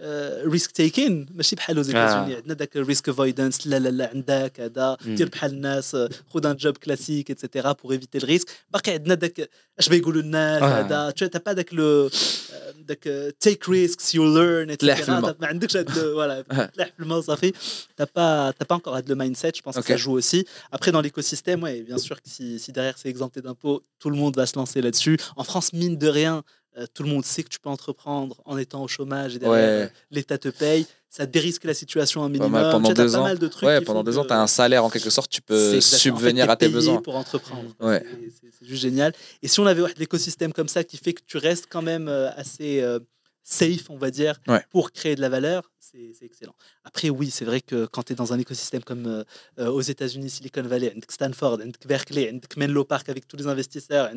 euh, 0.00 0.42
risk 0.46 0.72
taking, 0.72 1.26
ماشي 1.34 1.56
بحال 1.56 1.78
aux 1.78 1.82
États-Unis, 1.82 2.34
عندنا 2.36 2.54
داك 2.54 2.78
risk 2.78 3.08
avoidance, 3.08 3.66
لا 3.66 3.78
لا 3.78 3.88
لا 3.88 4.10
عندك 4.14 4.60
هذا 4.60 4.96
دير 5.06 5.28
بحال 5.28 5.50
الناس 5.50 5.96
خذ 6.34 6.54
un 6.54 6.56
job 6.56 6.78
classique 6.78 7.30
etc 7.30 7.68
pour 7.82 7.92
éviter 7.92 8.20
le 8.20 8.26
risque. 8.26 8.48
باقي 8.70 8.92
عندنا 8.92 9.14
داك 9.14 9.50
اش 9.78 9.88
بيقولوا 9.88 10.22
الناس 10.22 10.62
هذا 10.62 11.10
tu 11.10 11.24
n'as 11.24 11.40
pas 11.40 11.52
داك 11.52 11.74
le 11.74 12.14
داك 12.78 13.34
take 13.44 13.66
risks 13.68 14.14
you 14.14 14.22
learn 14.22 14.70
etc. 14.70 15.10
ما 15.10 15.46
عندكش 15.46 15.76
هاد 15.76 15.90
voilà 15.90 16.66
تلاح 16.74 16.88
في 16.88 17.00
الماء 17.00 17.20
صافي. 17.20 17.52
T'as 18.00 18.06
pas 18.06 18.52
t'as 18.58 18.66
pas 18.68 18.74
encore 18.74 18.98
le 19.08 19.14
mindset, 19.14 19.52
je 19.56 19.62
pense 19.62 19.76
que 19.76 19.82
ça 19.82 19.96
joue 19.96 20.12
aussi. 20.12 20.46
Après 20.72 20.90
dans 20.92 21.00
l'écosystème, 21.00 21.62
ouais, 21.62 21.82
bien 21.82 21.98
sûr 21.98 22.16
que 22.22 22.28
si, 22.28 22.58
si 22.58 22.70
derrière 22.72 22.96
c'est 22.98 23.08
exempté 23.08 23.40
d'impôts, 23.46 23.82
tout 24.00 24.10
le 24.10 24.16
monde 24.16 24.34
va 24.36 24.46
se 24.46 24.56
lancer 24.60 24.80
là-dessus. 24.86 25.16
En 25.36 25.44
France 25.50 25.57
mine 25.73 25.97
de 25.97 26.07
rien, 26.07 26.43
euh, 26.77 26.85
tout 26.93 27.03
le 27.03 27.09
monde 27.09 27.25
sait 27.25 27.43
que 27.43 27.49
tu 27.49 27.59
peux 27.59 27.69
entreprendre 27.69 28.41
en 28.45 28.57
étant 28.57 28.83
au 28.83 28.87
chômage 28.87 29.35
et 29.35 29.39
derrière, 29.39 29.87
euh, 29.87 29.87
l'État 30.11 30.37
te 30.37 30.49
paye. 30.49 30.85
Ça 31.09 31.25
dérisque 31.25 31.63
la 31.63 31.73
situation 31.73 32.23
un 32.23 32.29
minimum. 32.29 32.51
pendant 32.71 32.93
deux 32.93 33.15
ans, 33.15 33.23
mal 33.23 33.39
de 33.39 33.47
trucs 33.47 33.67
ouais, 33.67 33.81
pendant 33.81 34.03
deux 34.03 34.19
ans, 34.19 34.25
tu 34.25 34.33
as 34.33 34.39
un 34.39 34.47
salaire 34.47 34.85
en 34.85 34.91
quelque 34.91 35.09
sorte, 35.09 35.31
tu 35.31 35.41
peux 35.41 35.81
subvenir 35.81 36.49
à 36.49 36.55
tes 36.55 36.69
besoins. 36.69 37.01
pour 37.01 37.15
entreprendre. 37.15 37.75
Ouais. 37.79 38.03
C'est 38.59 38.67
juste 38.67 38.83
génial. 38.83 39.13
Et 39.41 39.47
si 39.47 39.59
on 39.59 39.65
avait 39.65 39.81
l'écosystème 39.97 40.53
comme 40.53 40.67
ça 40.67 40.83
qui 40.83 40.97
fait 40.97 41.13
que 41.13 41.21
tu 41.25 41.37
restes 41.37 41.65
quand 41.67 41.81
même 41.81 42.07
euh, 42.07 42.29
assez 42.35 42.83
safe, 43.49 43.89
on 43.89 43.97
va 43.97 44.11
dire, 44.11 44.39
pour 44.69 44.91
créer 44.91 45.15
de 45.15 45.21
la 45.21 45.29
valeur, 45.29 45.71
c'est 45.79 46.13
excellent. 46.21 46.53
Après, 46.83 47.09
oui, 47.09 47.31
c'est 47.31 47.45
vrai 47.45 47.61
que 47.61 47.87
quand 47.87 48.03
tu 48.03 48.13
es 48.13 48.15
dans 48.15 48.31
un 48.31 48.37
écosystème 48.37 48.83
comme 48.83 49.07
euh, 49.07 49.23
euh, 49.57 49.69
aux 49.69 49.81
États-Unis, 49.81 50.29
Silicon 50.29 50.61
Valley, 50.61 50.93
Stanford, 51.09 51.57
Berkeley, 51.87 52.39
Menlo 52.57 52.85
Park 52.85 53.09
avec 53.09 53.27
tous 53.27 53.37
les 53.37 53.47
investisseurs, 53.47 54.11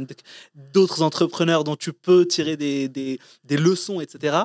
d'autres 0.54 1.00
entrepreneurs 1.00 1.64
dont 1.64 1.76
tu 1.76 1.94
peux 1.94 2.26
tirer 2.26 2.58
des, 2.58 2.88
des, 2.88 3.18
des 3.44 3.56
leçons, 3.56 4.02
etc. 4.02 4.42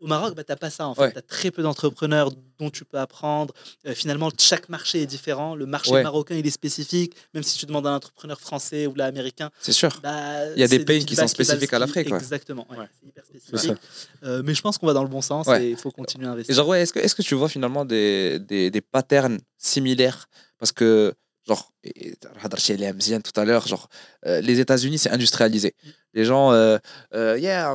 Au 0.00 0.06
Maroc, 0.06 0.34
bah, 0.34 0.44
tu 0.44 0.52
n'as 0.52 0.56
pas 0.56 0.70
ça. 0.70 0.86
En 0.86 0.94
fait. 0.94 1.12
Tu 1.12 1.18
as 1.18 1.22
très 1.22 1.50
peu 1.50 1.62
d'entrepreneurs 1.62 2.30
dont 2.58 2.70
tu 2.70 2.84
peux 2.84 2.98
apprendre. 2.98 3.54
Euh, 3.86 3.94
finalement, 3.94 4.30
chaque 4.38 4.68
marché 4.68 5.02
est 5.02 5.06
différent. 5.06 5.54
Le 5.54 5.66
marché 5.66 6.02
marocain, 6.02 6.34
il 6.34 6.46
est 6.46 6.50
spécifique. 6.50 7.14
Même 7.34 7.42
si 7.42 7.58
tu 7.58 7.66
demandes 7.66 7.86
à 7.86 7.90
un 7.90 7.96
entrepreneur 7.96 8.40
français 8.40 8.86
ou 8.86 8.94
américain. 9.00 9.50
C'est 9.60 9.72
sûr. 9.72 9.98
Bah, 10.02 10.46
il 10.54 10.60
y 10.60 10.64
a 10.64 10.68
des 10.68 10.84
pays 10.84 11.04
qui 11.04 11.16
sont 11.16 11.26
spécifiques 11.28 11.72
à 11.72 11.78
l'Afrique. 11.78 12.08
Exactement. 12.12 12.66
c'est 12.70 13.08
hyper 13.08 13.24
spécifique. 13.24 13.78
Euh, 14.24 14.42
mais 14.44 14.54
je 14.54 14.62
pense 14.62 14.78
qu'on 14.78 14.86
va 14.86 14.92
dans 14.92 15.02
le 15.02 15.08
bon 15.08 15.20
sens 15.22 15.48
et 15.48 15.70
il 15.70 15.76
faut 15.76 15.90
continuer 15.90 16.26
à 16.26 16.32
investir. 16.32 16.54
genre, 16.54 16.74
est-ce 16.74 16.92
que, 16.92 16.98
est 16.98 17.14
que 17.14 17.22
tu 17.22 17.34
vois 17.34 17.48
finalement 17.48 17.84
des, 17.84 18.38
des, 18.38 18.70
des 18.70 18.80
patterns 18.80 19.38
similaires? 19.56 20.28
Parce 20.58 20.72
que 20.72 21.14
genre 21.48 21.72
tout 23.22 23.40
à 23.40 23.44
l'heure 23.44 23.66
genre 23.66 23.88
euh, 24.26 24.40
les 24.40 24.60
États-Unis 24.60 24.98
c'est 24.98 25.10
industrialisé 25.10 25.74
les 26.18 26.24
gens 26.24 26.52
euh, 26.52 26.78
euh, 27.14 27.38
yeah 27.38 27.72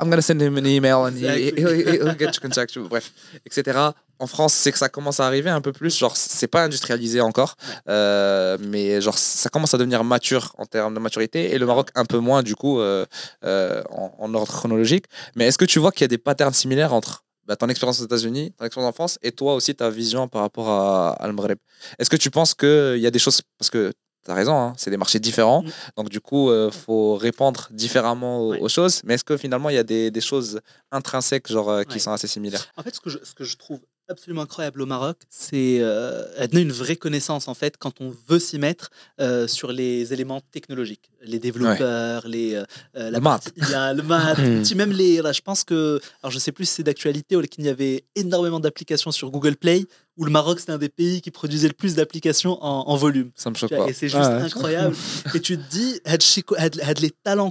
I'm 0.00 0.08
gonna 0.10 0.22
send 0.22 0.40
him 0.40 0.56
an 0.56 0.64
email 0.64 1.00
and 1.06 1.16
he'll 1.16 2.18
get 2.18 2.32
contact 2.40 2.78
bref 2.78 3.12
etc 3.46 3.90
en 4.18 4.26
France 4.26 4.54
c'est 4.54 4.72
que 4.72 4.78
ça 4.78 4.88
commence 4.88 5.20
à 5.20 5.26
arriver 5.26 5.50
un 5.50 5.60
peu 5.60 5.72
plus 5.72 5.96
genre 5.96 6.16
c'est 6.16 6.48
pas 6.48 6.62
industrialisé 6.64 7.20
encore 7.20 7.56
mais 7.86 9.00
genre 9.00 9.18
ça 9.18 9.48
commence 9.50 9.74
à 9.74 9.78
devenir 9.78 10.02
mature 10.04 10.54
en 10.58 10.66
termes 10.66 10.94
de 10.94 11.00
maturité 11.00 11.54
et 11.54 11.58
le 11.58 11.66
Maroc 11.66 11.90
un 11.94 12.06
peu 12.06 12.18
moins 12.18 12.42
du 12.42 12.56
coup 12.56 12.80
en, 12.80 14.14
en, 14.18 14.34
ordre 14.34 14.52
chronologique. 14.52 15.06
Mais 15.36 15.46
est-ce 15.46 15.58
que 15.58 15.64
tu 15.64 15.78
vois 15.78 15.92
qu'il 15.92 16.02
y 16.02 16.04
a 16.04 16.08
des 16.08 16.18
patterns 16.18 16.54
similaires 16.54 16.92
entre 16.92 17.24
bah, 17.46 17.56
ton 17.56 17.68
expérience 17.68 18.00
aux 18.00 18.04
États-Unis, 18.04 18.52
ton 18.58 18.64
expérience 18.64 18.90
en 18.90 18.94
France, 18.94 19.18
et 19.22 19.32
toi 19.32 19.54
aussi 19.54 19.74
ta 19.74 19.90
vision 19.90 20.28
par 20.28 20.42
rapport 20.42 20.70
à, 20.70 21.12
à 21.12 21.32
Maghreb? 21.32 21.58
Est-ce 21.98 22.08
que 22.08 22.16
tu 22.16 22.30
penses 22.30 22.54
qu'il 22.54 22.98
y 22.98 23.06
a 23.06 23.10
des 23.10 23.18
choses, 23.18 23.42
parce 23.58 23.70
que 23.70 23.92
tu 24.24 24.30
as 24.30 24.34
raison, 24.34 24.56
hein, 24.56 24.72
c'est 24.76 24.90
des 24.90 24.96
marchés 24.96 25.20
différents, 25.20 25.62
mm. 25.62 25.70
donc 25.96 26.08
du 26.08 26.20
coup, 26.20 26.48
il 26.48 26.54
euh, 26.54 26.70
faut 26.70 27.16
répondre 27.16 27.68
différemment 27.70 28.48
aux, 28.48 28.68
choses, 28.68 29.02
mais 29.04 29.14
est-ce 29.14 29.24
que 29.24 29.36
finalement 29.36 29.70
il 29.70 29.76
y 29.76 29.78
a 29.78 29.84
des, 29.84 30.10
des 30.10 30.20
choses 30.20 30.60
intrinsèques 30.90 31.48
genre, 31.48 31.70
euh, 31.70 31.82
qui 31.82 32.00
sont 32.00 32.12
assez 32.12 32.26
similaires? 32.26 32.66
En 32.76 32.82
fait, 32.82 32.94
ce 32.94 33.00
que 33.00 33.10
je, 33.10 33.18
ce 33.22 33.34
que 33.34 33.44
je 33.44 33.56
trouve 33.56 33.80
absolument 34.08 34.42
incroyable 34.42 34.82
au 34.82 34.86
Maroc, 34.86 35.16
c'est 35.30 35.78
euh, 35.80 36.46
une 36.52 36.72
vraie 36.72 36.96
connaissance 36.96 37.48
en 37.48 37.54
fait 37.54 37.76
quand 37.78 38.00
on 38.00 38.12
veut 38.28 38.38
s'y 38.38 38.58
mettre 38.58 38.90
euh, 39.20 39.46
sur 39.46 39.72
les 39.72 40.12
éléments 40.12 40.40
technologiques, 40.52 41.10
les 41.22 41.38
développeurs, 41.38 42.26
les 42.28 42.54
euh, 42.54 42.64
la 42.94 43.10
le 43.10 43.20
maths, 43.20 43.52
le 43.56 44.02
maths, 44.02 44.38
hmm. 44.72 44.76
même 44.76 44.92
les. 44.92 45.22
Là, 45.22 45.32
je 45.32 45.40
pense 45.40 45.64
que, 45.64 46.00
alors 46.22 46.30
je 46.30 46.38
sais 46.38 46.52
plus 46.52 46.66
si 46.66 46.74
c'est 46.74 46.82
d'actualité 46.82 47.36
ou 47.36 47.42
qu'il 47.42 47.64
y 47.64 47.68
avait 47.68 48.04
énormément 48.14 48.60
d'applications 48.60 49.10
sur 49.10 49.30
Google 49.30 49.56
Play 49.56 49.86
où 50.16 50.24
le 50.24 50.30
Maroc 50.30 50.60
c'était 50.60 50.72
un 50.72 50.78
des 50.78 50.88
pays 50.88 51.20
qui 51.20 51.30
produisait 51.30 51.68
le 51.68 51.74
plus 51.74 51.96
d'applications 51.96 52.62
en, 52.62 52.96
volume. 52.96 53.30
Ça 53.34 53.50
me 53.50 53.56
choque 53.56 53.70
pas. 53.70 53.88
Et 53.88 53.92
c'est 53.92 54.08
juste 54.08 54.22
incroyable. 54.22 54.94
et 55.34 55.40
tu 55.40 55.58
te 55.58 55.70
dis, 55.70 56.00
les 57.00 57.10
talents 57.10 57.50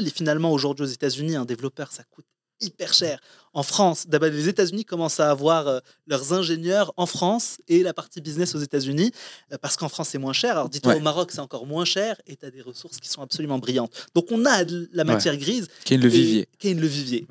les 0.00 0.10
finalement 0.10 0.52
aujourd'hui 0.52 0.84
aux 0.84 0.88
États-Unis, 0.88 1.36
un 1.36 1.46
développeur 1.46 1.92
ça 1.92 2.02
coûte 2.04 2.26
hyper 2.60 2.92
cher 2.92 3.20
en 3.58 3.64
France. 3.64 4.06
D'abord, 4.06 4.28
les 4.28 4.48
États-Unis 4.48 4.84
commencent 4.84 5.18
à 5.18 5.30
avoir 5.30 5.66
euh, 5.66 5.80
leurs 6.06 6.32
ingénieurs 6.32 6.92
en 6.96 7.06
France 7.06 7.58
et 7.66 7.82
la 7.82 7.92
partie 7.92 8.20
business 8.20 8.54
aux 8.54 8.60
États-Unis, 8.60 9.10
euh, 9.52 9.58
parce 9.60 9.76
qu'en 9.76 9.88
France, 9.88 10.10
c'est 10.10 10.18
moins 10.18 10.32
cher. 10.32 10.52
Alors, 10.52 10.68
dis-toi, 10.68 10.94
au 10.94 11.00
Maroc, 11.00 11.32
c'est 11.32 11.40
encore 11.40 11.66
moins 11.66 11.84
cher 11.84 12.20
et 12.28 12.36
tu 12.36 12.46
as 12.46 12.52
des 12.52 12.62
ressources 12.62 12.98
qui 12.98 13.08
sont 13.08 13.20
absolument 13.20 13.58
brillantes. 13.58 13.92
Donc, 14.14 14.26
on 14.30 14.46
a 14.46 14.62
la 14.92 15.02
matière 15.02 15.36
grise. 15.36 15.66
Qui 15.84 15.94
est 15.94 15.96
le 15.96 16.08
vivier. 16.08 16.48
Est 16.62 16.74
le 16.74 16.86
vivier. 16.86 17.26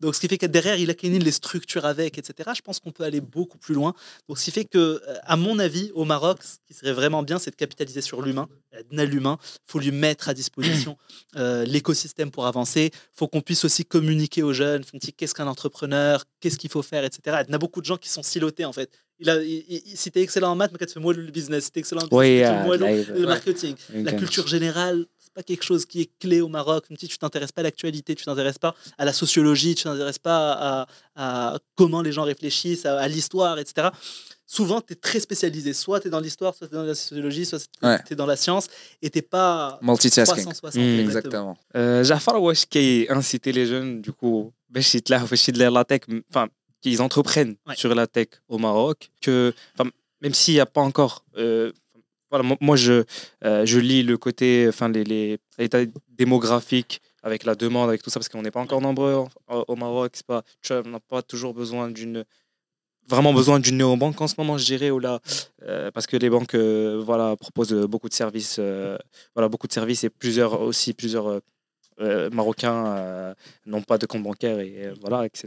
Donc, 0.00 0.14
ce 0.14 0.20
qui 0.20 0.28
fait 0.28 0.36
que 0.36 0.44
derrière, 0.44 0.76
il 0.76 0.90
a 0.90 0.94
les 1.02 1.30
structures 1.30 1.86
avec, 1.86 2.18
etc. 2.18 2.50
Je 2.54 2.60
pense 2.60 2.78
qu'on 2.78 2.90
peut 2.90 3.04
aller 3.04 3.22
beaucoup 3.22 3.56
plus 3.56 3.74
loin. 3.74 3.94
Donc, 4.28 4.38
ce 4.38 4.44
qui 4.44 4.50
fait 4.50 4.66
que, 4.66 4.78
euh, 4.78 5.00
à 5.22 5.36
mon 5.36 5.58
avis, 5.58 5.90
au 5.94 6.04
Maroc, 6.04 6.40
ce 6.42 6.56
qui 6.66 6.74
serait 6.74 6.92
vraiment 6.92 7.22
bien, 7.22 7.38
c'est 7.38 7.50
de 7.50 7.56
capitaliser 7.56 8.02
sur 8.02 8.20
l'humain. 8.20 8.46
L'humain, 8.90 9.38
il 9.40 9.72
faut 9.72 9.78
lui 9.78 9.90
mettre 9.90 10.28
à 10.28 10.34
disposition 10.34 10.98
l'écosystème 11.34 12.30
pour 12.30 12.46
avancer. 12.46 12.90
Il 12.92 13.18
faut 13.18 13.26
qu'on 13.26 13.40
puisse 13.40 13.64
aussi 13.64 13.86
communiquer 13.86 14.42
aux 14.42 14.52
jeunes. 14.52 14.84
Qu'est-ce 15.16 15.34
qu'un 15.34 15.45
entrepreneur, 15.46 16.24
qu'est-ce 16.40 16.58
qu'il 16.58 16.70
faut 16.70 16.82
faire, 16.82 17.04
etc. 17.04 17.38
Il 17.48 17.52
y 17.52 17.54
a 17.54 17.58
beaucoup 17.58 17.80
de 17.80 17.86
gens 17.86 17.96
qui 17.96 18.08
sont 18.08 18.22
silotés 18.22 18.64
en 18.64 18.72
fait. 18.72 18.90
Il 19.18 19.30
a, 19.30 19.40
si 19.94 20.10
tu 20.10 20.18
es 20.18 20.22
excellent 20.22 20.52
en 20.52 20.56
maths, 20.56 20.72
mais 20.72 20.86
tu 20.86 20.92
fais 20.92 21.00
moi 21.00 21.14
le 21.14 21.30
business, 21.30 21.64
si 21.64 21.70
tu 21.70 21.78
es 21.78 21.80
excellent 21.80 22.02
en 22.02 22.18
business, 22.18 23.08
le, 23.08 23.26
marketing. 23.26 23.74
La 23.92 24.12
culture 24.12 24.46
générale, 24.46 25.06
c'est 25.18 25.32
pas 25.32 25.42
quelque 25.42 25.64
chose 25.64 25.86
qui 25.86 26.02
est 26.02 26.10
clé 26.20 26.40
au 26.40 26.48
Maroc. 26.48 26.84
Tu 26.98 27.08
t'intéresses 27.18 27.52
pas 27.52 27.62
à 27.62 27.64
l'actualité, 27.64 28.14
tu 28.14 28.24
t'intéresses 28.24 28.58
pas 28.58 28.74
à 28.98 29.04
la 29.04 29.12
sociologie, 29.12 29.74
tu 29.74 29.84
t'intéresses 29.84 30.18
pas 30.18 30.86
à, 31.14 31.58
comment 31.76 32.02
les 32.02 32.12
gens 32.12 32.24
réfléchissent, 32.24 32.84
à, 32.84 33.08
l'histoire, 33.08 33.58
etc 33.58 33.88
souvent, 34.46 34.80
tu 34.80 34.92
es 34.92 34.96
très 34.96 35.20
spécialisé. 35.20 35.72
Soit 35.72 36.00
tu 36.00 36.06
es 36.06 36.10
dans 36.10 36.20
l'histoire, 36.20 36.54
soit 36.54 36.68
tu 36.68 36.74
es 36.74 36.78
dans 36.78 36.84
la 36.84 36.94
sociologie, 36.94 37.44
soit 37.44 37.58
tu 37.80 38.12
es 38.12 38.16
dans 38.16 38.26
la 38.26 38.36
science, 38.36 38.68
et 39.02 39.10
tu 39.10 39.18
n'es 39.18 39.22
pas 39.22 39.78
Multitasking. 39.82 40.44
360. 40.44 40.80
Mmh, 40.80 41.00
exactement. 41.00 41.58
Euh, 41.76 42.04
Jafar, 42.04 42.36
qui 42.70 43.06
a 43.08 43.14
incité 43.14 43.52
les 43.52 43.66
jeunes, 43.66 44.00
du 44.00 44.12
coup, 44.12 44.52
la 45.70 45.84
tech, 45.84 46.00
enfin, 46.30 46.48
qu'ils 46.80 47.02
entreprennent 47.02 47.56
sur 47.74 47.94
la 47.94 48.06
tech 48.06 48.28
au 48.48 48.58
Maroc, 48.58 49.10
que 49.20 49.52
même 50.20 50.34
s'il 50.34 50.54
n'y 50.54 50.60
a 50.60 50.66
pas 50.66 50.80
encore. 50.80 51.24
Euh, 51.36 51.72
voilà, 52.30 52.56
moi, 52.60 52.76
je, 52.76 53.04
euh, 53.44 53.64
je 53.64 53.78
lis 53.78 54.02
le 54.02 54.16
côté, 54.18 54.66
enfin, 54.68 54.88
les, 54.88 55.38
l'état 55.58 55.78
démographique 56.08 57.00
avec 57.22 57.44
la 57.44 57.54
demande, 57.54 57.88
avec 57.88 58.02
tout 58.02 58.10
ça, 58.10 58.18
parce 58.18 58.28
qu'on 58.28 58.42
n'est 58.42 58.50
pas 58.50 58.60
encore 58.60 58.80
nombreux 58.80 59.24
au, 59.48 59.76
Maroc. 59.76 60.12
Pas, 60.26 60.42
on 60.70 60.88
n'a 60.88 61.00
pas 61.00 61.22
toujours 61.22 61.54
besoin 61.54 61.90
d'une 61.90 62.24
vraiment 63.08 63.32
besoin 63.32 63.60
d'une 63.60 63.76
néobanque 63.76 64.20
en 64.20 64.26
ce 64.26 64.34
moment, 64.36 64.58
je 64.58 64.64
dirais, 64.64 64.90
ou 64.90 64.98
là, 64.98 65.20
euh, 65.62 65.92
parce 65.92 66.08
que 66.08 66.16
les 66.16 66.28
banques 66.28 66.56
voilà, 66.56 67.36
proposent 67.36 67.86
beaucoup 67.88 68.08
de 68.08 68.14
services, 68.14 68.58
voilà, 69.34 69.48
beaucoup 69.48 69.68
de 69.68 69.72
services 69.72 70.02
et 70.02 70.10
plusieurs 70.10 70.60
aussi 70.60 70.92
plusieurs 70.92 71.40
euh, 72.00 72.28
marocains 72.30 72.86
euh, 72.86 73.34
n'ont 73.64 73.82
pas 73.82 73.96
de 73.96 74.06
compte 74.06 74.22
bancaire 74.22 74.60
et 74.60 74.86
euh, 74.86 74.94
voilà, 75.00 75.24
etc. 75.24 75.46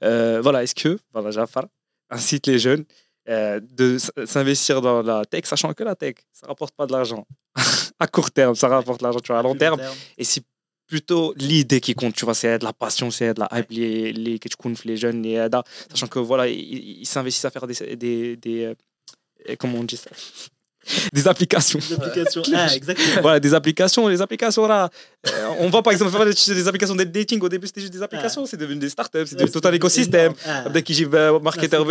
voilà, 0.00 0.62
est-ce 0.62 0.74
que 0.74 0.98
voilà, 1.12 1.30
Jafar 1.30 1.66
incite 2.10 2.46
les 2.46 2.58
jeunes 2.58 2.84
de 3.26 3.98
s'investir 4.24 4.80
dans 4.80 5.02
la 5.02 5.24
tech, 5.24 5.46
sachant 5.46 5.72
que 5.72 5.84
la 5.84 5.94
tech, 5.94 6.16
ça 6.32 6.46
rapporte 6.46 6.74
pas 6.74 6.86
de 6.86 6.92
l'argent. 6.92 7.26
À 8.02 8.06
court 8.06 8.30
terme, 8.30 8.54
ça 8.54 8.66
rapporte 8.66 9.00
de 9.00 9.04
l'argent 9.04 9.20
à 9.36 9.42
long 9.42 9.54
terme. 9.54 9.78
Et 10.16 10.24
si 10.24 10.42
plutôt 10.86 11.34
l'idée 11.36 11.80
qui 11.80 11.94
compte, 11.94 12.14
tu 12.14 12.24
vois, 12.24 12.34
c'est 12.34 12.58
de 12.58 12.64
la 12.64 12.72
passion, 12.72 13.10
c'est 13.10 13.34
de 13.34 13.40
la 13.40 13.48
hype, 13.52 13.70
les, 13.70 14.12
les, 14.12 14.40
les 14.84 14.96
jeunes, 14.96 15.22
les, 15.22 15.48
sachant 15.90 16.06
que 16.06 16.18
voilà, 16.18 16.48
ils 16.48 17.04
s'investissent 17.04 17.44
à 17.44 17.50
faire 17.50 17.66
des, 17.66 17.96
des, 17.96 18.36
des 18.36 18.74
comment 19.58 19.78
on 19.78 19.84
dit 19.84 19.96
ça? 19.96 20.10
des 21.12 21.28
applications. 21.28 21.78
Des 21.78 21.94
applications. 21.94 22.42
Ah, 22.54 22.74
exactement. 22.74 23.22
voilà, 23.22 23.40
des 23.40 23.54
applications. 23.54 24.08
Les 24.08 24.20
applications, 24.20 24.66
là, 24.66 24.90
euh, 25.28 25.48
on 25.60 25.70
va 25.70 25.82
par 25.82 25.92
exemple 25.92 26.10
des, 26.10 26.68
applications 26.68 26.96
de 26.96 27.04
dating. 27.04 27.40
Au 27.40 27.48
début, 27.48 27.66
c'était 27.66 27.80
juste 27.80 27.92
des 27.92 28.02
applications. 28.02 28.44
C'est 28.46 28.56
devenu 28.56 28.80
des 28.80 28.88
startups. 28.88 29.26
C'est 29.26 29.36
devenu 29.36 29.50
tout 29.50 29.60
un 29.64 29.72
écosystème. 29.72 30.32
Dès 30.72 30.82
qu'il 30.82 31.00
y 31.00 31.16
a 31.16 31.38
marketeur, 31.38 31.86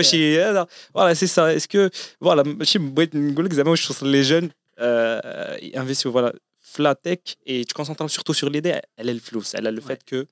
voilà, 0.94 1.16
c'est 1.16 1.28
ça. 1.28 1.54
Est-ce 1.54 1.68
que, 1.68 1.90
voilà, 2.20 2.44
je 2.46 3.84
trouve 3.84 4.08
les 4.08 4.24
jeunes 4.24 4.50
euh, 4.80 5.58
investissent, 5.76 6.06
voilà, 6.06 6.34
flat 6.60 6.96
tech 6.96 7.20
et 7.46 7.66
tu 7.66 7.74
concentres 7.74 8.10
surtout 8.10 8.34
sur 8.34 8.50
l'idée. 8.50 8.80
Elle 8.98 9.10
est 9.10 9.14
le 9.14 9.20
flou. 9.20 9.44
Elle 9.54 9.68
a 9.68 9.72
le 9.72 9.82
fait 9.82 10.04
que 10.06 10.26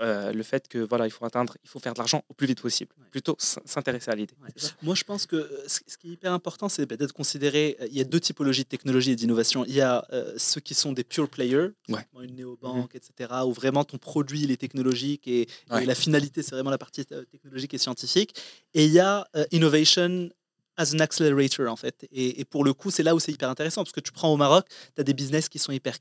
euh, 0.00 0.32
le 0.32 0.42
fait 0.42 0.66
que 0.66 0.78
voilà, 0.78 1.06
il 1.06 1.10
faut 1.10 1.24
atteindre, 1.24 1.56
il 1.62 1.68
faut 1.68 1.78
faire 1.78 1.94
de 1.94 1.98
l'argent 1.98 2.24
au 2.28 2.34
plus 2.34 2.48
vite 2.48 2.60
possible, 2.60 2.92
plutôt 3.12 3.36
s'intéresser 3.38 4.10
à 4.10 4.16
l'idée. 4.16 4.34
Moi, 4.82 4.94
je 4.96 5.04
pense 5.04 5.26
que 5.26 5.36
euh, 5.36 5.64
ce 5.66 5.96
qui 5.96 6.08
est 6.08 6.12
hyper 6.12 6.32
important, 6.32 6.68
c'est 6.68 6.84
peut-être 6.86 7.12
considérer. 7.12 7.76
Euh, 7.80 7.86
il 7.90 7.96
y 7.96 8.00
a 8.00 8.04
deux 8.04 8.18
typologies 8.18 8.64
de 8.64 8.68
technologie 8.68 9.12
et 9.12 9.16
d'innovation. 9.16 9.64
Il 9.66 9.74
y 9.74 9.80
a 9.80 10.04
ceux 10.36 10.60
qui 10.60 10.74
sont 10.74 10.92
des 10.92 11.04
pure 11.04 11.28
players, 11.28 11.68
une 11.88 12.34
néobanque, 12.34 12.94
mmh 12.94 12.96
etc., 12.96 13.34
où 13.46 13.52
vraiment 13.52 13.84
ton 13.84 13.98
produit 13.98 14.42
il 14.42 14.50
est 14.50 14.56
technologique 14.56 15.26
et, 15.28 15.46
la 15.70 15.94
finalité 15.94 16.42
c'est 16.42 16.54
vraiment 16.54 16.70
la 16.70 16.78
partie 16.78 17.04
technologique 17.04 17.74
et 17.74 17.78
scientifique. 17.78 18.34
Et 18.74 18.84
il 18.84 18.92
y 18.92 19.00
a 19.00 19.28
innovation 19.50 20.30
as 20.76 20.94
an 20.94 20.98
accelerator 20.98 21.70
en 21.70 21.76
fait. 21.76 22.06
Et, 22.10 22.40
et 22.40 22.44
pour 22.44 22.64
le 22.64 22.72
coup, 22.72 22.90
c'est 22.90 23.02
là 23.02 23.14
où 23.14 23.20
c'est 23.20 23.32
hyper 23.32 23.48
intéressant 23.48 23.82
parce 23.82 23.92
que 23.92 24.00
tu 24.00 24.12
prends 24.12 24.32
au 24.32 24.36
Maroc, 24.36 24.66
tu 24.94 25.00
as 25.00 25.04
des 25.04 25.14
business 25.14 25.48
qui 25.48 25.58
sont 25.58 25.72
hyper 25.72 25.96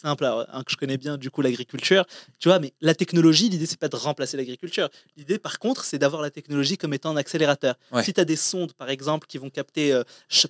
simple, 0.00 0.24
hein, 0.24 0.62
que 0.64 0.72
je 0.72 0.76
connais 0.76 0.96
bien, 0.96 1.16
du 1.16 1.30
coup, 1.30 1.42
l'agriculture. 1.42 2.04
Tu 2.38 2.48
vois, 2.48 2.58
mais 2.58 2.72
la 2.80 2.94
technologie, 2.94 3.48
l'idée, 3.48 3.66
c'est 3.66 3.78
pas 3.78 3.88
de 3.88 3.96
remplacer 3.96 4.36
l'agriculture. 4.36 4.88
L'idée, 5.16 5.38
par 5.38 5.58
contre, 5.58 5.84
c'est 5.84 5.98
d'avoir 5.98 6.22
la 6.22 6.30
technologie 6.30 6.76
comme 6.76 6.94
étant 6.94 7.10
un 7.10 7.16
accélérateur. 7.16 7.74
Si 8.02 8.12
tu 8.12 8.20
as 8.20 8.24
des 8.24 8.36
sondes, 8.36 8.72
par 8.72 8.90
exemple, 8.90 9.26
qui 9.26 9.38
vont 9.38 9.50
capter 9.50 9.92
euh, 9.92 10.02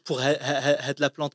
pour 0.04 0.20
la 0.20 1.10
plante, 1.10 1.34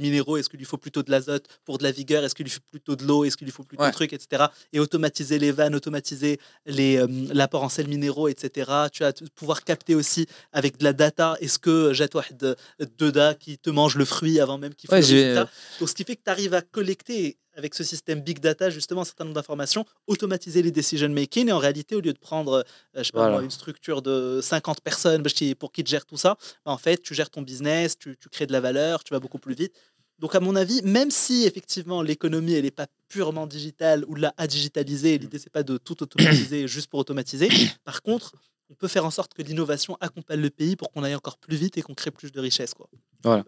minéraux, 0.00 0.36
est-ce 0.36 0.48
qu'il 0.48 0.58
lui 0.58 0.66
faut 0.66 0.76
plutôt 0.76 1.02
de 1.02 1.10
l'azote 1.10 1.46
pour 1.64 1.78
de 1.78 1.82
la 1.82 1.90
vigueur, 1.90 2.24
est-ce 2.24 2.34
qu'il 2.34 2.44
lui 2.44 2.52
faut 2.52 2.60
plutôt 2.70 2.96
de 2.96 3.04
l'eau, 3.04 3.24
est-ce 3.24 3.36
qu'il 3.36 3.46
lui 3.46 3.52
faut 3.52 3.64
plutôt 3.64 3.86
de 3.86 3.90
trucs, 3.90 4.12
etc. 4.12 4.44
Et 4.72 4.80
automatiser 4.80 5.38
les 5.38 5.52
vannes, 5.52 5.74
automatiser 5.74 6.38
euh, 6.68 7.06
l'apport 7.32 7.62
en 7.62 7.68
sels 7.68 7.88
minéraux, 7.88 8.28
etc. 8.28 8.70
Tu 8.92 9.02
vas 9.02 9.12
pouvoir 9.34 9.64
capter 9.64 9.94
aussi 9.94 10.26
avec 10.52 10.78
de 10.78 10.84
la 10.84 10.92
data, 10.92 11.36
est-ce 11.40 11.58
que 11.58 11.92
j'ai 11.92 12.06
de 12.32 12.56
Deda 12.98 13.34
qui 13.34 13.58
te 13.58 13.70
mange 13.70 13.96
le 13.96 14.04
fruit 14.04 14.40
avant 14.40 14.58
même 14.58 14.74
qu'il 14.74 14.90
fasse 14.90 15.10
le 15.10 15.46
Donc, 15.78 15.88
ce 15.88 15.94
qui 15.94 16.04
fait 16.04 16.16
que 16.16 16.22
tu 16.24 16.30
arrives 16.30 16.54
à 16.54 16.59
collecter 16.62 17.38
avec 17.54 17.74
ce 17.74 17.84
système 17.84 18.20
big 18.20 18.40
data 18.40 18.70
justement 18.70 19.02
un 19.02 19.04
certain 19.04 19.24
nombre 19.24 19.34
d'informations, 19.34 19.84
automatiser 20.06 20.62
les 20.62 20.70
decision 20.70 21.08
making 21.08 21.48
et 21.48 21.52
en 21.52 21.58
réalité 21.58 21.94
au 21.94 22.00
lieu 22.00 22.12
de 22.12 22.18
prendre 22.18 22.52
euh, 22.52 22.62
je 22.96 23.04
sais 23.04 23.12
pas, 23.12 23.42
une 23.42 23.50
structure 23.50 24.02
de 24.02 24.40
50 24.42 24.80
personnes 24.80 25.22
pour 25.58 25.72
qui 25.72 25.84
te 25.84 25.90
gère 25.90 26.06
tout 26.06 26.16
ça, 26.16 26.36
bah, 26.64 26.72
en 26.72 26.78
fait 26.78 27.02
tu 27.02 27.14
gères 27.14 27.30
ton 27.30 27.42
business, 27.42 27.98
tu, 27.98 28.16
crées 28.30 28.46
de 28.46 28.52
la 28.52 28.60
valeur, 28.60 29.04
tu 29.04 29.12
vas 29.12 29.20
beaucoup 29.20 29.38
plus 29.38 29.54
vite. 29.54 29.74
Donc 30.18 30.34
à 30.34 30.40
mon 30.40 30.54
avis, 30.54 30.82
même 30.82 31.10
si 31.10 31.44
effectivement 31.44 32.02
l'économie 32.02 32.54
elle 32.54 32.64
n'est 32.64 32.70
pas 32.70 32.86
purement 33.08 33.46
digitale 33.46 34.04
ou 34.06 34.14
là 34.14 34.34
à 34.36 34.46
digitaliser, 34.46 35.18
l'idée 35.18 35.38
c'est 35.38 35.52
pas 35.52 35.62
de 35.62 35.78
tout 35.78 36.02
automatiser 36.02 36.68
juste 36.68 36.88
pour 36.88 37.00
automatiser. 37.00 37.48
Par 37.84 38.02
contre, 38.02 38.32
on 38.68 38.74
peut 38.74 38.88
faire 38.88 39.04
en 39.04 39.10
sorte 39.10 39.34
que 39.34 39.42
l'innovation 39.42 39.96
accompagne 40.00 40.40
le 40.40 40.50
pays 40.50 40.76
pour 40.76 40.92
qu'on 40.92 41.02
aille 41.02 41.14
encore 41.14 41.38
plus 41.38 41.56
vite 41.56 41.76
et 41.78 41.82
qu'on 41.82 41.94
crée 41.94 42.10
plus 42.10 42.30
de 42.30 42.40
richesses 42.40 42.74
quoi. 42.74 42.88
Voilà. 43.24 43.44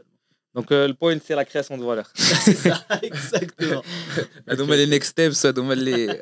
Donc 0.55 0.71
euh, 0.71 0.89
le 0.89 0.95
point, 0.95 1.17
c'est 1.25 1.35
la 1.35 1.45
création 1.45 1.79
de 1.79 1.85
valeur. 1.85 2.11
c'est 2.15 2.55
ça, 2.55 2.85
exactement. 3.03 3.83
les 4.77 4.87
next 4.87 5.11
steps, 5.11 5.47
les... 5.77 6.09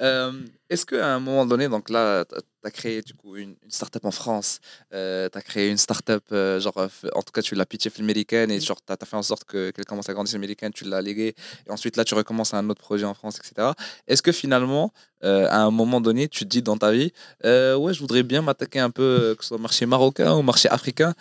euh, 0.00 0.32
Est-ce 0.70 0.86
qu'à 0.86 1.14
un 1.14 1.18
moment 1.18 1.46
donné, 1.46 1.68
donc 1.68 1.90
là, 1.90 2.24
tu 2.24 2.36
as 2.62 2.70
créé 2.70 3.02
du 3.02 3.12
coup 3.14 3.36
une, 3.36 3.56
une 3.64 3.70
startup 3.70 4.04
en 4.04 4.12
France, 4.12 4.60
euh, 4.94 5.28
tu 5.28 5.36
as 5.36 5.42
créé 5.42 5.68
une 5.68 5.76
startup, 5.76 6.22
euh, 6.30 6.60
genre, 6.60 6.88
en 7.12 7.22
tout 7.22 7.32
cas, 7.32 7.42
tu 7.42 7.56
l'as 7.56 7.66
pitché 7.66 7.90
américaine 7.98 8.52
et 8.52 8.60
genre, 8.60 8.78
tu 8.86 8.92
as, 8.92 9.04
fait 9.04 9.16
en 9.16 9.22
sorte 9.22 9.42
qu'elle 9.50 9.84
commence 9.84 10.08
à 10.08 10.12
grandir 10.12 10.36
américaine, 10.36 10.72
tu 10.72 10.84
l'as 10.84 11.02
légué, 11.02 11.34
et 11.66 11.70
ensuite 11.72 11.96
là, 11.96 12.04
tu 12.04 12.14
recommences 12.14 12.54
un 12.54 12.70
autre 12.70 12.80
projet 12.80 13.04
en 13.04 13.14
France, 13.14 13.40
etc. 13.40 13.72
Est-ce 14.06 14.22
que 14.22 14.30
finalement, 14.30 14.92
à 15.22 15.60
un 15.60 15.72
moment 15.72 16.00
donné, 16.00 16.28
tu 16.28 16.44
te 16.44 16.48
dis 16.48 16.62
dans 16.62 16.76
ta 16.76 16.92
vie, 16.92 17.12
ouais, 17.42 17.92
je 17.92 17.98
voudrais 17.98 18.22
bien 18.22 18.40
m'attaquer 18.40 18.78
un 18.78 18.90
peu, 18.90 19.34
que 19.36 19.42
ce 19.42 19.48
soit 19.48 19.56
au 19.56 19.60
marché 19.60 19.86
marocain 19.86 20.34
ou 20.34 20.38
au 20.38 20.42
marché 20.42 20.68
africain, 20.68 21.14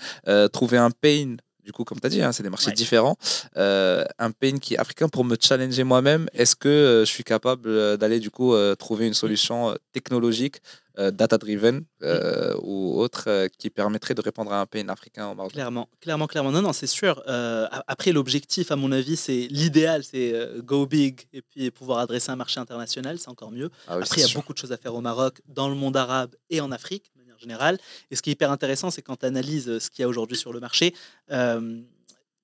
trouver 0.53 0.77
un 0.77 0.91
pain 0.91 1.37
du 1.70 1.74
coup, 1.74 1.84
comme 1.84 1.99
tu 1.99 2.07
as 2.07 2.09
dit, 2.09 2.24
hein, 2.24 2.32
c'est 2.32 2.41
des 2.41 2.49
marchés 2.49 2.72
différents. 2.72 3.15
Euh, 3.55 4.03
un 4.17 4.32
pain 4.32 4.57
qui 4.57 4.74
est 4.74 4.80
africain 4.80 5.07
pour 5.07 5.24
me 5.24 5.36
challenger 5.39 5.84
moi-même. 5.84 6.28
Est-ce 6.34 6.55
que 6.55 6.67
euh, 6.67 7.05
je 7.05 7.11
suis 7.11 7.24
capable 7.24 7.70
euh, 7.70 7.95
d'aller 7.95 8.20
du 8.20 8.32
coup 8.32 8.55
trouver 8.80 9.05
une 9.05 9.13
solution 9.13 9.78
technologique, 9.93 10.57
data-driven 10.97 11.86
ou 12.63 12.99
autre 12.99 13.47
qui 13.59 13.70
permettrait 13.70 14.15
de 14.15 14.22
répondre 14.22 14.51
à 14.51 14.59
un 14.61 14.65
pain 14.65 14.89
africain 14.89 15.30
au 15.30 15.36
Maroc 15.36 15.53
Clairement, 15.53 15.88
clairement, 16.01 16.28
clairement. 16.28 16.51
Non, 16.51 16.63
non, 16.63 16.74
c'est 16.74 16.88
sûr. 16.88 17.22
après, 17.88 18.11
l'objectif, 18.11 18.72
à 18.72 18.76
mon 18.76 18.91
avis, 18.91 19.15
c'est 19.15 19.47
l'idéal, 19.51 20.03
c'est 20.03 20.34
go 20.63 20.88
big 20.88 21.28
et 21.34 21.43
puis 21.43 21.70
pouvoir 21.70 21.99
adresser 21.99 22.32
un 22.32 22.36
marché 22.36 22.59
international, 22.59 23.20
c'est 23.20 23.30
encore 23.30 23.51
mieux. 23.51 23.70
Ah 23.88 23.99
après, 24.01 24.22
il 24.22 24.28
y 24.28 24.32
a 24.32 24.34
beaucoup 24.34 24.53
de 24.53 24.57
choses 24.57 24.72
à 24.72 24.78
faire 24.78 24.95
au 24.95 25.01
Maroc, 25.01 25.41
dans 25.47 25.70
le 25.70 25.76
monde 25.76 25.95
arabe 25.95 26.32
et 26.49 26.59
en 26.61 26.72
Afrique 26.72 27.11
général. 27.39 27.77
Et 28.11 28.15
ce 28.15 28.21
qui 28.21 28.29
est 28.29 28.33
hyper 28.33 28.51
intéressant, 28.51 28.91
c'est 28.91 29.01
quand 29.01 29.17
tu 29.17 29.25
analyses 29.25 29.69
euh, 29.69 29.79
ce 29.79 29.89
qu'il 29.89 30.01
y 30.01 30.05
a 30.05 30.07
aujourd'hui 30.07 30.37
sur 30.37 30.53
le 30.53 30.59
marché, 30.59 30.93
euh, 31.31 31.81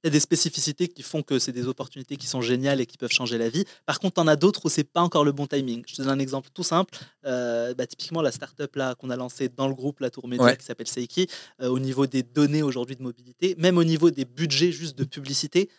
il 0.03 0.07
y 0.07 0.09
a 0.09 0.11
des 0.11 0.19
spécificités 0.19 0.87
qui 0.87 1.01
font 1.01 1.23
que 1.23 1.39
c'est 1.39 1.51
des 1.51 1.67
opportunités 1.67 2.15
qui 2.15 2.27
sont 2.27 2.41
géniales 2.41 2.79
et 2.79 2.85
qui 2.85 2.95
peuvent 2.95 3.11
changer 3.11 3.39
la 3.39 3.49
vie. 3.49 3.65
Par 3.87 3.99
contre, 3.99 4.21
on 4.21 4.27
a 4.27 4.35
d'autres 4.35 4.65
où 4.65 4.69
c'est 4.69 4.83
pas 4.83 5.01
encore 5.01 5.23
le 5.23 5.31
bon 5.31 5.47
timing. 5.47 5.83
Je 5.87 5.95
te 5.95 6.01
donne 6.03 6.11
un 6.11 6.19
exemple 6.19 6.49
tout 6.53 6.61
simple. 6.61 6.93
Euh, 7.25 7.73
bah, 7.73 7.87
typiquement, 7.87 8.21
la 8.21 8.31
startup 8.31 8.75
là 8.75 8.93
qu'on 8.93 9.09
a 9.09 9.15
lancée 9.15 9.49
dans 9.49 9.67
le 9.67 9.73
groupe 9.73 10.01
La 10.01 10.11
Tour 10.11 10.27
Média 10.27 10.55
qui 10.55 10.63
s'appelle 10.63 10.87
Seiki, 10.87 11.27
au 11.59 11.79
niveau 11.79 12.05
des 12.05 12.21
données 12.21 12.61
aujourd'hui 12.61 12.95
de 12.95 13.01
mobilité, 13.01 13.55
même 13.57 13.79
au 13.79 13.83
niveau 13.83 14.11
des 14.11 14.25
budgets 14.25 14.71
juste 14.71 14.95
de 14.95 15.05
publicité, 15.05 15.69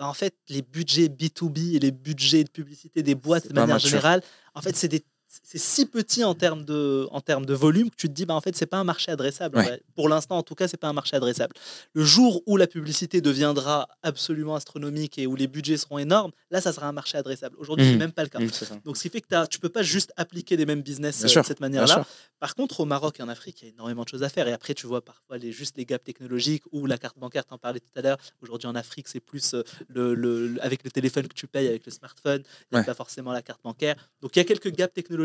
bah, 0.00 0.06
en 0.06 0.14
fait, 0.14 0.34
les 0.48 0.62
budgets 0.62 1.08
B2B 1.08 1.76
et 1.76 1.78
les 1.78 1.90
budgets 1.90 2.42
de 2.42 2.48
publicité 2.48 3.02
des 3.02 3.14
boîtes 3.14 3.48
de 3.48 3.52
manière 3.52 3.78
générale, 3.78 4.22
en 4.54 4.62
fait, 4.62 4.74
c'est 4.74 4.88
des 4.88 5.04
c'est 5.30 5.58
si 5.58 5.86
petit 5.86 6.24
en 6.24 6.34
termes 6.34 6.64
de, 6.64 7.06
en 7.12 7.20
termes 7.20 7.46
de 7.46 7.54
volume 7.54 7.88
que 7.90 7.94
tu 7.94 8.08
te 8.08 8.12
dis, 8.12 8.26
bah, 8.26 8.34
en 8.34 8.40
fait, 8.40 8.56
c'est 8.56 8.66
pas 8.66 8.78
un 8.78 8.84
marché 8.84 9.12
adressable. 9.12 9.80
Pour 9.94 10.08
l'instant, 10.08 10.38
en 10.38 10.42
tout 10.42 10.56
cas, 10.56 10.66
c'est 10.66 10.76
pas 10.76 10.88
un 10.88 10.92
marché 10.92 11.14
adressable. 11.16 11.54
Le 11.92 12.04
jour 12.04 12.42
où 12.46 12.56
la 12.56 12.66
publicité 12.66 13.20
deviendra 13.20 13.88
absolument 14.02 14.56
astronomique 14.56 15.18
et 15.18 15.28
où 15.28 15.36
les 15.36 15.46
budgets 15.46 15.76
seront 15.76 15.98
énormes, 15.98 16.32
là, 16.50 16.60
ça 16.60 16.72
sera 16.72 16.88
un 16.88 16.92
marché 16.92 17.16
adressable. 17.16 17.54
Aujourd'hui, 17.60 17.86
ce 17.86 17.90
n'est 17.90 17.96
mmh. 17.96 18.00
même 18.00 18.12
pas 18.12 18.24
le 18.24 18.28
cas. 18.28 18.40
Mmh, 18.40 18.80
Donc, 18.84 18.96
ce 18.96 19.02
qui 19.02 19.08
fait 19.08 19.20
que 19.20 19.46
tu 19.46 19.60
peux 19.60 19.68
pas 19.68 19.84
juste 19.84 20.12
appliquer 20.16 20.56
les 20.56 20.66
mêmes 20.66 20.82
business 20.82 21.22
euh, 21.22 21.40
de 21.40 21.46
cette 21.46 21.60
manière-là. 21.60 22.04
Par 22.40 22.56
contre, 22.56 22.80
au 22.80 22.84
Maroc 22.84 23.20
et 23.20 23.22
en 23.22 23.28
Afrique, 23.28 23.62
il 23.62 23.66
y 23.66 23.70
a 23.70 23.74
énormément 23.74 24.02
de 24.02 24.08
choses 24.08 24.24
à 24.24 24.28
faire. 24.28 24.48
Et 24.48 24.52
après, 24.52 24.74
tu 24.74 24.88
vois 24.88 25.04
parfois 25.04 25.38
les, 25.38 25.52
juste 25.52 25.76
les 25.76 25.84
gaps 25.84 26.04
technologiques 26.04 26.64
ou 26.72 26.86
la 26.86 26.98
carte 26.98 27.18
bancaire, 27.18 27.46
tu 27.46 27.54
en 27.54 27.58
parlais 27.58 27.80
tout 27.80 27.92
à 27.94 28.02
l'heure. 28.02 28.18
Aujourd'hui, 28.42 28.66
en 28.66 28.74
Afrique, 28.74 29.06
c'est 29.06 29.20
plus 29.20 29.54
euh, 29.54 29.62
le, 29.88 30.56
avec 30.60 30.82
le 30.82 30.90
téléphone 30.90 31.28
que 31.28 31.34
tu 31.34 31.46
payes, 31.46 31.68
avec 31.68 31.86
le 31.86 31.92
smartphone, 31.92 32.42
et 32.72 32.82
pas 32.82 32.94
forcément 32.94 33.32
la 33.32 33.42
carte 33.42 33.62
bancaire. 33.62 33.94
Donc, 34.22 34.34
il 34.34 34.40
y 34.40 34.42
a 34.42 34.44
quelques 34.44 34.72
gaps 34.74 34.92
technologiques 34.92 35.19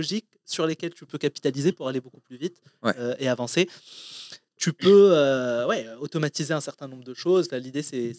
sur 0.46 0.66
lesquels 0.66 0.94
tu 0.94 1.06
peux 1.06 1.18
capitaliser 1.18 1.72
pour 1.72 1.88
aller 1.88 2.02
beaucoup 2.02 2.22
plus 2.22 2.38
vite 2.38 2.62
euh, 2.86 3.16
et 3.20 3.28
avancer 3.28 3.68
tu 4.58 4.72
peux 4.72 5.10
euh, 5.12 5.68
ouais, 5.68 5.86
automatiser 6.00 6.54
un 6.54 6.62
certain 6.62 6.88
nombre 6.88 7.04
de 7.04 7.14
choses. 7.14 7.52
L'idée, 7.52 7.84
c'est 7.84 8.14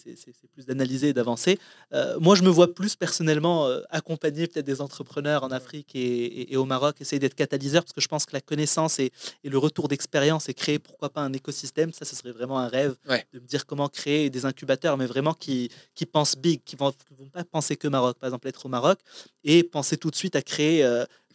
plus 0.53 0.67
d'analyser 0.67 1.09
et 1.09 1.13
d'avancer. 1.13 1.59
Euh, 1.95 2.19
moi, 2.21 2.37
je 2.37 2.43
me 2.43 2.51
vois 2.51 2.75
plus 2.75 2.95
personnellement 2.95 3.67
accompagner 3.91 4.47
peut-être 4.47 4.67
des 4.67 4.81
entrepreneurs 4.81 5.45
en 5.45 5.51
Afrique 5.51 5.93
et, 5.95 6.55
au 6.57 6.65
Maroc, 6.65 7.01
essayer 7.01 7.19
d'être 7.19 7.35
catalyseur, 7.35 7.83
parce 7.85 7.93
que 7.93 8.01
je 8.01 8.09
pense 8.09 8.27
que 8.27 8.35
la 8.35 8.41
connaissance 8.41 8.99
et, 8.99 9.13
le 9.45 9.59
retour 9.59 9.89
d'expérience 9.89 10.49
et 10.49 10.55
créer, 10.55 10.79
pourquoi 10.79 11.09
pas, 11.09 11.23
un 11.23 11.33
écosystème, 11.33 11.93
ça, 11.93 12.05
ce 12.05 12.15
serait 12.15 12.33
vraiment 12.33 12.59
un 12.59 12.69
rêve 12.69 12.97
de 13.33 13.41
me 13.41 13.47
dire 13.47 13.65
comment 13.65 13.89
créer 13.89 14.29
des 14.29 14.45
incubateurs, 14.45 14.97
mais 14.99 15.07
vraiment 15.07 15.33
qui, 15.33 15.71
qui 15.95 16.05
pensent 16.05 16.37
big, 16.37 16.61
qui 16.65 16.75
ne 16.77 16.81
vont, 16.81 16.93
vont, 17.19 17.29
pas 17.29 17.45
penser 17.45 17.77
que 17.77 17.89
Maroc, 17.89 18.19
par 18.19 18.29
exemple, 18.29 18.47
être 18.49 18.67
au 18.67 18.69
Maroc, 18.69 18.99
et 19.45 19.63
penser 19.63 19.97
tout 19.97 20.11
de 20.11 20.17
suite 20.17 20.37
à 20.37 20.43
créer 20.43 20.85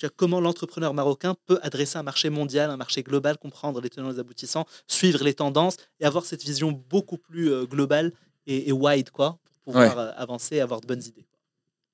comment 0.08 0.40
l'entrepreneur 0.40 0.94
marocain 0.94 1.36
peut 1.46 1.60
adresser 1.62 1.98
un 1.98 2.04
marché 2.04 2.30
mondial, 2.30 2.70
un 2.70 2.78
marché 2.78 3.04
global, 3.04 3.38
comprendre 3.38 3.82
les 3.82 3.90
tenants 3.90 4.10
et 4.10 4.14
les 4.14 4.20
aboutissants, 4.20 4.66
suivre 4.88 5.24
les 5.24 5.34
tendances 5.34 5.78
et 6.00 6.06
avoir 6.06 6.26
cette 6.26 6.44
vision 6.44 6.72
beaucoup 6.72 7.18
plus 7.18 7.52
euh, 7.52 7.66
globale 7.66 8.12
et, 8.48 8.72
wide 8.72 9.12
quoi, 9.12 9.38
pour 9.64 9.74
pouvoir 9.74 10.00
euh, 10.00 10.12
avancer 10.18 10.56
et 10.56 10.62
avoir 10.62 10.82
de 10.82 10.88
bonnes 10.88 11.04
idées. 11.04 11.26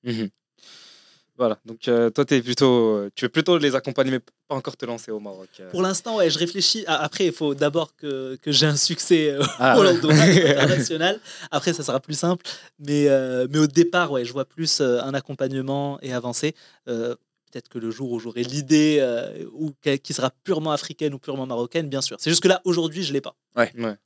Mmh 0.04 0.28
voilà, 1.36 1.56
donc 1.64 1.86
euh, 1.86 2.10
toi, 2.10 2.24
es 2.30 2.42
plutôt, 2.42 3.08
tu 3.14 3.24
veux 3.24 3.28
plutôt 3.28 3.58
les 3.58 3.76
accompagner, 3.76 4.10
mais 4.10 4.18
pas 4.18 4.56
encore 4.56 4.76
te 4.76 4.84
lancer 4.84 5.12
au 5.12 5.20
Maroc. 5.20 5.48
Pour 5.70 5.82
l'instant, 5.82 6.16
ouais, 6.16 6.28
je 6.30 6.36
réfléchis. 6.36 6.82
Après, 6.88 7.26
il 7.26 7.32
faut 7.32 7.54
d'abord 7.54 7.94
que, 7.94 8.34
que 8.42 8.50
j'ai 8.50 8.66
un 8.66 8.74
succès 8.74 9.36
ah, 9.60 9.78
au 9.78 9.82
international. 9.86 11.20
Après, 11.52 11.72
ça 11.72 11.84
sera 11.84 12.00
plus 12.00 12.18
simple. 12.18 12.44
Mais, 12.80 13.06
mais 13.50 13.58
au 13.58 13.68
départ, 13.68 14.10
ouais, 14.10 14.24
je 14.24 14.32
vois 14.32 14.46
plus 14.46 14.80
un 14.80 15.14
accompagnement 15.14 16.00
et 16.02 16.12
avancer. 16.12 16.56
Peut-être 17.50 17.68
que 17.68 17.78
le 17.78 17.90
jour 17.90 18.10
où 18.12 18.18
j'aurai 18.18 18.42
l'idée 18.42 18.98
euh, 19.00 19.44
ou 19.52 19.72
qui 19.82 20.12
sera 20.12 20.30
purement 20.44 20.72
africaine 20.72 21.14
ou 21.14 21.18
purement 21.18 21.46
marocaine, 21.46 21.88
bien 21.88 22.00
sûr. 22.00 22.16
C'est 22.20 22.30
juste 22.30 22.42
que 22.42 22.48
là, 22.48 22.60
aujourd'hui, 22.64 23.02
je 23.02 23.08
ne 23.08 23.14
l'ai 23.14 23.20
pas. 23.20 23.36
Ouais. 23.56 23.72
ouais. 23.78 23.96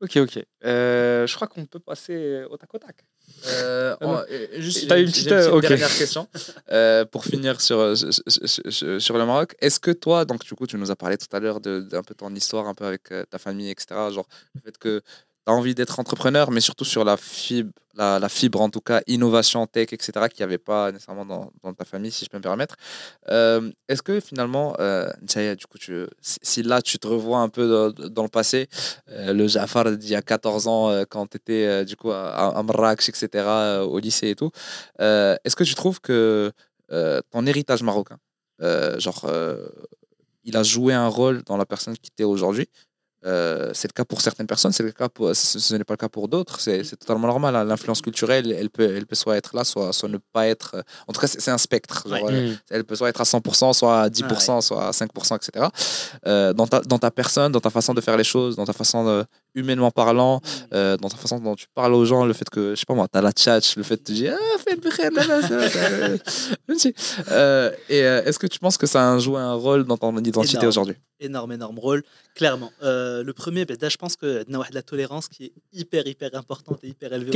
Ok, 0.00 0.16
ok. 0.16 0.44
Euh, 0.64 1.26
je 1.26 1.34
crois 1.34 1.48
qu'on 1.48 1.66
peut 1.66 1.80
passer 1.80 2.44
au 2.48 2.56
tac 2.56 2.72
au 2.72 2.78
tac. 2.78 3.04
Euh, 3.48 3.96
ah 4.00 4.24
juste 4.56 4.84
une 4.84 5.06
petite, 5.06 5.28
dernière 5.28 5.96
question 5.96 6.28
pour 7.10 7.24
finir 7.24 7.60
sur, 7.60 7.96
sur, 7.96 9.02
sur, 9.02 9.18
le 9.18 9.26
Maroc. 9.26 9.56
Est-ce 9.58 9.80
que 9.80 9.90
toi, 9.90 10.24
donc 10.24 10.44
du 10.44 10.54
coup, 10.54 10.68
tu 10.68 10.76
nous 10.76 10.92
as 10.92 10.96
parlé 10.96 11.18
tout 11.18 11.34
à 11.34 11.40
l'heure 11.40 11.60
d'un 11.60 12.02
peu 12.02 12.14
ton 12.14 12.32
histoire, 12.32 12.68
un 12.68 12.74
peu 12.74 12.84
avec 12.84 13.12
ta 13.28 13.38
famille, 13.38 13.70
etc. 13.70 13.88
Genre 14.12 14.28
le 14.54 14.60
fait 14.60 14.78
que 14.78 15.02
envie 15.52 15.74
d'être 15.74 15.98
entrepreneur, 15.98 16.50
mais 16.50 16.60
surtout 16.60 16.84
sur 16.84 17.04
la 17.04 17.16
fibre, 17.16 17.72
la, 17.98 18.28
fibre 18.28 18.60
en 18.60 18.70
tout 18.70 18.80
cas, 18.80 19.02
innovation, 19.06 19.66
tech, 19.66 19.92
etc., 19.92 20.12
qu'il 20.28 20.40
n'y 20.40 20.44
avait 20.44 20.58
pas 20.58 20.92
nécessairement 20.92 21.50
dans, 21.62 21.74
ta 21.74 21.84
famille, 21.84 22.10
si 22.10 22.24
je 22.24 22.30
peux 22.30 22.38
me 22.38 22.42
permettre. 22.42 22.76
Euh, 23.30 23.70
est-ce 23.88 24.02
que 24.02 24.20
finalement, 24.20 24.74
euh, 24.78 25.10
du 25.20 25.66
coup, 25.66 25.78
tu, 25.78 26.06
si 26.20 26.62
là 26.62 26.80
tu 26.80 26.98
te 26.98 27.06
revois 27.06 27.40
un 27.40 27.48
peu 27.48 27.92
dans, 28.10 28.22
le 28.22 28.28
passé, 28.28 28.68
euh, 29.10 29.32
le 29.32 29.48
Jafar 29.48 29.90
d'il 29.96 30.10
y 30.10 30.14
a 30.14 30.22
14 30.22 30.68
ans, 30.68 30.90
euh, 30.90 31.04
quand 31.08 31.26
tu 31.26 31.36
étais 31.36 31.84
du 31.84 31.96
coup 31.96 32.10
à, 32.10 32.56
à 32.56 32.62
Marrakech, 32.62 33.08
etc., 33.08 33.46
au 33.82 33.98
lycée 33.98 34.30
et 34.30 34.34
tout, 34.36 34.50
est-ce 34.98 35.56
que 35.56 35.64
tu 35.64 35.74
trouves 35.74 36.00
que 36.00 36.52
ton 36.88 37.46
héritage 37.46 37.82
marocain, 37.82 38.18
genre, 38.98 39.30
il 40.44 40.56
a 40.56 40.62
joué 40.62 40.94
un 40.94 41.08
rôle 41.08 41.42
dans 41.44 41.56
la 41.56 41.66
personne 41.66 41.96
qui 41.98 42.10
tu 42.10 42.22
es 42.22 42.26
aujourd'hui? 42.26 42.68
Euh, 43.26 43.70
c'est 43.74 43.88
le 43.88 43.94
cas 43.94 44.04
pour 44.04 44.20
certaines 44.20 44.46
personnes, 44.46 44.72
c'est 44.72 44.84
le 44.84 44.92
cas 44.92 45.08
pour, 45.08 45.34
ce, 45.34 45.74
n'est 45.74 45.84
pas 45.84 45.94
le 45.94 45.98
cas 45.98 46.08
pour 46.08 46.28
d'autres. 46.28 46.60
C'est, 46.60 46.82
totalement 46.96 47.26
normal. 47.26 47.56
Hein. 47.56 47.64
L'influence 47.64 48.00
culturelle, 48.00 48.52
elle 48.52 48.70
peut, 48.70 48.94
elle 48.96 49.06
peut 49.06 49.16
soit 49.16 49.36
être 49.36 49.56
là, 49.56 49.64
soit, 49.64 49.92
soit 49.92 50.08
ne 50.08 50.18
pas 50.32 50.46
être. 50.46 50.76
Euh, 50.76 50.82
en 51.08 51.12
tout 51.12 51.20
cas, 51.20 51.26
c'est, 51.26 51.50
un 51.50 51.58
spectre. 51.58 52.06
Euh, 52.10 52.52
mm. 52.52 52.58
Elle 52.70 52.84
peut 52.84 52.94
soit 52.94 53.08
être 53.08 53.20
à 53.20 53.24
100%, 53.24 53.72
soit 53.72 54.02
à 54.02 54.08
10%, 54.08 54.60
soit 54.60 54.86
à 54.86 54.90
5%, 54.92 55.36
etc. 55.36 55.66
dans, 56.54 56.66
ta, 56.66 56.80
dans 56.80 56.98
ta 56.98 57.10
personne, 57.10 57.50
dans 57.50 57.60
ta 57.60 57.70
façon 57.70 57.92
de 57.92 58.00
faire 58.00 58.16
les 58.16 58.24
choses, 58.24 58.56
dans 58.56 58.66
ta 58.66 58.72
façon 58.72 59.04
de, 59.04 59.24
humainement 59.58 59.90
parlant, 59.90 60.40
mm. 60.72 60.96
dans 60.96 61.08
ta 61.08 61.16
façon 61.16 61.38
dont 61.38 61.54
tu 61.54 61.66
parles 61.74 61.94
aux 61.94 62.04
gens, 62.04 62.24
le 62.24 62.32
fait 62.32 62.48
que, 62.48 62.70
je 62.74 62.80
sais 62.80 62.86
pas 62.86 62.94
moi, 62.94 63.08
tu 63.10 63.18
as 63.18 63.22
la 63.22 63.32
tchatch, 63.32 63.76
le 63.76 63.82
fait 63.82 63.96
de 63.96 64.02
te 64.02 64.12
dire 64.12 64.34
Ah, 64.38 64.58
fais 64.58 64.74
le 64.74 64.80
Et 67.88 67.98
est-ce 67.98 68.38
que 68.38 68.46
tu 68.46 68.58
penses 68.58 68.76
que 68.76 68.86
ça 68.86 69.12
a 69.12 69.18
joué 69.18 69.40
un 69.40 69.54
rôle 69.54 69.84
dans 69.84 69.96
ton 69.96 70.16
identité 70.18 70.66
aujourd'hui 70.66 70.96
Énorme, 71.20 71.50
énorme 71.50 71.80
rôle, 71.80 72.04
clairement. 72.36 72.70
Euh, 72.84 73.24
le 73.24 73.32
premier, 73.32 73.64
ben, 73.64 73.76
là, 73.80 73.88
je 73.88 73.96
pense 73.96 74.14
que 74.14 74.44
y 74.48 74.54
a 74.54 74.68
de 74.70 74.74
la 74.74 74.82
tolérance 74.82 75.26
qui 75.26 75.46
est 75.46 75.52
hyper, 75.72 76.06
hyper 76.06 76.30
importante 76.34 76.78
et 76.84 76.88
hyper 76.88 77.12
élevée. 77.12 77.32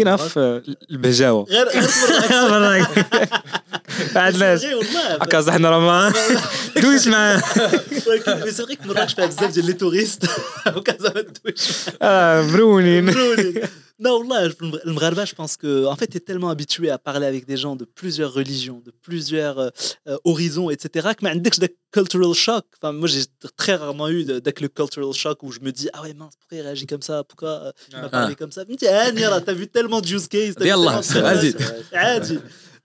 كيف 4.01 4.17
البجاوة 4.17 4.85
علاش 4.85 5.21
هكا 5.21 5.41
صحنا 5.41 5.69
راه 5.69 5.79
ما 5.79 6.13
دويش 6.81 7.07
معاه 7.07 7.41
سي 7.91 8.51
فري 8.51 8.77
مراكش 8.85 9.13
فيها 9.13 9.25
بزاف 9.25 9.53
ديال 9.53 9.65
لي 9.65 9.73
توريست 9.73 10.25
هكا 10.65 10.97
زعما 10.99 11.21
دويش 11.21 11.71
اه 12.01 12.41
مرونين 12.41 13.13
Non, 13.99 14.21
là, 14.21 14.47
le 14.85 14.91
Mgharba, 14.93 15.25
je 15.25 15.33
pense 15.33 15.57
que, 15.57 15.85
en 15.87 15.95
fait, 15.95 16.05
tu 16.05 16.17
es 16.17 16.19
tellement 16.19 16.49
habitué 16.49 16.91
à 16.91 16.99
parler 16.99 17.25
avec 17.25 17.47
des 17.47 17.57
gens 17.57 17.75
de 17.75 17.83
plusieurs 17.83 18.31
religions, 18.31 18.79
de 18.85 18.91
plusieurs 18.91 19.57
euh, 19.57 19.69
euh, 20.07 20.17
horizons, 20.23 20.69
etc., 20.69 21.09
que 21.17 21.37
dès 21.39 21.49
que 21.49 21.55
j'ai 21.59 21.75
cultural 21.91 22.31
shock, 22.35 22.65
enfin, 22.79 22.91
moi, 22.91 23.07
j'ai 23.07 23.23
très 23.55 23.73
rarement 23.73 24.07
eu 24.09 24.23
dès 24.23 24.53
que 24.53 24.61
le 24.61 24.67
cultural 24.67 25.11
shock 25.13 25.41
où 25.41 25.51
je 25.51 25.61
me 25.61 25.71
dis, 25.71 25.89
ah 25.93 26.03
ouais, 26.03 26.13
mince, 26.13 26.33
pourquoi 26.39 26.59
il 26.59 26.61
réagit 26.61 26.85
comme 26.85 27.01
ça 27.01 27.23
Pourquoi 27.23 27.49
euh, 27.49 27.71
il 27.91 27.97
m'a 27.97 28.09
parlé 28.09 28.35
comme 28.35 28.51
ça 28.51 28.61
Je 28.67 28.71
me 28.71 28.77
dis, 28.77 28.87
ah, 28.87 29.11
Nira, 29.11 29.41
t'as 29.41 29.53
vu 29.53 29.67
tellement 29.67 29.99
de 29.99 30.07
use 30.07 30.27
case. 30.27 30.53
vas-y. 30.59 32.39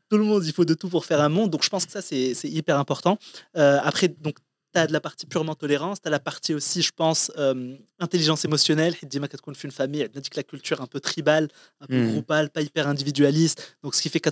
tout 0.09 0.17
le 0.17 0.23
monde, 0.23 0.45
il 0.45 0.53
faut 0.53 0.65
de 0.65 0.73
tout 0.73 0.89
pour 0.89 1.05
faire 1.05 1.21
un 1.21 1.29
monde. 1.29 1.49
Donc, 1.49 1.63
je 1.63 1.69
pense 1.69 1.85
que 1.85 1.91
ça, 1.91 2.01
c'est 2.01 2.33
hyper 2.43 2.77
important. 2.79 3.17
après, 3.53 4.07
donc, 4.07 4.37
tu 4.73 4.79
as 4.79 4.87
de 4.87 4.93
la 4.93 4.99
partie 4.99 5.25
purement 5.25 5.55
tolérance, 5.55 6.01
tu 6.01 6.07
as 6.07 6.11
la 6.11 6.19
partie 6.19 6.53
aussi, 6.53 6.81
je 6.81 6.91
pense, 6.95 7.31
euh, 7.37 7.75
intelligence 7.99 8.45
émotionnelle. 8.45 8.95
Dima 9.03 9.27
quand 9.27 9.63
une 9.63 9.71
famille, 9.71 10.01
elle 10.01 10.09
dit 10.09 10.29
que 10.29 10.37
la 10.37 10.43
culture 10.43 10.81
un 10.81 10.87
peu 10.87 10.99
tribale, 10.99 11.47
un 11.81 11.87
peu 11.87 12.01
mmh. 12.01 12.11
groupale, 12.11 12.49
pas 12.49 12.61
hyper 12.61 12.87
individualiste. 12.87 13.77
Donc, 13.83 13.95
ce 13.95 14.01
qui 14.01 14.09
fait 14.09 14.19
que 14.19 14.29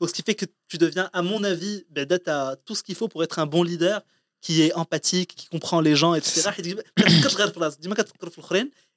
donc, 0.00 0.08
ce 0.08 0.14
qui 0.14 0.22
fait 0.22 0.34
que 0.34 0.46
tu 0.68 0.78
deviens, 0.78 1.10
à 1.12 1.22
mon 1.22 1.42
avis, 1.44 1.84
ben, 1.90 2.06
tu 2.06 2.30
as 2.30 2.56
tout 2.64 2.74
ce 2.74 2.82
qu'il 2.82 2.94
faut 2.94 3.08
pour 3.08 3.22
être 3.22 3.38
un 3.38 3.46
bon 3.46 3.62
leader 3.62 4.02
qui 4.40 4.62
est 4.62 4.72
empathique, 4.74 5.34
qui 5.34 5.48
comprend 5.48 5.80
les 5.80 5.96
gens, 5.96 6.14
etc. 6.14 6.50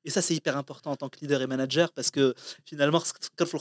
Et 0.03 0.09
ça, 0.09 0.21
c'est 0.21 0.33
hyper 0.33 0.57
important 0.57 0.91
en 0.91 0.95
tant 0.95 1.09
que 1.09 1.19
leader 1.21 1.41
et 1.41 1.47
manager 1.47 1.91
parce 1.91 2.09
que 2.09 2.33
finalement, 2.65 3.01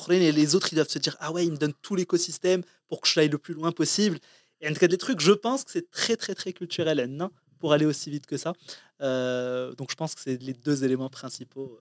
les 0.09 0.55
autres, 0.55 0.73
ils 0.73 0.77
doivent 0.77 0.89
se 0.89 0.99
dire 0.99 1.17
Ah 1.21 1.33
ouais, 1.33 1.45
il 1.45 1.53
me 1.53 1.57
donne 1.57 1.75
tout 1.83 1.95
l'écosystème 1.95 2.63
pour 2.89 3.01
que 3.01 3.09
je 3.09 3.21
aille 3.21 3.29
le 3.29 3.39
plus 3.39 3.55
loin 3.55 3.73
possible. 3.73 4.19
Et 4.61 4.69
en 4.69 4.73
tout 4.73 4.81
cas, 4.81 4.89
des 4.89 4.99
trucs, 4.99 5.21
je 5.21 5.33
pense 5.33 5.65
que 5.65 5.71
c'est 5.71 5.91
très, 5.91 6.17
très, 6.17 6.35
très 6.35 6.53
culturel 6.53 7.05
non? 7.09 7.31
Pour 7.59 7.73
aller 7.73 7.87
aussi 7.87 8.11
vite 8.11 8.27
que 8.27 8.39
ça. 8.39 8.55
Euh, 9.03 9.75
donc, 9.75 9.91
je 9.91 9.97
pense 9.97 10.15
que 10.15 10.21
c'est 10.23 10.41
les 10.41 10.55
deux 10.55 10.85
éléments 10.85 11.11
principaux. 11.11 11.79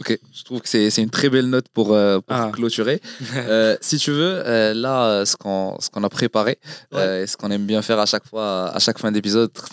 Ok, 0.00 0.18
je 0.32 0.42
trouve 0.42 0.60
que 0.60 0.68
c'est 0.68 0.98
une 0.98 1.10
très 1.10 1.28
belle 1.28 1.46
note 1.46 1.68
pour, 1.72 1.94
euh, 1.94 2.18
pour 2.18 2.36
ah. 2.36 2.50
clôturer. 2.52 3.00
euh, 3.36 3.76
si 3.80 3.96
tu 3.98 4.10
veux, 4.10 4.42
euh, 4.44 4.74
là, 4.74 5.24
ce 5.24 5.36
qu'on 5.36 6.02
a 6.02 6.08
préparé, 6.08 6.58
ouais. 6.90 6.98
euh, 6.98 7.26
ce 7.28 7.36
qu'on 7.36 7.48
aime 7.52 7.64
bien 7.64 7.80
faire 7.80 8.00
à 8.00 8.06
chaque 8.06 8.26
fois, 8.26 8.72
à 8.74 8.80
chaque 8.80 8.98
fin 8.98 9.12
d'épisode, 9.12 9.52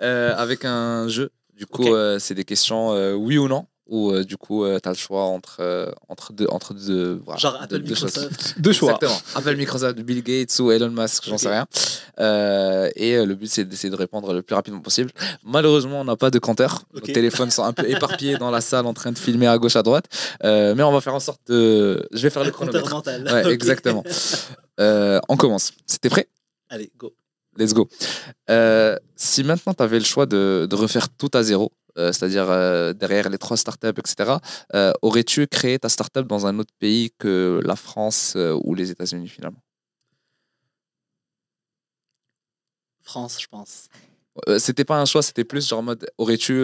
avec 0.00 0.66
un 0.66 1.08
jeu. 1.08 1.30
Du 1.56 1.64
coup, 1.66 1.88
okay. 1.88 2.18
c'est 2.20 2.34
des 2.34 2.44
questions 2.44 2.90
oui 3.14 3.38
ou 3.38 3.48
non 3.48 3.66
où 3.90 4.12
euh, 4.12 4.24
du 4.24 4.36
coup 4.36 4.64
euh, 4.64 4.78
tu 4.80 4.88
as 4.88 4.92
le 4.92 4.96
choix 4.96 5.24
entre, 5.24 5.56
euh, 5.60 5.90
entre 6.08 6.32
deux, 6.32 6.46
entre 6.48 6.72
deux, 6.74 7.20
voilà, 7.24 7.38
Genre 7.38 7.58
Apple, 7.60 7.82
Microsoft. 7.82 8.54
Deux 8.58 8.72
choix. 8.72 8.94
Exactement. 8.94 9.20
Apple, 9.34 9.56
Microsoft, 9.56 9.98
Bill 10.00 10.22
Gates 10.22 10.58
ou 10.60 10.70
Elon 10.70 10.90
Musk, 10.90 11.24
j'en 11.26 11.36
sais 11.36 11.48
rien. 11.50 11.66
et 12.96 13.24
le 13.24 13.34
but 13.34 13.48
c'est 13.48 13.64
d'essayer 13.64 13.90
de 13.90 13.96
répondre 13.96 14.32
le 14.32 14.42
plus 14.42 14.54
rapidement 14.54 14.80
possible. 14.80 15.10
Malheureusement, 15.44 16.00
on 16.00 16.04
n'a 16.04 16.16
pas 16.16 16.30
de 16.30 16.38
compteur. 16.38 16.84
Nos 16.94 17.00
téléphones 17.00 17.50
sont 17.50 17.64
un 17.64 17.72
peu 17.72 17.88
éparpillés 17.90 18.38
dans 18.38 18.50
la 18.50 18.60
salle 18.60 18.86
en 18.86 18.94
train 18.94 19.10
de 19.12 19.18
filmer 19.18 19.48
à 19.48 19.58
gauche, 19.58 19.76
à 19.76 19.82
droite. 19.82 20.06
mais 20.42 20.82
on 20.82 20.92
va 20.92 21.00
faire 21.00 21.14
en 21.14 21.20
sorte 21.20 21.40
de. 21.48 22.08
Je 22.12 22.22
vais 22.22 22.30
faire 22.30 22.44
le 22.44 22.52
chronomètre. 22.52 22.90
mental. 22.90 23.24
Ouais, 23.24 23.52
exactement. 23.52 24.04
on 24.78 25.36
commence. 25.36 25.72
C'était 25.86 26.08
prêt? 26.08 26.28
Allez, 26.68 26.92
go. 26.96 27.12
Let's 27.58 27.74
go. 27.74 27.88
si 29.16 29.42
maintenant 29.42 29.74
tu 29.74 29.82
avais 29.82 29.98
le 29.98 30.04
choix 30.04 30.26
de, 30.26 30.68
de 30.70 30.76
refaire 30.76 31.08
tout 31.08 31.30
à 31.34 31.42
zéro, 31.42 31.72
euh, 32.00 32.12
c'est-à-dire 32.12 32.50
euh, 32.50 32.92
derrière 32.92 33.28
les 33.28 33.38
trois 33.38 33.56
startups, 33.56 33.88
etc., 33.98 34.36
euh, 34.74 34.92
aurais-tu 35.02 35.46
créé 35.46 35.78
ta 35.78 35.88
startup 35.88 36.26
dans 36.26 36.46
un 36.46 36.58
autre 36.58 36.72
pays 36.78 37.12
que 37.18 37.60
la 37.64 37.76
France 37.76 38.36
ou 38.64 38.74
les 38.74 38.90
États-Unis 38.90 39.28
finalement? 39.28 39.62
France, 43.02 43.38
je 43.40 43.46
pense. 43.48 43.88
c'était 44.58 44.84
pas 44.84 45.00
un 45.00 45.04
choix, 45.04 45.22
c'était 45.22 45.44
plus 45.44 45.68
genre 45.68 45.80
en 45.80 45.82
mode 45.82 46.08
aurais-tu 46.16 46.54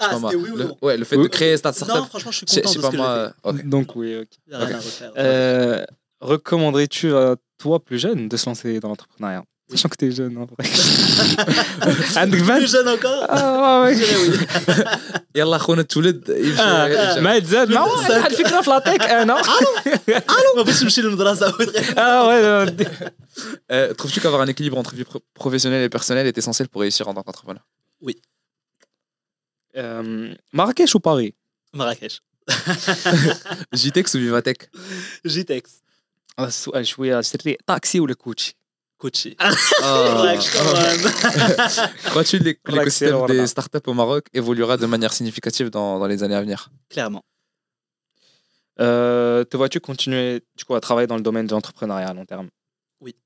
ah, 0.00 0.18
oui 0.34 0.50
le, 0.56 0.72
ouais, 0.82 0.96
le 0.96 1.04
fait 1.04 1.16
de 1.16 1.28
créer 1.28 1.58
ta 1.58 1.72
startup. 1.72 1.96
Non, 1.96 2.04
franchement, 2.06 2.32
je 2.32 2.36
suis 2.38 2.46
content 2.46 2.72
de 2.72 2.80
pas 2.80 2.90
moi. 2.90 3.62
Donc 3.64 3.94
oui, 3.96 4.16
ok. 4.16 5.86
Recommanderais-tu 6.20 7.14
à 7.14 7.36
toi 7.58 7.84
plus 7.84 7.98
jeune 7.98 8.28
de 8.28 8.36
se 8.36 8.46
lancer 8.46 8.78
dans 8.80 8.88
l'entrepreneuriat? 8.88 9.44
Sachant 9.71 9.89
que 9.89 9.97
t'es 10.01 10.11
jeune 10.11 10.37
en 10.37 10.45
vrai. 10.51 10.63
plus 12.61 12.71
jeune 12.75 12.89
encore 12.95 13.23
اه 13.29 13.81
وي 13.81 13.95
يلا 15.35 15.57
خونا 15.57 15.81
تولد 15.81 16.31
ما 17.19 17.39
تزاد 17.39 17.69
ما 17.69 17.81
واحد 17.81 18.31
الفكره 18.31 18.61
في 18.61 18.69
لاطيك 18.69 19.01
انا 19.01 19.41
الو 20.07 20.55
ما 20.57 20.61
باش 20.61 20.83
نمشي 20.83 21.01
للمدرسه 21.01 21.53
اه 21.97 22.27
وي 22.27 22.65
Trouves-tu 23.97 24.19
qu'avoir 24.21 24.41
un 24.41 24.47
équilibre 24.47 24.77
entre 24.77 24.93
vie 24.95 25.05
professionnelle 25.35 25.83
et 25.83 25.89
personnelle 25.89 26.27
est 26.27 26.37
essentiel 26.37 26.67
pour 26.69 26.81
réussir 26.81 27.07
en 27.09 27.13
tant 27.13 27.23
qu'entrepreneur 27.23 27.63
Oui. 28.07 28.15
Marrakech 30.53 30.95
ou 30.95 30.99
Paris 31.09 31.33
Marrakech. 31.79 32.15
JTEX 33.81 34.05
ou 34.15 34.19
Vivatech 34.19 34.61
JTEX. 35.25 35.63
السؤال 36.39 36.87
شويه 36.87 37.21
صرت 37.21 37.45
لي 37.45 37.57
طاكسي 37.65 37.99
ولا 37.99 38.13
كوتشي 38.13 38.55
coaché. 39.02 39.36
Oh. 39.84 40.24
Crois-tu 42.04 42.38
que 42.38 42.44
l'écosystème 42.44 43.26
des 43.26 43.46
startups 43.48 43.86
au 43.86 43.94
Maroc 43.94 44.26
évoluera 44.32 44.76
de 44.76 44.86
manière 44.86 45.12
significative 45.12 45.70
dans, 45.70 45.98
dans 45.98 46.06
les 46.06 46.22
années 46.22 46.36
à 46.36 46.40
venir? 46.40 46.70
Clairement. 46.88 47.24
Euh, 48.80 49.44
te 49.44 49.56
vois-tu 49.56 49.80
continuer 49.80 50.44
du 50.56 50.64
coup, 50.64 50.74
à 50.74 50.80
travailler 50.80 51.08
dans 51.08 51.16
le 51.16 51.22
domaine 51.22 51.46
de 51.46 51.52
l'entrepreneuriat 51.52 52.08
à 52.08 52.14
long 52.14 52.24
terme? 52.24 52.48
Oui. 53.00 53.16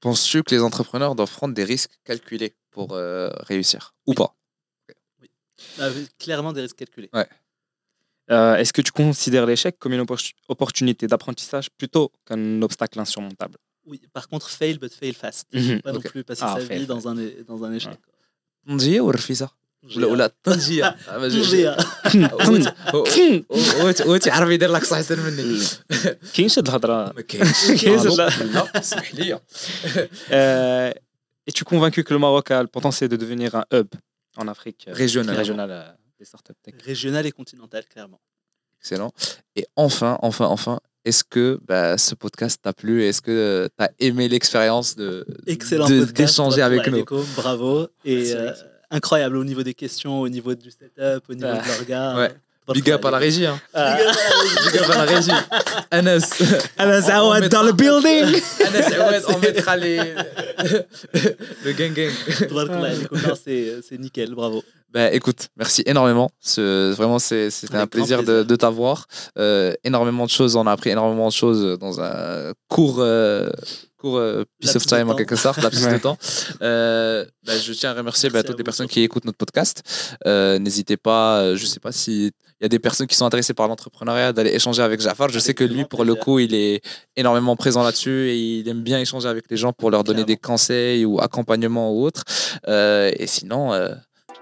Penses-tu 0.00 0.42
que 0.42 0.54
les 0.54 0.60
entrepreneurs 0.60 1.14
doivent 1.14 1.32
prendre 1.32 1.54
des 1.54 1.64
risques 1.64 1.92
calculés 2.04 2.54
pour 2.70 2.92
euh, 2.92 3.30
réussir? 3.40 3.94
Ou 4.06 4.12
pas? 4.12 4.36
Oui. 5.22 5.30
Bah, 5.78 5.88
clairement 6.18 6.52
des 6.52 6.60
risques 6.60 6.76
calculés. 6.76 7.08
Ouais. 7.14 7.28
Euh, 8.30 8.56
Est-ce 8.56 8.72
que 8.72 8.82
tu 8.82 8.92
considères 8.92 9.46
l'échec 9.46 9.78
comme 9.78 9.94
une 9.94 10.04
opportunité 10.48 11.06
d'apprentissage 11.06 11.70
plutôt 11.70 12.12
qu'un 12.26 12.60
obstacle 12.62 13.00
insurmontable? 13.00 13.56
oui, 13.85 14.01
par 14.13 14.27
contre, 14.27 14.49
fail, 14.49 14.77
but 14.77 14.93
fail 14.93 15.13
fast. 15.13 15.47
Mm 15.53 15.59
-hmm. 15.59 15.81
Pas 15.81 15.89
okay. 15.89 15.97
non 15.97 16.11
plus 16.11 16.23
passer 16.23 16.45
ah, 16.45 16.55
sa 16.55 16.61
fail, 16.69 16.79
vie 16.79 16.87
dans 16.93 17.03
un, 17.09 17.15
dans 17.51 17.63
un 17.63 17.71
échec. 17.73 17.99
نجية 18.67 19.01
ولا 19.01 19.15
رفيسة؟ 19.15 19.49
ولا 19.95 20.07
ولا 20.07 20.33
طنجيه 20.43 20.95
طنجيه 21.07 21.77
وانت 24.05 24.27
يدير 24.27 24.71
لك 24.71 24.83
صح 24.83 24.97
احسن 24.97 25.19
مني 25.19 25.59
كاينش 26.33 26.59
هاد 26.59 26.67
الهضره 26.67 27.13
ما 27.13 27.21
كاينش 27.21 27.85
لا 28.17 28.79
اسمح 28.79 29.15
لي 29.15 29.39
Et 31.47 31.51
tu 31.51 31.63
es 31.63 31.69
convaincu 31.73 32.03
que 32.03 32.13
le 32.13 32.19
Maroc 32.19 32.51
a 32.51 32.61
le 32.61 32.67
potentiel 32.67 33.09
de 33.09 33.17
devenir 33.23 33.55
un 33.55 33.65
hub 33.73 33.89
en 34.37 34.47
Afrique 34.47 34.81
régional, 34.87 35.35
régional 35.35 35.97
des 36.19 36.25
startups 36.25 36.59
tech 36.63 36.75
Régional 36.91 37.25
et 37.25 37.31
continental, 37.31 37.83
clairement. 37.93 38.21
Excellent. 38.79 39.11
Et 39.55 39.65
enfin, 39.75 40.13
enfin, 40.21 40.45
enfin, 40.45 40.79
est-ce 41.04 41.24
que 41.24 41.60
bah, 41.66 41.98
ce 41.98 42.14
podcast 42.14 42.60
t'a 42.62 42.72
plu? 42.72 43.02
Est-ce 43.04 43.20
que 43.20 43.68
tu 43.76 43.84
as 43.84 43.90
aimé 44.00 44.28
l'expérience 44.28 44.96
de 44.96 45.26
d'échanger 46.14 46.62
avec 46.62 46.86
nous? 46.88 47.04
Bravo. 47.36 47.88
Et 48.04 48.32
incroyable 48.90 49.36
au 49.36 49.44
niveau 49.44 49.62
des 49.62 49.74
questions, 49.74 50.20
au 50.20 50.28
niveau 50.28 50.54
du 50.54 50.70
setup, 50.70 51.24
au 51.28 51.34
niveau 51.34 51.48
de 51.48 51.68
l'orga. 51.68 52.16
Ouais. 52.16 52.34
Big 52.72 52.90
up 52.90 53.04
à 53.04 53.10
la 53.10 53.18
régie. 53.18 53.46
Hein. 53.46 53.60
Big 53.74 54.80
up 54.80 54.90
à 54.90 55.04
la 55.04 55.04
régie. 55.04 55.30
Anas. 55.90 56.42
Anas 56.78 57.10
Aouad 57.10 57.48
dans 57.48 57.62
le 57.62 57.72
building. 57.72 58.40
Anas 58.66 58.90
Aouad, 58.96 59.22
on 59.28 59.38
mettra 59.38 59.76
les... 59.76 59.98
le 61.64 61.72
gang 61.72 61.92
gang. 61.92 62.10
C'est 63.44 63.98
nickel, 63.98 64.34
bravo. 64.34 64.64
Bah, 64.94 65.12
écoute, 65.12 65.48
merci 65.56 65.82
énormément. 65.86 66.30
Vraiment, 66.56 67.18
c'était 67.18 67.74
un 67.74 67.86
plaisir, 67.86 68.22
de, 68.22 68.44
de 68.44 68.56
t'avoir. 68.56 69.06
Euh, 69.38 69.74
énormément 69.82 70.24
de 70.24 70.30
choses, 70.30 70.54
on 70.56 70.66
a 70.66 70.72
appris 70.72 70.90
énormément 70.90 71.28
de 71.28 71.32
choses 71.32 71.78
dans 71.80 72.00
un 72.00 72.52
court, 72.68 72.98
euh, 73.00 73.50
court 73.98 74.18
euh, 74.18 74.44
piece 74.60 74.76
of 74.76 74.86
time 74.86 75.10
en 75.10 75.16
quelque 75.16 75.34
sorte, 75.34 75.60
la 75.60 75.70
de 75.70 75.98
temps. 75.98 76.16
Euh, 76.62 77.24
bah, 77.44 77.58
je 77.58 77.72
tiens 77.72 77.90
à 77.90 77.94
remercier 77.94 78.30
bah, 78.30 78.44
toutes 78.44 78.58
les 78.58 78.64
personnes 78.64 78.86
qui 78.86 79.02
écoutent 79.02 79.24
notre 79.24 79.38
podcast. 79.38 79.82
Euh, 80.26 80.60
n'hésitez 80.60 80.96
pas, 80.96 81.56
je 81.56 81.66
sais 81.66 81.80
pas 81.80 81.90
si 81.90 82.30
y 82.63 82.65
a 82.65 82.69
des 82.69 82.79
personnes 82.79 83.07
qui 83.07 83.15
sont 83.15 83.25
intéressées 83.25 83.53
par 83.53 83.67
l'entrepreneuriat 83.67 84.33
d'aller 84.33 84.53
échanger 84.53 84.81
avec 84.81 84.99
Jafar. 84.99 85.29
Je 85.29 85.39
sais 85.39 85.53
que 85.53 85.63
lui, 85.63 85.85
pour 85.85 86.03
le 86.03 86.15
coup, 86.15 86.39
il 86.39 86.53
est 86.53 86.81
énormément 87.15 87.55
présent 87.55 87.83
là-dessus 87.83 88.29
et 88.29 88.37
il 88.59 88.67
aime 88.67 88.81
bien 88.81 88.99
échanger 88.99 89.29
avec 89.29 89.45
les 89.49 89.57
gens 89.57 89.71
pour 89.71 89.91
leur 89.91 90.03
donner 90.03 90.25
des 90.25 90.37
conseils 90.37 91.05
ou 91.05 91.21
accompagnement 91.21 91.93
ou 91.93 92.03
autre. 92.03 92.23
et 92.67 93.27
sinon. 93.27 93.71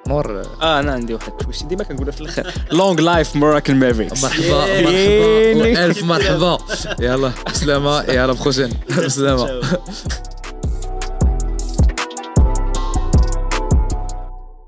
مور 0.08 0.42
اه 0.62 0.80
انا 0.80 0.92
عندي 0.92 1.14
واحد 1.14 1.34
واش 1.48 1.64
ديما 1.64 1.84
كنقولها 1.84 2.12
في 2.12 2.22
الاخر 2.22 2.54
لونج 2.72 3.02
لايف 3.02 3.36
موراكل 3.36 3.76
مافريكس 3.76 4.24
مرحبا 4.24 4.84
مرحبا 4.84 5.56
والف 5.56 6.04
مرحبا 6.04 6.58
يلا 7.00 7.32
بسلامه 7.48 8.04
يا 8.04 8.28
لا 8.28 8.34
بروجين 8.34 8.70
بسلامه 9.06 9.62